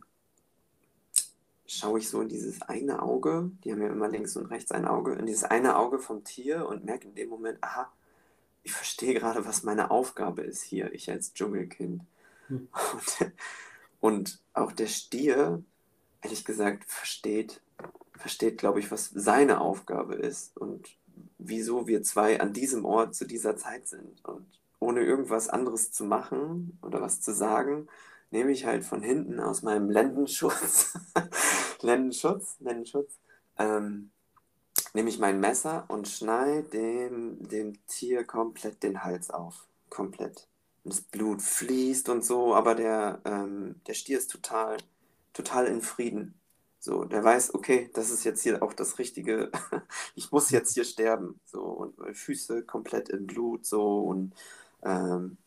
schaue 1.67 1.99
ich 1.99 2.09
so 2.09 2.21
in 2.21 2.29
dieses 2.29 2.61
eine 2.61 3.01
Auge, 3.01 3.51
die 3.63 3.71
haben 3.71 3.81
ja 3.81 3.89
immer 3.89 4.07
links 4.07 4.37
und 4.37 4.45
rechts 4.47 4.71
ein 4.71 4.85
Auge, 4.85 5.13
in 5.13 5.25
dieses 5.25 5.43
eine 5.43 5.77
Auge 5.77 5.99
vom 5.99 6.23
Tier 6.23 6.67
und 6.67 6.85
merke 6.85 7.07
in 7.07 7.15
dem 7.15 7.29
Moment, 7.29 7.57
aha, 7.61 7.91
ich 8.65 8.73
verstehe 8.73 9.13
gerade, 9.13 9.45
was 9.45 9.61
meine 9.61 9.91
Aufgabe 9.91 10.41
ist 10.41 10.63
hier, 10.63 10.91
ich 10.91 11.11
als 11.11 11.33
Dschungelkind. 11.33 12.01
Hm. 12.47 12.67
Und, 12.71 13.31
und 13.99 14.39
auch 14.53 14.71
der 14.71 14.87
Stier, 14.87 15.63
ehrlich 16.21 16.43
gesagt, 16.45 16.83
versteht, 16.85 17.61
versteht, 18.17 18.57
glaube 18.57 18.79
ich, 18.79 18.89
was 18.89 19.11
seine 19.13 19.61
Aufgabe 19.61 20.15
ist 20.15 20.57
und 20.57 20.97
wieso 21.37 21.85
wir 21.85 22.01
zwei 22.01 22.39
an 22.41 22.53
diesem 22.53 22.85
Ort 22.85 23.13
zu 23.13 23.25
dieser 23.25 23.55
Zeit 23.55 23.87
sind. 23.87 24.25
Und 24.25 24.47
ohne 24.79 25.01
irgendwas 25.01 25.47
anderes 25.47 25.91
zu 25.91 26.03
machen 26.03 26.79
oder 26.81 27.01
was 27.01 27.21
zu 27.21 27.35
sagen, 27.35 27.87
nehme 28.31 28.51
ich 28.51 28.65
halt 28.65 28.83
von 28.83 29.03
hinten 29.03 29.39
aus 29.39 29.61
meinem 29.61 29.91
Lendenschutz, 29.91 30.97
Lendenschutz, 31.81 32.57
Lendenschutz, 32.59 33.19
ähm, 33.59 34.09
nehme 34.95 35.09
ich 35.09 35.19
mein 35.19 35.39
Messer 35.39 35.85
und 35.89 36.07
schneide 36.07 36.63
dem, 36.63 37.47
dem 37.47 37.85
Tier 37.87 38.23
komplett 38.23 38.81
den 38.81 39.03
Hals 39.03 39.29
auf. 39.29 39.67
Komplett. 39.89 40.47
Und 40.83 40.93
das 40.93 41.01
Blut 41.01 41.41
fließt 41.41 42.09
und 42.09 42.23
so, 42.23 42.55
aber 42.55 42.75
der, 42.75 43.21
ähm, 43.25 43.81
der 43.87 43.93
Stier 43.93 44.17
ist 44.17 44.31
total, 44.31 44.77
total 45.33 45.67
in 45.67 45.81
Frieden. 45.81 46.39
So, 46.79 47.03
der 47.03 47.23
weiß, 47.23 47.55
okay, 47.55 47.89
das 47.93 48.09
ist 48.09 48.23
jetzt 48.23 48.41
hier 48.43 48.63
auch 48.63 48.73
das 48.73 48.97
Richtige. 48.99 49.51
ich 50.15 50.31
muss 50.31 50.51
jetzt 50.51 50.73
hier 50.75 50.85
sterben. 50.85 51.39
So, 51.45 51.61
und 51.61 51.97
meine 51.97 52.15
Füße 52.15 52.63
komplett 52.63 53.09
in 53.09 53.27
Blut, 53.27 53.65
so 53.65 53.99
und 53.99 54.33
ähm, 54.83 55.37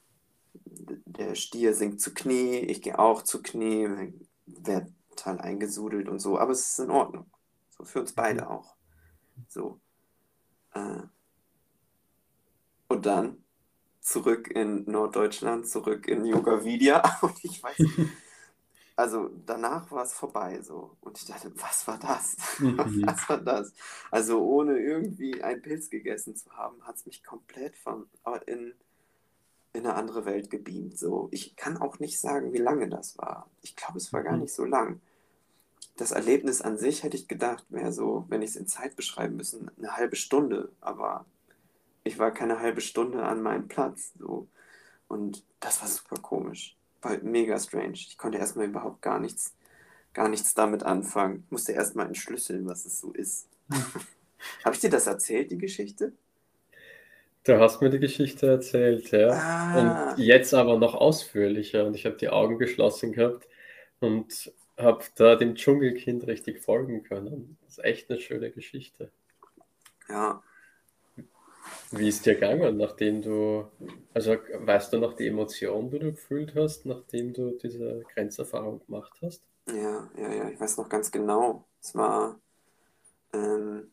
der 0.65 1.35
Stier 1.37 1.75
sinkt 1.75 2.01
zu 2.01 2.13
Knie, 2.13 2.59
ich 2.59 2.83
gehe 2.83 2.99
auch 2.99 3.23
zu 3.23 3.43
Knie, 3.43 4.13
werde 4.47 4.93
total 5.11 5.41
eingesudelt 5.41 6.09
und 6.09 6.19
so, 6.19 6.39
aber 6.39 6.53
es 6.53 6.73
ist 6.73 6.81
in 6.81 6.91
Ordnung. 6.91 7.31
So 7.71 7.85
für 7.85 8.01
uns 8.01 8.13
beide 8.13 8.43
mhm. 8.43 8.49
auch. 8.49 8.78
So. 9.49 9.81
Äh, 10.75 11.03
und 12.89 13.07
dann 13.07 13.45
zurück 14.01 14.49
in 14.49 14.91
Norddeutschland, 14.91 15.69
zurück 15.69 16.09
in 16.09 16.25
Yoga 16.25 16.65
Vidya 16.65 17.03
und 17.23 17.45
ich 17.45 17.63
weiß, 17.63 17.77
also 18.97 19.31
danach 19.47 19.91
war 19.91 20.05
es 20.05 20.15
vorbei 20.15 20.61
so 20.63 20.97
und 21.01 21.19
ich 21.19 21.27
dachte, 21.27 21.53
was 21.57 21.87
war 21.87 21.99
das? 21.99 22.37
Mhm. 22.59 22.79
was 23.07 23.29
war 23.29 23.39
das? 23.39 23.73
Also 24.11 24.43
ohne 24.43 24.79
irgendwie 24.79 25.43
einen 25.43 25.63
Pilz 25.63 25.91
gegessen 25.91 26.35
zu 26.35 26.51
haben, 26.57 26.83
hat 26.87 26.97
es 26.97 27.07
mich 27.07 27.23
komplett 27.23 27.77
von 27.77 28.07
in 28.47 28.75
in 29.73 29.87
eine 29.87 29.95
andere 29.95 30.25
Welt 30.25 30.51
gebeamt. 30.51 30.99
So. 30.99 31.29
Ich 31.31 31.57
kann 31.57 31.77
auch 31.77 31.99
nicht 31.99 32.21
sagen, 32.21 32.53
wie 32.53 32.59
lange 32.59 32.89
das 32.89 33.19
war. 33.19 33.49
Ich 33.63 33.77
glaube, 33.77 33.99
es 33.99 34.13
war 34.13 34.23
gar 34.23 34.35
mhm. 34.35 34.43
nicht 34.43 34.55
so 34.55 34.65
lang. 34.65 35.01
Das 35.99 36.13
Erlebnis 36.13 36.63
an 36.63 36.79
sich 36.79 37.03
hätte 37.03 37.17
ich 37.17 37.27
gedacht, 37.27 37.65
wäre 37.71 37.93
so, 37.93 38.25
wenn 38.29 38.41
ich 38.41 38.51
es 38.51 38.57
in 38.57 38.69
Zeit 38.69 38.95
beschreiben 38.95 39.35
müssen, 39.35 39.69
eine 39.77 39.97
halbe 39.97 40.15
Stunde. 40.15 40.71
Aber 40.81 41.27
ich 42.05 42.21
war 42.21 42.31
keine 42.31 42.61
halbe 42.61 42.81
Stunde 42.81 43.25
an 43.25 43.43
meinem 43.43 43.67
Platz. 43.67 44.13
So. 44.17 44.47
Und 45.09 45.43
das 45.59 45.83
war 45.83 45.89
super 45.89 46.23
komisch. 46.23 46.77
War 47.03 47.19
mega 47.19 47.59
strange. 47.59 47.95
Ich 47.95 48.17
konnte 48.17 48.39
erstmal 48.39 48.67
überhaupt 48.67 49.03
gar 49.03 49.19
nichts, 49.19 49.57
gar 50.15 50.29
nichts 50.29 50.55
damit 50.55 50.85
anfangen. 50.85 51.43
Ich 51.47 51.51
musste 51.51 51.73
erstmal 51.73 52.07
entschlüsseln, 52.07 52.69
was 52.69 52.87
es 52.87 53.01
so 53.01 53.13
ist. 53.13 53.49
Habe 54.65 54.77
ich 54.77 54.81
dir 54.81 54.91
das 54.91 55.09
erzählt, 55.09 55.51
die 55.51 55.59
Geschichte? 55.59 56.13
Du 57.43 57.59
hast 57.59 57.83
mir 57.83 57.91
die 57.91 57.99
Geschichte 57.99 58.47
erzählt, 58.47 59.11
ja. 59.11 59.31
Ah. 59.31 60.13
Und 60.13 60.19
jetzt 60.19 60.55
aber 60.55 60.79
noch 60.79 60.95
ausführlicher. 60.95 61.87
Und 61.87 61.97
ich 61.97 62.07
habe 62.07 62.17
die 62.17 62.29
Augen 62.29 62.57
geschlossen 62.57 63.11
gehabt 63.11 63.49
und 63.99 64.53
habe 64.79 65.05
da 65.17 65.37
dem 65.37 65.55
Dschungelkind 65.55 66.27
richtig 66.27 66.61
folgen 66.61 67.03
können. 67.03 67.59
Das 67.63 67.79
ist 67.79 67.85
echt 67.85 68.11
eine 68.11 68.21
schöne 68.21 68.51
Geschichte. 68.51 69.11
Ja. 70.09 70.43
Wie 71.91 72.09
ist 72.09 72.25
dir 72.25 72.35
gegangen, 72.35 72.77
nachdem 72.77 73.21
du, 73.23 73.67
also 74.15 74.33
weißt 74.33 74.93
du 74.93 74.99
noch 74.99 75.15
die 75.15 75.27
Emotion, 75.27 75.91
die 75.91 75.99
du 75.99 76.13
gefühlt 76.13 76.55
hast, 76.55 76.87
nachdem 76.87 77.33
du 77.33 77.59
diese 77.59 78.05
Grenzerfahrung 78.15 78.85
gemacht 78.87 79.13
hast? 79.23 79.43
Ja, 79.67 80.11
ja, 80.17 80.33
ja, 80.33 80.49
ich 80.49 80.61
weiß 80.61 80.77
noch 80.79 80.89
ganz 80.89 81.11
genau. 81.11 81.67
Es 81.81 81.95
war, 81.95 82.41
ähm, 83.33 83.91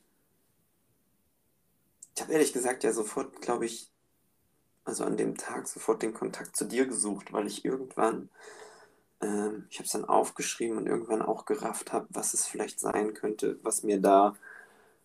ich 2.16 2.22
habe 2.22 2.34
ehrlich 2.34 2.54
gesagt 2.54 2.84
ja 2.84 2.94
sofort, 2.94 3.42
glaube 3.42 3.66
ich, 3.66 3.92
also 4.86 5.04
an 5.04 5.18
dem 5.18 5.36
Tag 5.36 5.68
sofort 5.68 6.02
den 6.02 6.14
Kontakt 6.14 6.56
zu 6.56 6.66
dir 6.66 6.86
gesucht, 6.86 7.34
weil 7.34 7.48
ich 7.48 7.66
irgendwann, 7.66 8.30
ähm, 9.22 9.68
ich 9.70 9.78
habe 9.78 9.86
es 9.86 9.91
dann 9.91 10.05
aufgeschrieben 10.05 10.78
und 10.78 10.88
irgendwann 10.88 11.22
auch 11.22 11.45
gerafft 11.45 11.93
habe, 11.93 12.07
was 12.09 12.34
es 12.34 12.45
vielleicht 12.47 12.80
sein 12.80 13.13
könnte, 13.13 13.59
was 13.63 13.84
mir 13.84 14.01
da, 14.01 14.36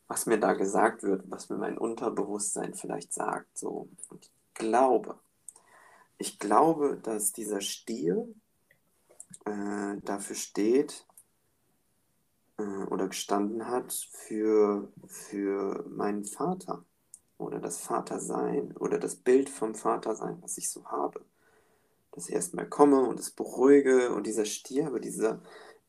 was 0.08 0.26
mir 0.26 0.38
da 0.38 0.54
gesagt 0.54 1.02
wird, 1.02 1.30
was 1.30 1.50
mir 1.50 1.56
mein 1.56 1.78
Unterbewusstsein 1.78 2.74
vielleicht 2.74 3.12
sagt. 3.12 3.56
So. 3.56 3.88
Und 4.08 4.24
ich 4.24 4.30
glaube, 4.54 5.18
ich 6.18 6.38
glaube, 6.38 6.98
dass 7.02 7.32
dieser 7.32 7.60
Stier 7.60 8.28
äh, 9.46 9.96
dafür 10.02 10.36
steht, 10.36 11.06
äh, 12.60 12.84
oder 12.84 13.08
gestanden 13.08 13.68
hat 13.68 13.92
für, 13.92 14.88
für 15.06 15.84
meinen 15.88 16.24
Vater 16.24 16.84
oder 17.38 17.58
das 17.58 17.78
Vatersein 17.78 18.76
oder 18.76 18.98
das 18.98 19.16
Bild 19.16 19.48
vom 19.48 19.74
Vatersein, 19.74 20.42
was 20.42 20.58
ich 20.58 20.68
so 20.70 20.84
habe. 20.86 21.24
Dass 22.12 22.28
ich 22.28 22.34
erstmal 22.34 22.68
komme 22.68 23.02
und 23.02 23.20
es 23.20 23.30
beruhige 23.30 24.12
und 24.14 24.26
dieser 24.26 24.44
Stier, 24.44 24.86
aber 24.86 25.00
dieser 25.00 25.42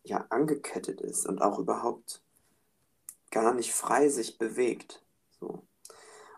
ja 0.04 0.26
angekettet 0.30 1.02
ist 1.02 1.26
und 1.26 1.42
auch 1.42 1.60
überhaupt 1.60 2.24
gar 3.30 3.54
nicht 3.54 3.74
frei 3.74 4.10
sich 4.10 4.38
bewegt. 4.38 5.04
So. 5.40 5.66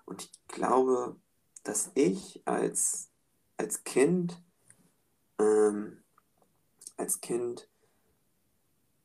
Und 0.06 0.24
ich 0.24 0.32
glaube, 0.48 1.16
dass 1.64 1.92
ich 1.96 2.42
als, 2.46 3.10
als 3.58 3.84
Kind, 3.84 4.42
ähm, 5.40 6.04
als 6.98 7.22
Kind 7.22 7.70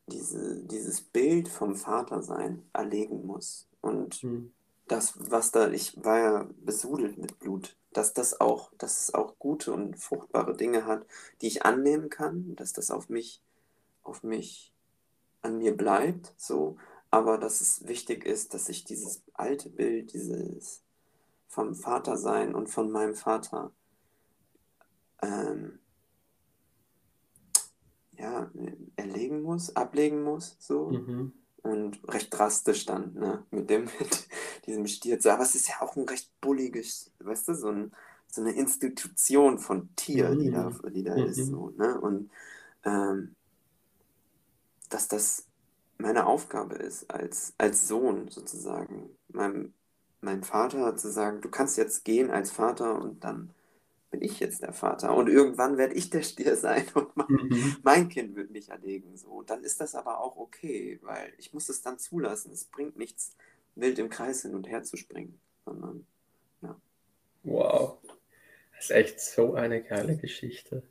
diese, 0.07 0.65
dieses 0.65 1.01
Bild 1.01 1.49
vom 1.49 1.77
Vatersein 1.77 2.69
erlegen 2.73 3.27
muss. 3.27 3.69
Und 3.81 4.23
mhm 4.23 4.53
das, 4.89 5.15
was 5.31 5.53
da, 5.53 5.71
ich 5.71 6.03
war 6.03 6.19
ja 6.19 6.49
besudelt 6.59 7.19
mit 7.19 7.39
Blut, 7.39 7.77
dass 7.93 8.13
das 8.13 8.41
auch, 8.41 8.73
dass 8.79 9.01
es 9.01 9.15
auch 9.15 9.39
gute 9.39 9.73
und 9.73 9.97
fruchtbare 9.99 10.57
Dinge 10.57 10.87
hat, 10.87 11.07
die 11.41 11.47
ich 11.47 11.65
annehmen 11.65 12.11
kann, 12.11 12.55
dass 12.57 12.73
das 12.73 12.91
auf 12.91 13.09
mich, 13.09 13.43
auf 14.03 14.23
mich 14.23 14.73
an 15.43 15.59
mir 15.59 15.77
bleibt, 15.77 16.35
so, 16.37 16.77
aber 17.11 17.39
dass 17.39 17.61
es 17.61 17.87
wichtig 17.87 18.25
ist, 18.25 18.55
dass 18.55 18.69
ich 18.69 18.85
dieses 18.85 19.23
alte 19.35 19.71
Bild, 19.71 20.13
dieses 20.13 20.83
vom 21.47 21.75
Vatersein 21.75 22.55
und 22.55 22.69
von 22.69 22.91
meinem 22.91 23.15
Vater 23.15 23.73
ähm, 25.23 25.79
ja, 28.19 28.51
erlegen 28.97 29.43
muss, 29.43 29.75
ablegen 29.75 30.23
muss, 30.23 30.57
so. 30.59 30.91
Mhm. 30.91 31.33
Und 31.69 31.99
recht 32.09 32.33
drastisch 32.37 32.87
dann, 32.87 33.13
ne, 33.15 33.45
mit 33.51 33.69
dem, 33.69 33.85
mit 34.01 34.29
diesem 34.67 34.87
Stier. 34.87 35.19
Aber 35.33 35.43
es 35.43 35.55
ist 35.55 35.69
ja 35.69 35.77
auch 35.81 35.97
ein 35.97 36.09
recht 36.09 36.31
bulliges, 36.41 37.11
weißt 37.19 37.49
du, 37.49 37.55
so, 37.55 37.69
ein, 37.69 37.93
so 38.31 38.41
eine 38.41 38.53
Institution 38.53 39.59
von 39.59 39.95
Tier, 39.97 40.35
die 40.35 40.51
da, 40.51 40.71
die 40.91 41.03
da 41.05 41.15
ist, 41.17 41.47
so, 41.47 41.71
ne. 41.77 42.01
Und 42.01 42.31
ähm, 42.85 43.35
dass 44.89 45.09
das 45.09 45.47
meine 45.99 46.27
Aufgabe 46.27 46.77
ist, 46.77 47.11
als, 47.11 47.53
als 47.59 47.89
Sohn 47.89 48.29
sozusagen, 48.29 49.11
meinem, 49.29 49.75
meinem 50.21 50.43
Vater 50.45 50.97
zu 50.97 51.11
sagen, 51.11 51.41
du 51.43 51.51
kannst 51.51 51.77
jetzt 51.77 52.05
gehen 52.05 52.31
als 52.31 52.51
Vater 52.51 53.01
und 53.01 53.25
dann 53.25 53.51
bin 54.11 54.23
ich 54.23 54.41
jetzt 54.41 54.63
der 54.63 54.73
Vater. 54.73 55.15
Und 55.17 55.29
irgendwann 55.29 55.77
werde 55.79 55.95
ich 55.95 56.11
der 56.11 56.23
Stier 56.23 56.57
sein 56.57 56.85
und 56.95 57.17
mein, 57.17 57.27
Mhm. 57.29 57.77
mein 57.83 58.09
Kind 58.09 58.37
wird 58.37 58.51
mich 58.51 58.69
erlegen. 58.71 59.17
So. 59.17 59.43
Dann 59.43 59.63
ist 59.65 59.81
das 59.81 59.95
aber 59.95 60.21
auch 60.21 60.37
okay, 60.37 60.99
weil 61.03 61.33
ich 61.39 61.53
muss 61.53 61.69
es 61.69 61.83
dann 61.83 61.99
zulassen. 61.99 62.53
Es 62.53 62.65
bringt 62.65 62.97
nichts, 62.97 63.37
wild 63.75 63.99
im 63.99 64.09
Kreis 64.09 64.43
hin 64.43 64.55
und 64.55 64.69
her 64.69 64.83
zu 64.83 64.97
springen, 64.97 65.39
sondern 65.65 66.07
Wow. 67.45 67.99
Das 68.75 68.85
ist 68.85 68.91
echt 68.91 69.21
so 69.21 69.55
eine 69.55 69.83
geile 69.83 70.17
Geschichte. 70.17 70.83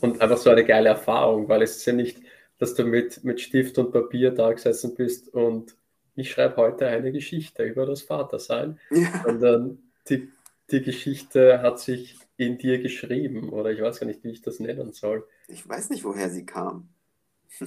Und 0.00 0.20
einfach 0.20 0.38
so 0.38 0.50
eine 0.50 0.64
geile 0.64 0.90
Erfahrung, 0.90 1.48
weil 1.48 1.62
es 1.62 1.76
ist 1.76 1.86
ja 1.86 1.92
nicht, 1.92 2.18
dass 2.58 2.74
du 2.74 2.84
mit, 2.84 3.24
mit 3.24 3.40
Stift 3.40 3.78
und 3.78 3.92
Papier 3.92 4.30
da 4.30 4.52
gesessen 4.52 4.94
bist 4.94 5.28
und 5.32 5.74
ich 6.16 6.30
schreibe 6.30 6.56
heute 6.56 6.86
eine 6.86 7.10
Geschichte 7.10 7.64
über 7.64 7.86
das 7.86 8.02
Vatersein, 8.02 8.78
ja, 8.90 9.22
sondern 9.24 9.82
die, 10.08 10.30
die 10.70 10.82
Geschichte 10.82 11.60
hat 11.60 11.80
sich 11.80 12.16
in 12.36 12.58
dir 12.58 12.80
geschrieben 12.80 13.50
oder 13.50 13.70
ich 13.70 13.80
weiß 13.80 14.00
gar 14.00 14.06
nicht, 14.06 14.24
wie 14.24 14.30
ich 14.30 14.42
das 14.42 14.60
nennen 14.60 14.92
soll. 14.92 15.26
ich 15.48 15.68
weiß 15.68 15.90
nicht, 15.90 16.04
woher 16.04 16.30
sie 16.30 16.44
kam. 16.44 16.88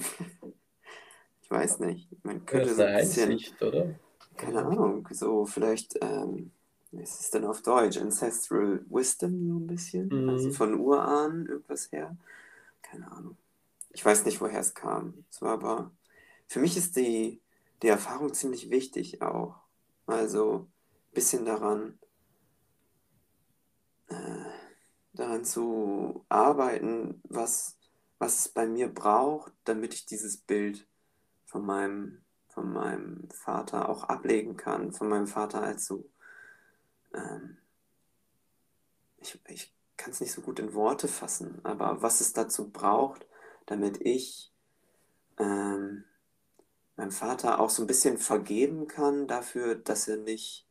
ich 1.42 1.50
weiß 1.50 1.80
nicht. 1.80 2.08
Man 2.24 2.44
könnte 2.44 2.74
so 2.74 2.82
ein 2.82 2.98
bisschen, 2.98 3.30
Einsicht, 3.30 3.62
oder? 3.62 3.94
keine 4.36 4.64
Ahnung, 4.64 5.08
so 5.10 5.46
vielleicht, 5.46 5.98
ähm, 6.00 6.52
ist 6.92 7.34
denn 7.34 7.44
auf 7.44 7.62
Deutsch? 7.62 7.98
Ancestral 7.98 8.84
Wisdom, 8.88 9.48
so 9.48 9.56
ein 9.56 9.66
bisschen? 9.66 10.08
Mhm. 10.08 10.28
Also 10.30 10.50
von 10.52 10.74
Urahnen 10.78 11.46
irgendwas 11.46 11.92
her? 11.92 12.16
Keine 12.82 13.10
Ahnung. 13.10 13.36
Ich 13.90 14.04
weiß 14.04 14.24
nicht, 14.24 14.40
woher 14.40 14.60
es 14.60 14.74
kam. 14.74 15.24
Es 15.30 15.42
war 15.42 15.52
aber, 15.52 15.90
für 16.46 16.60
mich 16.60 16.76
ist 16.76 16.96
die, 16.96 17.40
die 17.82 17.88
Erfahrung 17.88 18.32
ziemlich 18.32 18.70
wichtig 18.70 19.20
auch. 19.22 19.56
Also 20.06 20.68
ein 21.10 21.14
bisschen 21.14 21.44
daran, 21.44 21.98
äh, 24.08 24.14
daran 25.18 25.44
zu 25.44 26.24
arbeiten, 26.28 27.20
was, 27.24 27.78
was 28.18 28.38
es 28.38 28.48
bei 28.48 28.66
mir 28.66 28.88
braucht, 28.88 29.52
damit 29.64 29.94
ich 29.94 30.06
dieses 30.06 30.36
Bild 30.36 30.86
von 31.44 31.64
meinem, 31.64 32.24
von 32.48 32.72
meinem 32.72 33.28
Vater 33.30 33.88
auch 33.88 34.04
ablegen 34.04 34.56
kann, 34.56 34.92
von 34.92 35.08
meinem 35.08 35.26
Vater 35.26 35.62
als 35.62 35.86
so, 35.86 36.08
ähm, 37.14 37.58
ich, 39.18 39.40
ich 39.48 39.74
kann 39.96 40.12
es 40.12 40.20
nicht 40.20 40.32
so 40.32 40.42
gut 40.42 40.60
in 40.60 40.74
Worte 40.74 41.08
fassen, 41.08 41.60
aber 41.64 42.02
was 42.02 42.20
es 42.20 42.32
dazu 42.32 42.70
braucht, 42.70 43.26
damit 43.66 44.00
ich 44.00 44.52
ähm, 45.38 46.04
meinem 46.96 47.10
Vater 47.10 47.60
auch 47.60 47.70
so 47.70 47.82
ein 47.82 47.86
bisschen 47.86 48.18
vergeben 48.18 48.86
kann 48.86 49.26
dafür, 49.26 49.74
dass 49.74 50.06
er 50.06 50.18
nicht, 50.18 50.67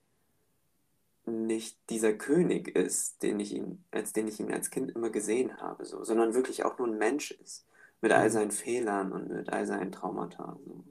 nicht 1.28 1.78
dieser 1.90 2.14
König 2.14 2.70
ist, 2.76 3.24
den 3.24 3.40
ich 3.40 3.54
ihn, 3.56 3.84
als 3.92 4.14
den 4.14 4.28
ich 4.28 4.40
ihn 4.40 4.52
als 4.54 4.70
Kind 4.72 4.92
immer 4.92 5.10
gesehen 5.10 5.58
habe, 5.62 5.86
so, 5.86 6.04
sondern 6.04 6.34
wirklich 6.36 6.66
auch 6.66 6.78
nur 6.80 6.88
ein 6.88 6.98
Mensch 6.98 7.32
ist, 7.32 7.66
mit 8.02 8.12
all 8.14 8.30
Mhm. 8.30 8.32
seinen 8.32 8.52
Fehlern 8.52 9.12
und 9.12 9.30
mit 9.30 9.50
all 9.52 9.66
seinen 9.68 9.92
Traumata. 9.92 10.58
So. 10.66 10.84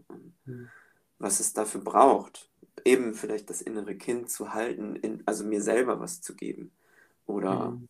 Mhm. 0.46 0.70
was 1.18 1.40
es 1.40 1.52
dafür 1.52 1.80
braucht, 1.82 2.50
eben 2.84 3.14
vielleicht 3.14 3.50
das 3.50 3.62
innere 3.62 3.96
Kind 3.96 4.30
zu 4.30 4.52
halten, 4.54 4.96
in, 4.96 5.22
also 5.26 5.44
mir 5.44 5.62
selber 5.62 6.00
was 6.00 6.20
zu 6.20 6.34
geben 6.34 6.72
oder 7.26 7.78
Mhm. 7.78 7.88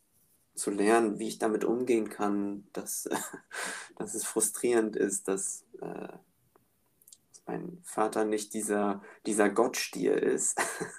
zu 0.54 0.70
lernen, 0.70 1.18
wie 1.18 1.28
ich 1.28 1.38
damit 1.38 1.64
umgehen 1.64 2.10
kann, 2.10 2.68
dass, 2.72 3.08
dass 3.96 4.14
es 4.14 4.24
frustrierend 4.26 4.96
ist, 4.96 5.28
dass, 5.28 5.64
äh, 5.80 6.08
dass 7.28 7.42
mein 7.46 7.80
Vater 7.84 8.24
nicht 8.24 8.54
dieser, 8.54 9.02
dieser 9.26 9.50
Gottstier 9.50 10.20
ist, 10.22 10.58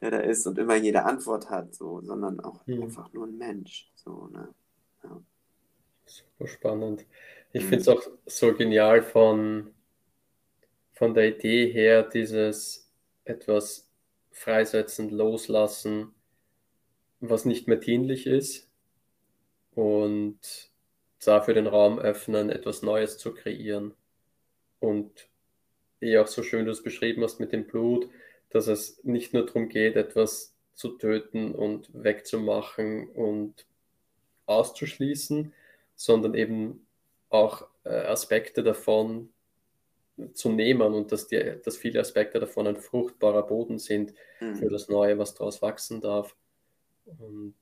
der, 0.00 0.10
da 0.10 0.18
ist 0.20 0.46
und 0.46 0.58
immer 0.58 0.76
jede 0.76 1.04
Antwort 1.04 1.50
hat, 1.50 1.74
so, 1.74 2.00
sondern 2.02 2.40
auch 2.40 2.60
Mhm. 2.66 2.82
einfach 2.82 3.12
nur 3.12 3.26
ein 3.26 3.36
Mensch. 3.38 3.90
So, 3.94 4.28
ne? 4.28 4.54
Super 6.06 6.48
spannend. 6.48 7.06
Ich 7.52 7.64
Mhm. 7.64 7.68
finde 7.68 7.82
es 7.82 7.88
auch 7.88 8.02
so 8.26 8.52
genial 8.52 9.02
von, 9.02 9.72
von 10.92 11.14
der 11.14 11.28
Idee 11.34 11.72
her, 11.72 12.02
dieses 12.02 12.90
etwas 13.24 13.88
freisetzen, 14.32 15.08
loslassen, 15.08 16.14
was 17.20 17.44
nicht 17.44 17.68
mehr 17.68 17.76
dienlich 17.76 18.26
ist 18.26 18.68
und 19.74 20.38
dafür 21.24 21.54
den 21.54 21.66
Raum 21.66 21.98
öffnen, 21.98 22.50
etwas 22.50 22.82
Neues 22.82 23.18
zu 23.18 23.32
kreieren. 23.34 23.94
Und 24.80 25.28
wie 26.00 26.18
auch 26.18 26.26
so 26.28 26.42
schön 26.42 26.66
du 26.66 26.72
es 26.72 26.82
beschrieben 26.82 27.22
hast 27.22 27.40
mit 27.40 27.52
dem 27.52 27.66
Blut, 27.66 28.08
dass 28.50 28.66
es 28.68 29.02
nicht 29.04 29.34
nur 29.34 29.46
darum 29.46 29.68
geht, 29.68 29.96
etwas 29.96 30.54
zu 30.74 30.96
töten 30.96 31.54
und 31.54 31.90
wegzumachen 31.92 33.08
und 33.10 33.66
auszuschließen, 34.46 35.52
sondern 35.96 36.34
eben 36.34 36.86
auch 37.30 37.68
äh, 37.84 37.90
Aspekte 37.90 38.62
davon 38.62 39.30
zu 40.34 40.50
nehmen 40.50 40.94
und 40.94 41.12
dass, 41.12 41.28
die, 41.28 41.56
dass 41.64 41.76
viele 41.76 42.00
Aspekte 42.00 42.40
davon 42.40 42.66
ein 42.66 42.76
fruchtbarer 42.76 43.46
Boden 43.46 43.78
sind 43.78 44.14
für 44.52 44.66
Mhm. 44.66 44.70
das 44.70 44.88
Neue, 44.88 45.18
was 45.18 45.34
daraus 45.34 45.62
wachsen 45.62 46.00
darf. 46.00 46.36
Und 47.06 47.54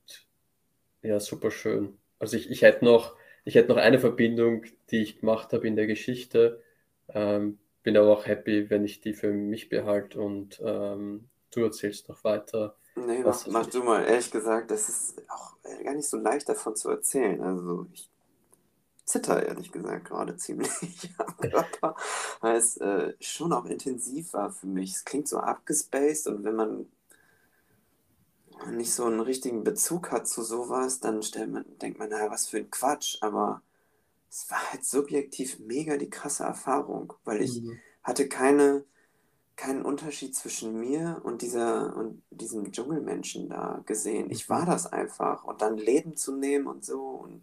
ja, 1.03 1.20
super 1.20 1.51
schön. 1.51 1.99
Also 2.18 2.37
ich, 2.37 2.51
ich 2.51 2.62
hätte 2.62 2.84
noch, 2.84 3.16
ich 3.45 3.55
hätte 3.55 3.68
noch 3.68 3.76
eine 3.76 3.99
Verbindung, 3.99 4.64
die 4.91 5.03
ich 5.03 5.20
gemacht 5.20 5.53
habe 5.53 5.66
in 5.68 5.76
der 5.76 5.87
Geschichte. 5.87 6.62
Ähm, 7.09 7.59
bin 7.87 7.97
aber 7.97 8.11
auch 8.11 8.26
happy, 8.26 8.68
wenn 8.68 8.84
ich 8.84 9.01
die 9.01 9.14
für 9.14 9.30
mich 9.30 9.68
behalte 9.68 10.20
und 10.20 10.61
ähm, 10.61 11.28
du 11.53 11.62
erzählst 11.62 12.09
noch 12.09 12.24
weiter. 12.24 12.74
Nee, 12.97 13.20
mach, 13.22 13.47
mach 13.47 13.66
du 13.66 13.84
mal. 13.84 14.05
Ehrlich 14.05 14.32
gesagt, 14.32 14.72
das 14.72 14.89
ist 14.89 15.22
auch 15.30 15.55
äh, 15.62 15.84
gar 15.84 15.95
nicht 15.95 16.09
so 16.09 16.16
leicht 16.16 16.49
davon 16.49 16.74
zu 16.74 16.91
erzählen. 16.91 17.41
Also 17.41 17.87
ich 17.93 18.11
zitter 19.05 19.47
ehrlich 19.47 19.70
gesagt 19.70 20.09
gerade 20.09 20.37
ziemlich 20.37 20.68
am 21.18 21.37
Körper, 21.51 21.95
weil 22.41 22.57
es 22.57 22.76
äh, 22.78 23.14
schon 23.20 23.53
auch 23.53 23.66
intensiv 23.66 24.32
war 24.32 24.51
für 24.51 24.66
mich. 24.66 24.95
Es 24.97 25.05
klingt 25.05 25.28
so 25.28 25.39
abgespaced 25.39 26.26
und 26.26 26.43
wenn 26.43 26.57
man 26.57 26.87
nicht 28.72 28.93
so 28.93 29.05
einen 29.05 29.20
richtigen 29.20 29.62
Bezug 29.62 30.11
hat 30.11 30.26
zu 30.26 30.43
sowas, 30.43 30.99
dann 30.99 31.22
stellt 31.22 31.53
man, 31.53 31.64
denkt 31.80 32.01
man, 32.01 32.09
naja, 32.09 32.32
was 32.32 32.49
für 32.49 32.57
ein 32.57 32.68
Quatsch. 32.68 33.18
Aber 33.20 33.62
es 34.31 34.51
war 34.51 34.72
halt 34.72 34.85
subjektiv 34.85 35.59
mega 35.61 35.97
die 35.97 36.11
krasse 36.11 36.45
Erfahrung, 36.45 37.12
weil 37.24 37.43
ich 37.43 37.62
Mhm. 37.62 37.81
hatte 38.03 38.29
keine, 38.29 38.85
keinen 39.57 39.83
Unterschied 39.85 40.35
zwischen 40.37 40.79
mir 40.81 41.20
und 41.24 41.43
dieser 41.43 41.97
und 41.97 42.22
diesem 42.31 42.72
Dschungelmenschen 42.72 43.49
da 43.51 43.83
gesehen. 43.87 44.31
Ich 44.31 44.49
war 44.51 44.66
Mhm. 44.66 44.66
das 44.66 44.87
einfach 44.93 45.45
und 45.45 45.62
dann 45.62 45.79
Leben 45.79 46.16
zu 46.16 46.37
nehmen 46.37 46.66
und 46.66 46.85
so 46.85 47.01
und 47.03 47.43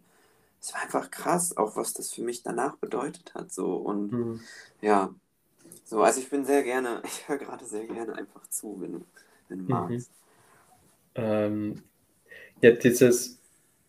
es 0.60 0.74
war 0.74 0.82
einfach 0.82 1.10
krass, 1.10 1.56
auch 1.56 1.76
was 1.76 1.94
das 1.94 2.12
für 2.12 2.22
mich 2.22 2.42
danach 2.42 2.76
bedeutet 2.78 3.34
hat 3.34 3.52
so 3.52 3.76
und 3.76 4.12
Mhm. 4.12 4.46
ja, 4.82 5.14
so 5.84 6.02
also 6.02 6.20
ich 6.20 6.30
bin 6.30 6.44
sehr 6.46 6.62
gerne, 6.64 7.02
ich 7.06 7.28
höre 7.28 7.38
gerade 7.38 7.66
sehr 7.66 7.86
gerne 7.88 8.14
einfach 8.16 8.46
zu, 8.48 8.76
wenn 8.80 8.92
du, 8.94 9.06
wenn 9.48 9.58
du 9.60 9.64
Mhm. 9.68 10.04
magst. 10.04 10.10
Ähm, 11.14 11.82
ja, 12.62 12.72
dieses, 12.72 13.40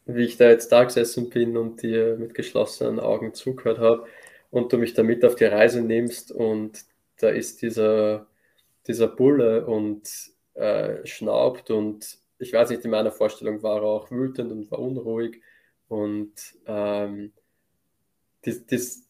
wie 0.06 0.24
ich 0.24 0.38
da 0.38 0.50
jetzt 0.50 0.72
da 0.72 0.84
gesessen 0.84 1.30
bin 1.30 1.58
und 1.58 1.82
dir 1.82 2.16
mit 2.18 2.34
geschlossenen 2.34 3.00
Augen 3.00 3.34
zugehört 3.34 3.80
habe 3.80 4.08
und 4.52 4.72
du 4.72 4.78
mich 4.78 4.94
da 4.94 5.04
mit 5.04 5.26
auf 5.26 5.36
die 5.36 5.46
Reise 5.46 5.82
nimmst 5.82 6.32
und 6.32 6.86
da 7.18 7.30
ist 7.30 7.62
dieser, 7.62 8.28
dieser 8.88 9.08
Bulle 9.08 9.66
und 9.66 10.10
äh, 10.54 11.06
schnaubt 11.06 11.72
und 11.72 12.20
ich 12.38 12.54
weiß 12.54 12.70
nicht, 12.70 12.84
in 12.86 12.92
meiner 12.92 13.12
Vorstellung 13.12 13.64
war 13.64 13.78
er 13.78 13.88
auch 13.88 14.12
wütend 14.12 14.52
und 14.52 14.70
war 14.72 14.80
unruhig 14.80 15.42
und 15.88 16.34
ähm, 16.68 17.34
dies, 18.46 18.66
dies, 18.68 19.08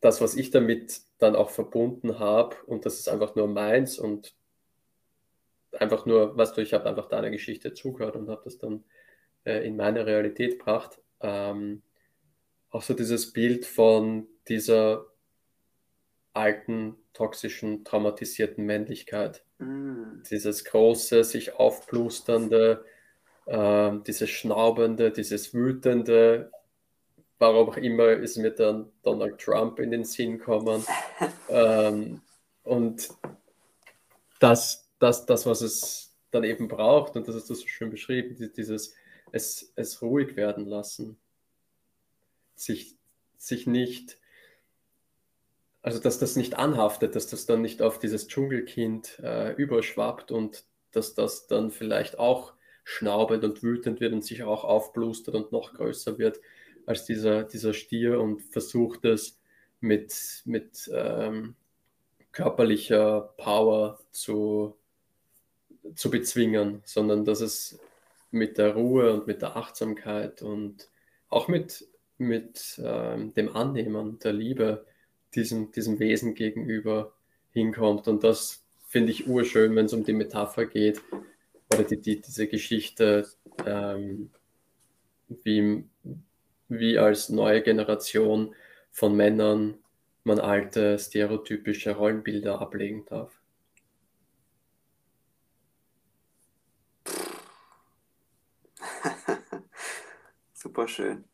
das, 0.00 0.20
was 0.20 0.34
ich 0.36 0.50
damit 0.50 1.00
dann 1.18 1.36
auch 1.36 1.50
verbunden 1.50 2.18
habe 2.18 2.56
und 2.66 2.86
das 2.86 2.98
ist 2.98 3.08
einfach 3.08 3.36
nur 3.36 3.46
meins 3.46 3.98
und 3.98 4.34
einfach 5.78 6.06
nur, 6.06 6.36
weißt 6.36 6.56
du, 6.56 6.60
ich 6.60 6.72
habe 6.72 6.88
einfach 6.88 7.08
deiner 7.08 7.30
Geschichte 7.30 7.74
zugehört 7.74 8.16
und 8.16 8.28
habe 8.28 8.42
das 8.44 8.58
dann 8.58 8.84
äh, 9.44 9.66
in 9.66 9.76
meine 9.76 10.06
Realität 10.06 10.58
gebracht. 10.58 11.00
Ähm, 11.20 11.82
auch 12.70 12.82
so 12.82 12.94
dieses 12.94 13.32
Bild 13.32 13.66
von 13.66 14.26
dieser 14.48 15.06
alten, 16.32 16.96
toxischen, 17.12 17.84
traumatisierten 17.84 18.64
Männlichkeit. 18.66 19.44
Mm. 19.58 20.22
Dieses 20.28 20.64
große, 20.64 21.22
sich 21.22 21.54
aufblusternde, 21.54 22.84
äh, 23.46 23.92
dieses 24.06 24.30
schnaubende, 24.30 25.12
dieses 25.12 25.54
wütende, 25.54 26.50
warum 27.38 27.68
auch 27.68 27.76
immer 27.76 28.08
ist 28.08 28.36
mir 28.36 28.50
dann 28.50 28.90
Donald 29.02 29.38
Trump 29.38 29.78
in 29.78 29.90
den 29.90 30.04
Sinn 30.04 30.38
gekommen. 30.38 30.84
ähm, 31.48 32.20
und 32.64 33.08
das, 34.40 34.90
das, 34.98 35.26
das, 35.26 35.46
was 35.46 35.60
es 35.60 36.16
dann 36.30 36.44
eben 36.44 36.68
braucht, 36.68 37.16
und 37.16 37.28
das 37.28 37.36
ist 37.36 37.50
das 37.50 37.60
so 37.60 37.66
schön 37.66 37.90
beschrieben, 37.90 38.36
dieses 38.56 38.94
es, 39.34 39.72
es 39.76 40.00
ruhig 40.00 40.36
werden 40.36 40.66
lassen. 40.66 41.18
Sich, 42.54 42.96
sich 43.36 43.66
nicht 43.66 44.18
also, 45.84 45.98
dass 45.98 46.18
das 46.18 46.34
nicht 46.34 46.56
anhaftet, 46.56 47.14
dass 47.14 47.26
das 47.26 47.44
dann 47.44 47.60
nicht 47.60 47.82
auf 47.82 47.98
dieses 47.98 48.26
Dschungelkind 48.26 49.20
äh, 49.22 49.52
überschwappt 49.52 50.32
und 50.32 50.64
dass 50.92 51.12
das 51.12 51.46
dann 51.46 51.70
vielleicht 51.70 52.18
auch 52.18 52.54
schnaubend 52.84 53.44
und 53.44 53.62
wütend 53.62 54.00
wird 54.00 54.14
und 54.14 54.24
sich 54.24 54.44
auch 54.44 54.64
aufblustert 54.64 55.34
und 55.34 55.52
noch 55.52 55.74
größer 55.74 56.16
wird 56.16 56.40
als 56.86 57.04
dieser, 57.04 57.42
dieser 57.44 57.74
Stier 57.74 58.18
und 58.18 58.40
versucht 58.40 59.04
es 59.04 59.38
mit, 59.80 60.42
mit 60.46 60.90
ähm, 60.90 61.54
körperlicher 62.32 63.34
Power 63.36 64.00
zu, 64.10 64.78
zu 65.94 66.10
bezwingen, 66.10 66.80
sondern 66.86 67.26
dass 67.26 67.42
es 67.42 67.78
mit 68.34 68.58
der 68.58 68.74
Ruhe 68.74 69.12
und 69.12 69.26
mit 69.26 69.42
der 69.42 69.56
Achtsamkeit 69.56 70.42
und 70.42 70.88
auch 71.28 71.48
mit, 71.48 71.86
mit 72.18 72.80
ähm, 72.84 73.32
dem 73.34 73.54
Annehmen 73.54 74.18
der 74.18 74.32
Liebe 74.32 74.86
diesem, 75.34 75.70
diesem 75.72 75.98
Wesen 75.98 76.34
gegenüber 76.34 77.14
hinkommt. 77.50 78.08
Und 78.08 78.24
das 78.24 78.64
finde 78.88 79.12
ich 79.12 79.28
urschön, 79.28 79.74
wenn 79.76 79.86
es 79.86 79.92
um 79.92 80.04
die 80.04 80.12
Metapher 80.12 80.66
geht 80.66 81.00
oder 81.72 81.84
die, 81.84 82.00
die, 82.00 82.20
diese 82.20 82.48
Geschichte, 82.48 83.26
ähm, 83.64 84.30
wie, 85.28 85.84
wie 86.68 86.98
als 86.98 87.28
neue 87.28 87.62
Generation 87.62 88.54
von 88.90 89.16
Männern 89.16 89.78
man 90.24 90.40
alte 90.40 90.98
stereotypische 90.98 91.92
Rollenbilder 91.92 92.60
ablegen 92.60 93.04
darf. 93.06 93.43
Super 100.74 100.88
schön. 100.88 101.24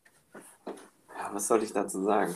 Ja, 1.17 1.33
was 1.33 1.49
soll 1.49 1.63
ich 1.63 1.73
dazu 1.73 2.03
sagen? 2.05 2.35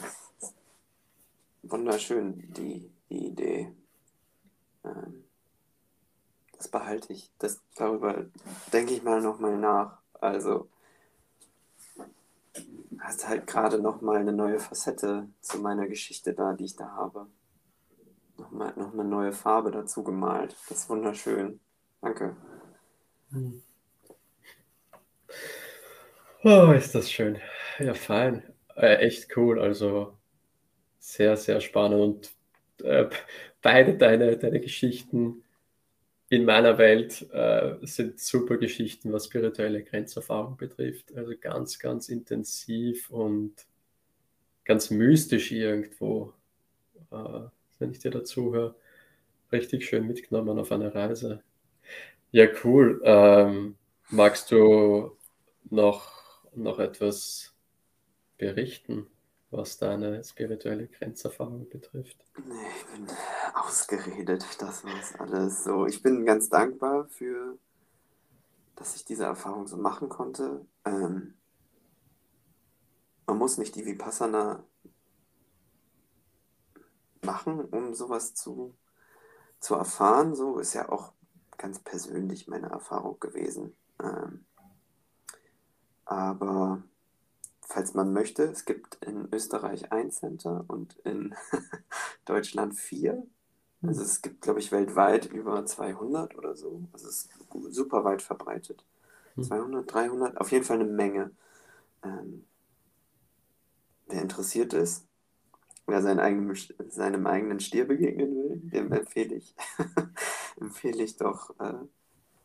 wunderschön, 1.63 2.51
die, 2.55 2.91
die 3.11 3.27
Idee. 3.27 3.75
Ähm, 4.83 5.25
das 6.57 6.69
behalte 6.69 7.13
ich. 7.13 7.31
Das, 7.39 7.61
darüber 7.75 8.25
denke 8.73 8.95
ich 8.95 9.03
mal 9.03 9.21
nochmal 9.21 9.59
nach. 9.59 9.99
Also 10.19 10.71
hast 13.01 13.29
halt 13.29 13.47
gerade 13.47 13.83
nochmal 13.83 14.17
eine 14.17 14.33
neue 14.33 14.59
Facette 14.59 15.29
zu 15.43 15.59
meiner 15.59 15.87
Geschichte 15.87 16.33
da, 16.33 16.55
die 16.55 16.65
ich 16.65 16.77
da 16.77 16.89
habe. 16.93 17.27
Nochmal 18.39 18.73
noch 18.77 18.95
eine 18.95 19.05
neue 19.05 19.35
Farbe 19.35 19.71
dazu 19.71 20.03
gemalt. 20.03 20.57
Das 20.71 20.79
ist 20.79 20.89
wunderschön. 20.89 21.61
Danke. 22.01 22.35
Hm. 23.29 23.63
Oh, 26.45 26.72
ist 26.72 26.95
das 26.95 27.11
schön. 27.11 27.38
Ja, 27.78 27.95
fein. 27.95 28.42
Äh, 28.76 28.97
echt 29.07 29.36
cool. 29.36 29.61
Also 29.61 30.16
sehr, 31.01 31.36
sehr 31.36 31.61
spannend 31.61 32.34
und 32.80 32.86
äh, 32.86 33.09
beide 33.62 33.97
deine, 33.97 34.38
deine 34.38 34.61
Geschichten 34.61 35.45
in 36.30 36.45
meiner 36.47 36.78
Welt 36.78 37.26
äh, 37.32 37.76
sind 37.82 38.20
super 38.20 38.59
Geschichten, 38.59 39.12
was 39.12 39.26
spirituelle 39.26 39.84
Grenzerfahrung 39.84 40.57
betrifft. 40.59 41.14
Also 41.16 41.34
ganz, 41.40 41.78
ganz 41.80 42.09
intensiv 42.11 43.11
und 43.11 43.55
ganz 44.64 44.90
mystisch 44.90 45.53
irgendwo, 45.53 46.32
äh, 47.12 47.40
wenn 47.78 47.92
ich 47.92 48.01
dir 48.01 48.12
dazu 48.12 48.55
höre. 48.55 48.76
Richtig 49.53 49.86
schön 49.86 50.07
mitgenommen 50.09 50.59
auf 50.59 50.72
einer 50.72 50.95
Reise. 50.95 51.42
Ja, 52.32 52.47
cool. 52.64 53.03
Ähm, 53.05 53.76
magst 54.11 54.51
du 54.53 55.16
noch, 55.70 56.12
noch 56.57 56.79
etwas 56.79 57.55
berichten? 58.39 59.07
was 59.57 59.79
deine 59.79 60.23
spirituelle 60.25 60.89
Grenzerfahrung 60.89 61.69
betrifft? 61.69 62.17
Nee, 62.47 62.55
ich 62.77 62.87
bin 62.87 63.07
ausgeredet. 63.55 64.45
Das 64.59 64.85
war 64.85 65.21
alles 65.21 65.65
so. 65.65 65.87
Ich 65.87 66.03
bin 66.03 66.25
ganz 66.25 66.49
dankbar 66.49 67.07
für, 67.09 67.59
dass 68.77 68.97
ich 68.97 69.05
diese 69.05 69.25
Erfahrung 69.25 69.67
so 69.67 69.77
machen 69.77 70.09
konnte. 70.09 70.67
Ähm, 70.85 71.35
man 73.27 73.39
muss 73.39 73.59
nicht 73.59 73.75
die 73.77 73.87
Vipassana 73.87 74.65
machen, 77.23 77.65
um 77.67 77.95
sowas 77.95 78.35
zu, 78.35 78.75
zu 79.61 79.75
erfahren. 79.75 80.35
So 80.35 80.59
ist 80.59 80.75
ja 80.75 80.89
auch 80.89 81.13
ganz 81.57 81.79
persönlich 81.79 82.49
meine 82.49 82.71
Erfahrung 82.71 83.19
gewesen. 83.21 83.75
Ähm, 84.03 84.45
aber 86.05 86.83
falls 87.67 87.95
man 87.95 88.13
möchte. 88.13 88.45
Es 88.45 88.65
gibt 88.65 89.05
in 89.05 89.29
Österreich 89.33 89.93
ein 89.93 90.11
Center 90.11 90.65
und 90.69 90.97
in 91.05 91.35
Deutschland 92.25 92.75
vier. 92.75 93.27
Also 93.83 94.03
es 94.03 94.23
gibt, 94.23 94.41
glaube 94.41 94.61
ich, 94.61 94.73
weltweit 94.73 95.27
über 95.27 95.67
200 95.67 96.37
oder 96.39 96.57
so. 96.57 96.83
Also 96.93 97.09
es 97.09 97.27
ist 97.27 97.31
super 97.71 98.05
weit 98.05 98.23
verbreitet. 98.23 98.85
200, 99.39 99.83
hm. 99.83 99.87
300, 99.87 100.41
auf 100.41 100.53
jeden 100.53 100.65
Fall 100.65 100.81
eine 100.81 100.91
Menge. 100.91 101.33
Ähm, 102.03 102.47
wer 104.07 104.23
interessiert 104.23 104.73
ist, 104.73 105.07
wer 105.87 106.01
seinen 106.01 106.21
eigenen, 106.21 106.57
seinem 106.89 107.27
eigenen 107.27 107.61
Stier 107.61 107.87
begegnen 107.87 108.35
will, 108.37 108.57
dem 108.71 108.93
empfehle 108.93 109.35
ich, 109.35 109.55
empfehle 110.61 111.03
ich 111.03 111.17
doch 111.17 111.51
äh, 111.59 111.75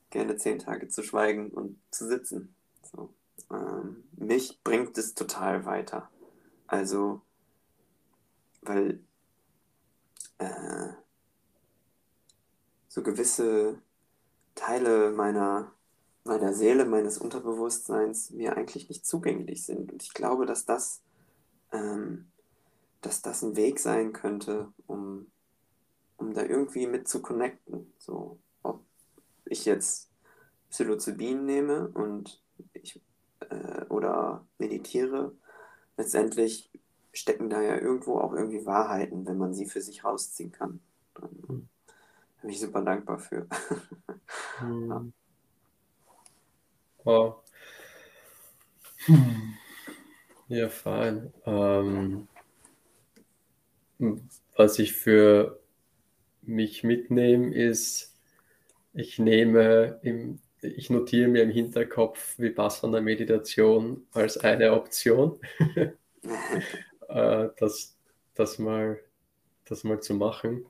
gerne 0.09 0.35
zehn 0.35 0.59
Tage 0.59 0.87
zu 0.89 1.03
schweigen 1.03 1.51
und 1.51 1.79
zu 1.91 2.07
sitzen. 2.07 2.55
So 2.91 3.13
ähm, 3.51 4.03
mich 4.15 4.61
bringt 4.63 4.97
es 4.97 5.13
total 5.13 5.65
weiter. 5.65 6.09
Also, 6.67 7.21
weil 8.61 8.99
äh, 10.37 10.89
so 12.87 13.03
gewisse 13.03 13.81
Teile 14.55 15.11
meiner, 15.11 15.71
meiner 16.23 16.53
Seele, 16.53 16.85
meines 16.85 17.17
Unterbewusstseins 17.17 18.31
mir 18.31 18.57
eigentlich 18.57 18.89
nicht 18.89 19.05
zugänglich 19.05 19.65
sind. 19.65 19.91
Und 19.91 20.03
ich 20.03 20.13
glaube, 20.13 20.45
dass 20.45 20.65
das, 20.65 21.01
ähm, 21.71 22.31
dass 23.01 23.21
das 23.21 23.41
ein 23.41 23.55
Weg 23.55 23.79
sein 23.79 24.11
könnte, 24.11 24.73
um, 24.87 25.31
um 26.17 26.33
da 26.33 26.43
irgendwie 26.43 26.87
mit 26.87 27.07
zu 27.07 27.21
connecten. 27.21 27.93
So, 27.97 28.39
ob 28.63 28.83
ich 29.45 29.65
jetzt 29.65 30.09
Psilocybin 30.69 31.45
nehme 31.45 31.87
und 31.89 32.43
ich 32.73 33.01
äh, 33.49 33.85
oder 33.89 34.45
meditiere, 34.57 35.33
letztendlich 35.97 36.69
stecken 37.11 37.49
da 37.49 37.61
ja 37.61 37.77
irgendwo 37.77 38.19
auch 38.19 38.33
irgendwie 38.33 38.65
Wahrheiten, 38.65 39.25
wenn 39.25 39.37
man 39.37 39.53
sie 39.53 39.65
für 39.65 39.81
sich 39.81 40.03
rausziehen 40.03 40.51
kann. 40.51 40.79
Dann 41.15 41.29
hm. 41.47 41.69
bin 42.41 42.49
ich 42.49 42.59
super 42.59 42.81
dankbar 42.81 43.19
für. 43.19 43.47
hm. 44.59 44.89
ja. 44.89 45.05
Wow. 47.03 47.43
Hm. 49.05 49.53
Ja, 50.49 50.69
fein. 50.69 51.33
Ähm, 51.45 52.27
was 54.55 54.79
ich 54.79 54.93
für 54.93 55.59
mich 56.41 56.83
mitnehme, 56.83 57.53
ist, 57.53 58.15
ich 58.93 59.19
nehme 59.19 59.99
im 60.01 60.39
ich 60.61 60.89
notiere 60.89 61.27
mir 61.27 61.43
im 61.43 61.49
Hinterkopf 61.49 62.37
Vipassana 62.37 63.01
Meditation 63.01 64.05
als 64.11 64.37
eine 64.37 64.73
Option, 64.73 65.39
äh, 67.07 67.49
das, 67.57 67.97
das, 68.35 68.59
mal, 68.59 68.99
das 69.65 69.83
mal 69.83 70.01
zu 70.01 70.13
machen. 70.13 70.65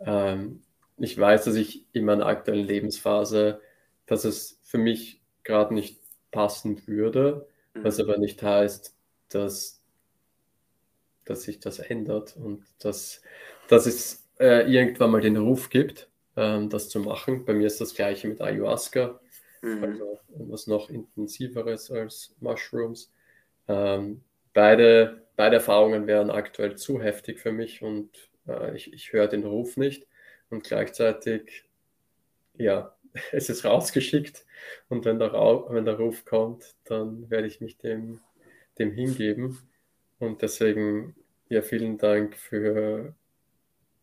Ähm, 0.00 0.62
ich 0.98 1.18
weiß, 1.18 1.44
dass 1.44 1.54
ich 1.54 1.84
in 1.92 2.04
meiner 2.04 2.26
aktuellen 2.26 2.66
Lebensphase, 2.66 3.60
dass 4.06 4.24
es 4.24 4.58
für 4.62 4.78
mich 4.78 5.20
gerade 5.44 5.74
nicht 5.74 6.00
passen 6.30 6.86
würde, 6.86 7.46
was 7.74 7.98
mhm. 7.98 8.04
aber 8.04 8.18
nicht 8.18 8.42
heißt, 8.42 8.94
dass, 9.28 9.80
dass 11.24 11.42
sich 11.42 11.60
das 11.60 11.78
ändert 11.78 12.36
und 12.36 12.64
dass, 12.78 13.22
dass 13.68 13.86
es 13.86 14.24
äh, 14.38 14.70
irgendwann 14.70 15.10
mal 15.10 15.20
den 15.20 15.36
Ruf 15.36 15.70
gibt 15.70 16.08
ähm, 16.36 16.68
das 16.68 16.88
zu 16.88 17.00
machen. 17.00 17.44
Bei 17.44 17.52
mir 17.54 17.66
ist 17.66 17.80
das 17.80 17.94
gleiche 17.94 18.28
mit 18.28 18.40
Ayahuasca, 18.40 19.20
mhm. 19.62 19.84
also 19.84 20.20
was 20.28 20.66
noch 20.66 20.90
intensiveres 20.90 21.90
als 21.90 22.34
Mushrooms. 22.40 23.12
Ähm, 23.68 24.22
beide, 24.52 25.26
beide 25.36 25.56
Erfahrungen 25.56 26.06
wären 26.06 26.30
aktuell 26.30 26.76
zu 26.76 27.00
heftig 27.00 27.38
für 27.40 27.52
mich 27.52 27.82
und 27.82 28.10
äh, 28.46 28.74
ich, 28.76 28.92
ich 28.92 29.12
höre 29.12 29.28
den 29.28 29.44
Ruf 29.44 29.76
nicht 29.76 30.06
und 30.50 30.64
gleichzeitig, 30.64 31.64
ja, 32.56 32.94
es 33.32 33.48
ist 33.48 33.64
rausgeschickt 33.64 34.44
und 34.88 35.04
wenn 35.04 35.18
der, 35.18 35.32
wenn 35.32 35.84
der 35.84 35.98
Ruf 35.98 36.24
kommt, 36.24 36.74
dann 36.84 37.30
werde 37.30 37.46
ich 37.46 37.60
mich 37.60 37.78
dem, 37.78 38.20
dem 38.78 38.92
hingeben. 38.92 39.58
Und 40.18 40.42
deswegen, 40.42 41.16
ja, 41.48 41.62
vielen 41.62 41.98
Dank 41.98 42.36
für, 42.36 43.14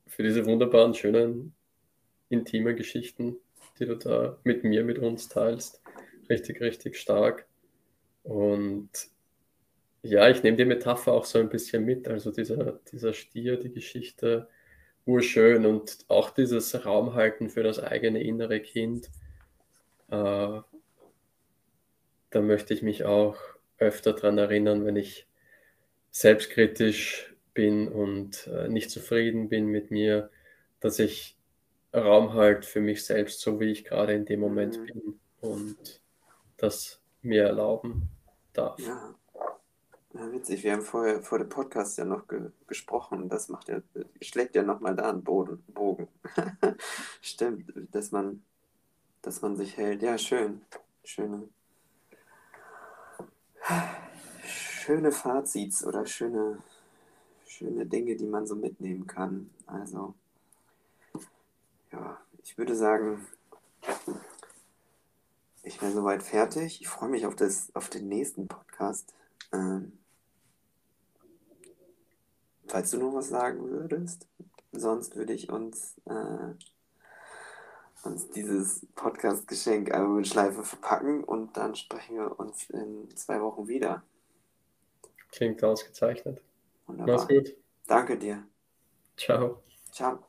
für 0.05 0.23
diese 0.23 0.45
wunderbaren, 0.45 0.93
schönen, 0.93 1.55
intimen 2.29 2.75
Geschichten, 2.75 3.37
die 3.79 3.85
du 3.85 3.95
da 3.95 4.37
mit 4.43 4.63
mir, 4.63 4.83
mit 4.83 4.99
uns 4.99 5.29
teilst. 5.29 5.81
Richtig, 6.29 6.61
richtig 6.61 6.97
stark. 6.97 7.47
Und 8.23 8.89
ja, 10.01 10.29
ich 10.29 10.43
nehme 10.43 10.57
die 10.57 10.65
Metapher 10.65 11.13
auch 11.13 11.25
so 11.25 11.39
ein 11.39 11.49
bisschen 11.49 11.85
mit. 11.85 12.07
Also 12.07 12.31
dieser, 12.31 12.79
dieser 12.91 13.13
Stier, 13.13 13.57
die 13.57 13.71
Geschichte, 13.71 14.47
urschön 15.05 15.65
und 15.65 16.05
auch 16.07 16.29
dieses 16.29 16.85
Raumhalten 16.85 17.49
für 17.49 17.63
das 17.63 17.79
eigene 17.79 18.23
innere 18.23 18.59
Kind. 18.59 19.07
Äh, 20.09 20.61
da 22.31 22.41
möchte 22.41 22.73
ich 22.73 22.83
mich 22.83 23.05
auch 23.05 23.37
öfter 23.79 24.13
daran 24.13 24.37
erinnern, 24.37 24.85
wenn 24.85 24.95
ich 24.95 25.27
selbstkritisch 26.11 27.33
bin 27.53 27.87
und 27.87 28.47
äh, 28.47 28.67
nicht 28.67 28.91
zufrieden 28.91 29.49
bin 29.49 29.65
mit 29.65 29.89
mir, 29.89 30.29
dass 30.79 30.99
ich 30.99 31.38
Raum 31.93 32.33
halt 32.33 32.65
für 32.65 32.81
mich 32.81 33.05
selbst, 33.05 33.41
so 33.41 33.59
wie 33.59 33.71
ich 33.71 33.83
gerade 33.83 34.13
in 34.13 34.25
dem 34.25 34.39
Moment 34.39 34.77
mhm. 34.79 34.85
bin 34.85 35.19
und 35.41 36.01
das 36.57 37.01
mir 37.21 37.43
erlauben 37.45 38.09
darf. 38.53 38.79
Ja. 38.79 39.15
ja. 40.13 40.31
witzig. 40.31 40.63
Wir 40.63 40.73
haben 40.73 40.81
vorher 40.81 41.21
vor 41.21 41.39
dem 41.39 41.49
Podcast 41.49 41.97
ja 41.97 42.05
noch 42.05 42.27
ge 42.27 42.51
gesprochen. 42.67 43.29
Das 43.29 43.49
macht 43.49 43.69
ja, 43.69 43.81
schlägt 44.21 44.55
ja 44.55 44.63
nochmal 44.63 44.95
da 44.95 45.09
einen 45.09 45.23
Boden, 45.23 45.63
Bogen. 45.67 46.07
Stimmt, 47.21 47.73
dass 47.91 48.11
man, 48.11 48.43
dass 49.21 49.41
man 49.41 49.55
sich 49.55 49.75
hält. 49.77 50.03
Ja, 50.03 50.17
schön. 50.17 50.61
Schöne, 51.03 51.49
schöne 54.45 55.11
Fazits 55.11 55.83
oder 55.83 56.05
schöne, 56.05 56.59
schöne 57.47 57.85
Dinge, 57.85 58.15
die 58.15 58.27
man 58.27 58.45
so 58.45 58.55
mitnehmen 58.55 59.07
kann. 59.07 59.49
Also, 59.65 60.13
ja, 61.91 62.19
ich 62.43 62.57
würde 62.57 62.75
sagen, 62.75 63.25
ich 65.63 65.81
wäre 65.81 65.91
soweit 65.91 66.23
fertig. 66.23 66.81
Ich 66.81 66.87
freue 66.87 67.09
mich 67.09 67.25
auf, 67.25 67.35
das, 67.35 67.73
auf 67.75 67.89
den 67.89 68.07
nächsten 68.07 68.47
Podcast. 68.47 69.13
Ähm, 69.51 69.97
falls 72.67 72.91
du 72.91 72.97
noch 72.97 73.13
was 73.13 73.29
sagen 73.29 73.69
würdest, 73.69 74.27
sonst 74.71 75.15
würde 75.15 75.33
ich 75.33 75.49
uns, 75.49 75.95
äh, 76.05 76.53
uns 78.03 78.29
dieses 78.29 78.85
Podcast-Geschenk 78.95 79.93
einmal 79.93 80.17
mit 80.17 80.27
Schleife 80.27 80.63
verpacken 80.63 81.23
und 81.23 81.57
dann 81.57 81.75
sprechen 81.75 82.17
wir 82.17 82.39
uns 82.39 82.69
in 82.69 83.09
zwei 83.15 83.41
Wochen 83.41 83.67
wieder. 83.67 84.03
Klingt 85.31 85.63
ausgezeichnet. 85.63 86.41
Wunderbar. 86.87 87.17
Mach's 87.17 87.27
gut. 87.27 87.55
Danke 87.87 88.17
dir. 88.17 88.43
Ciao. 89.17 89.61
Ciao. 89.91 90.28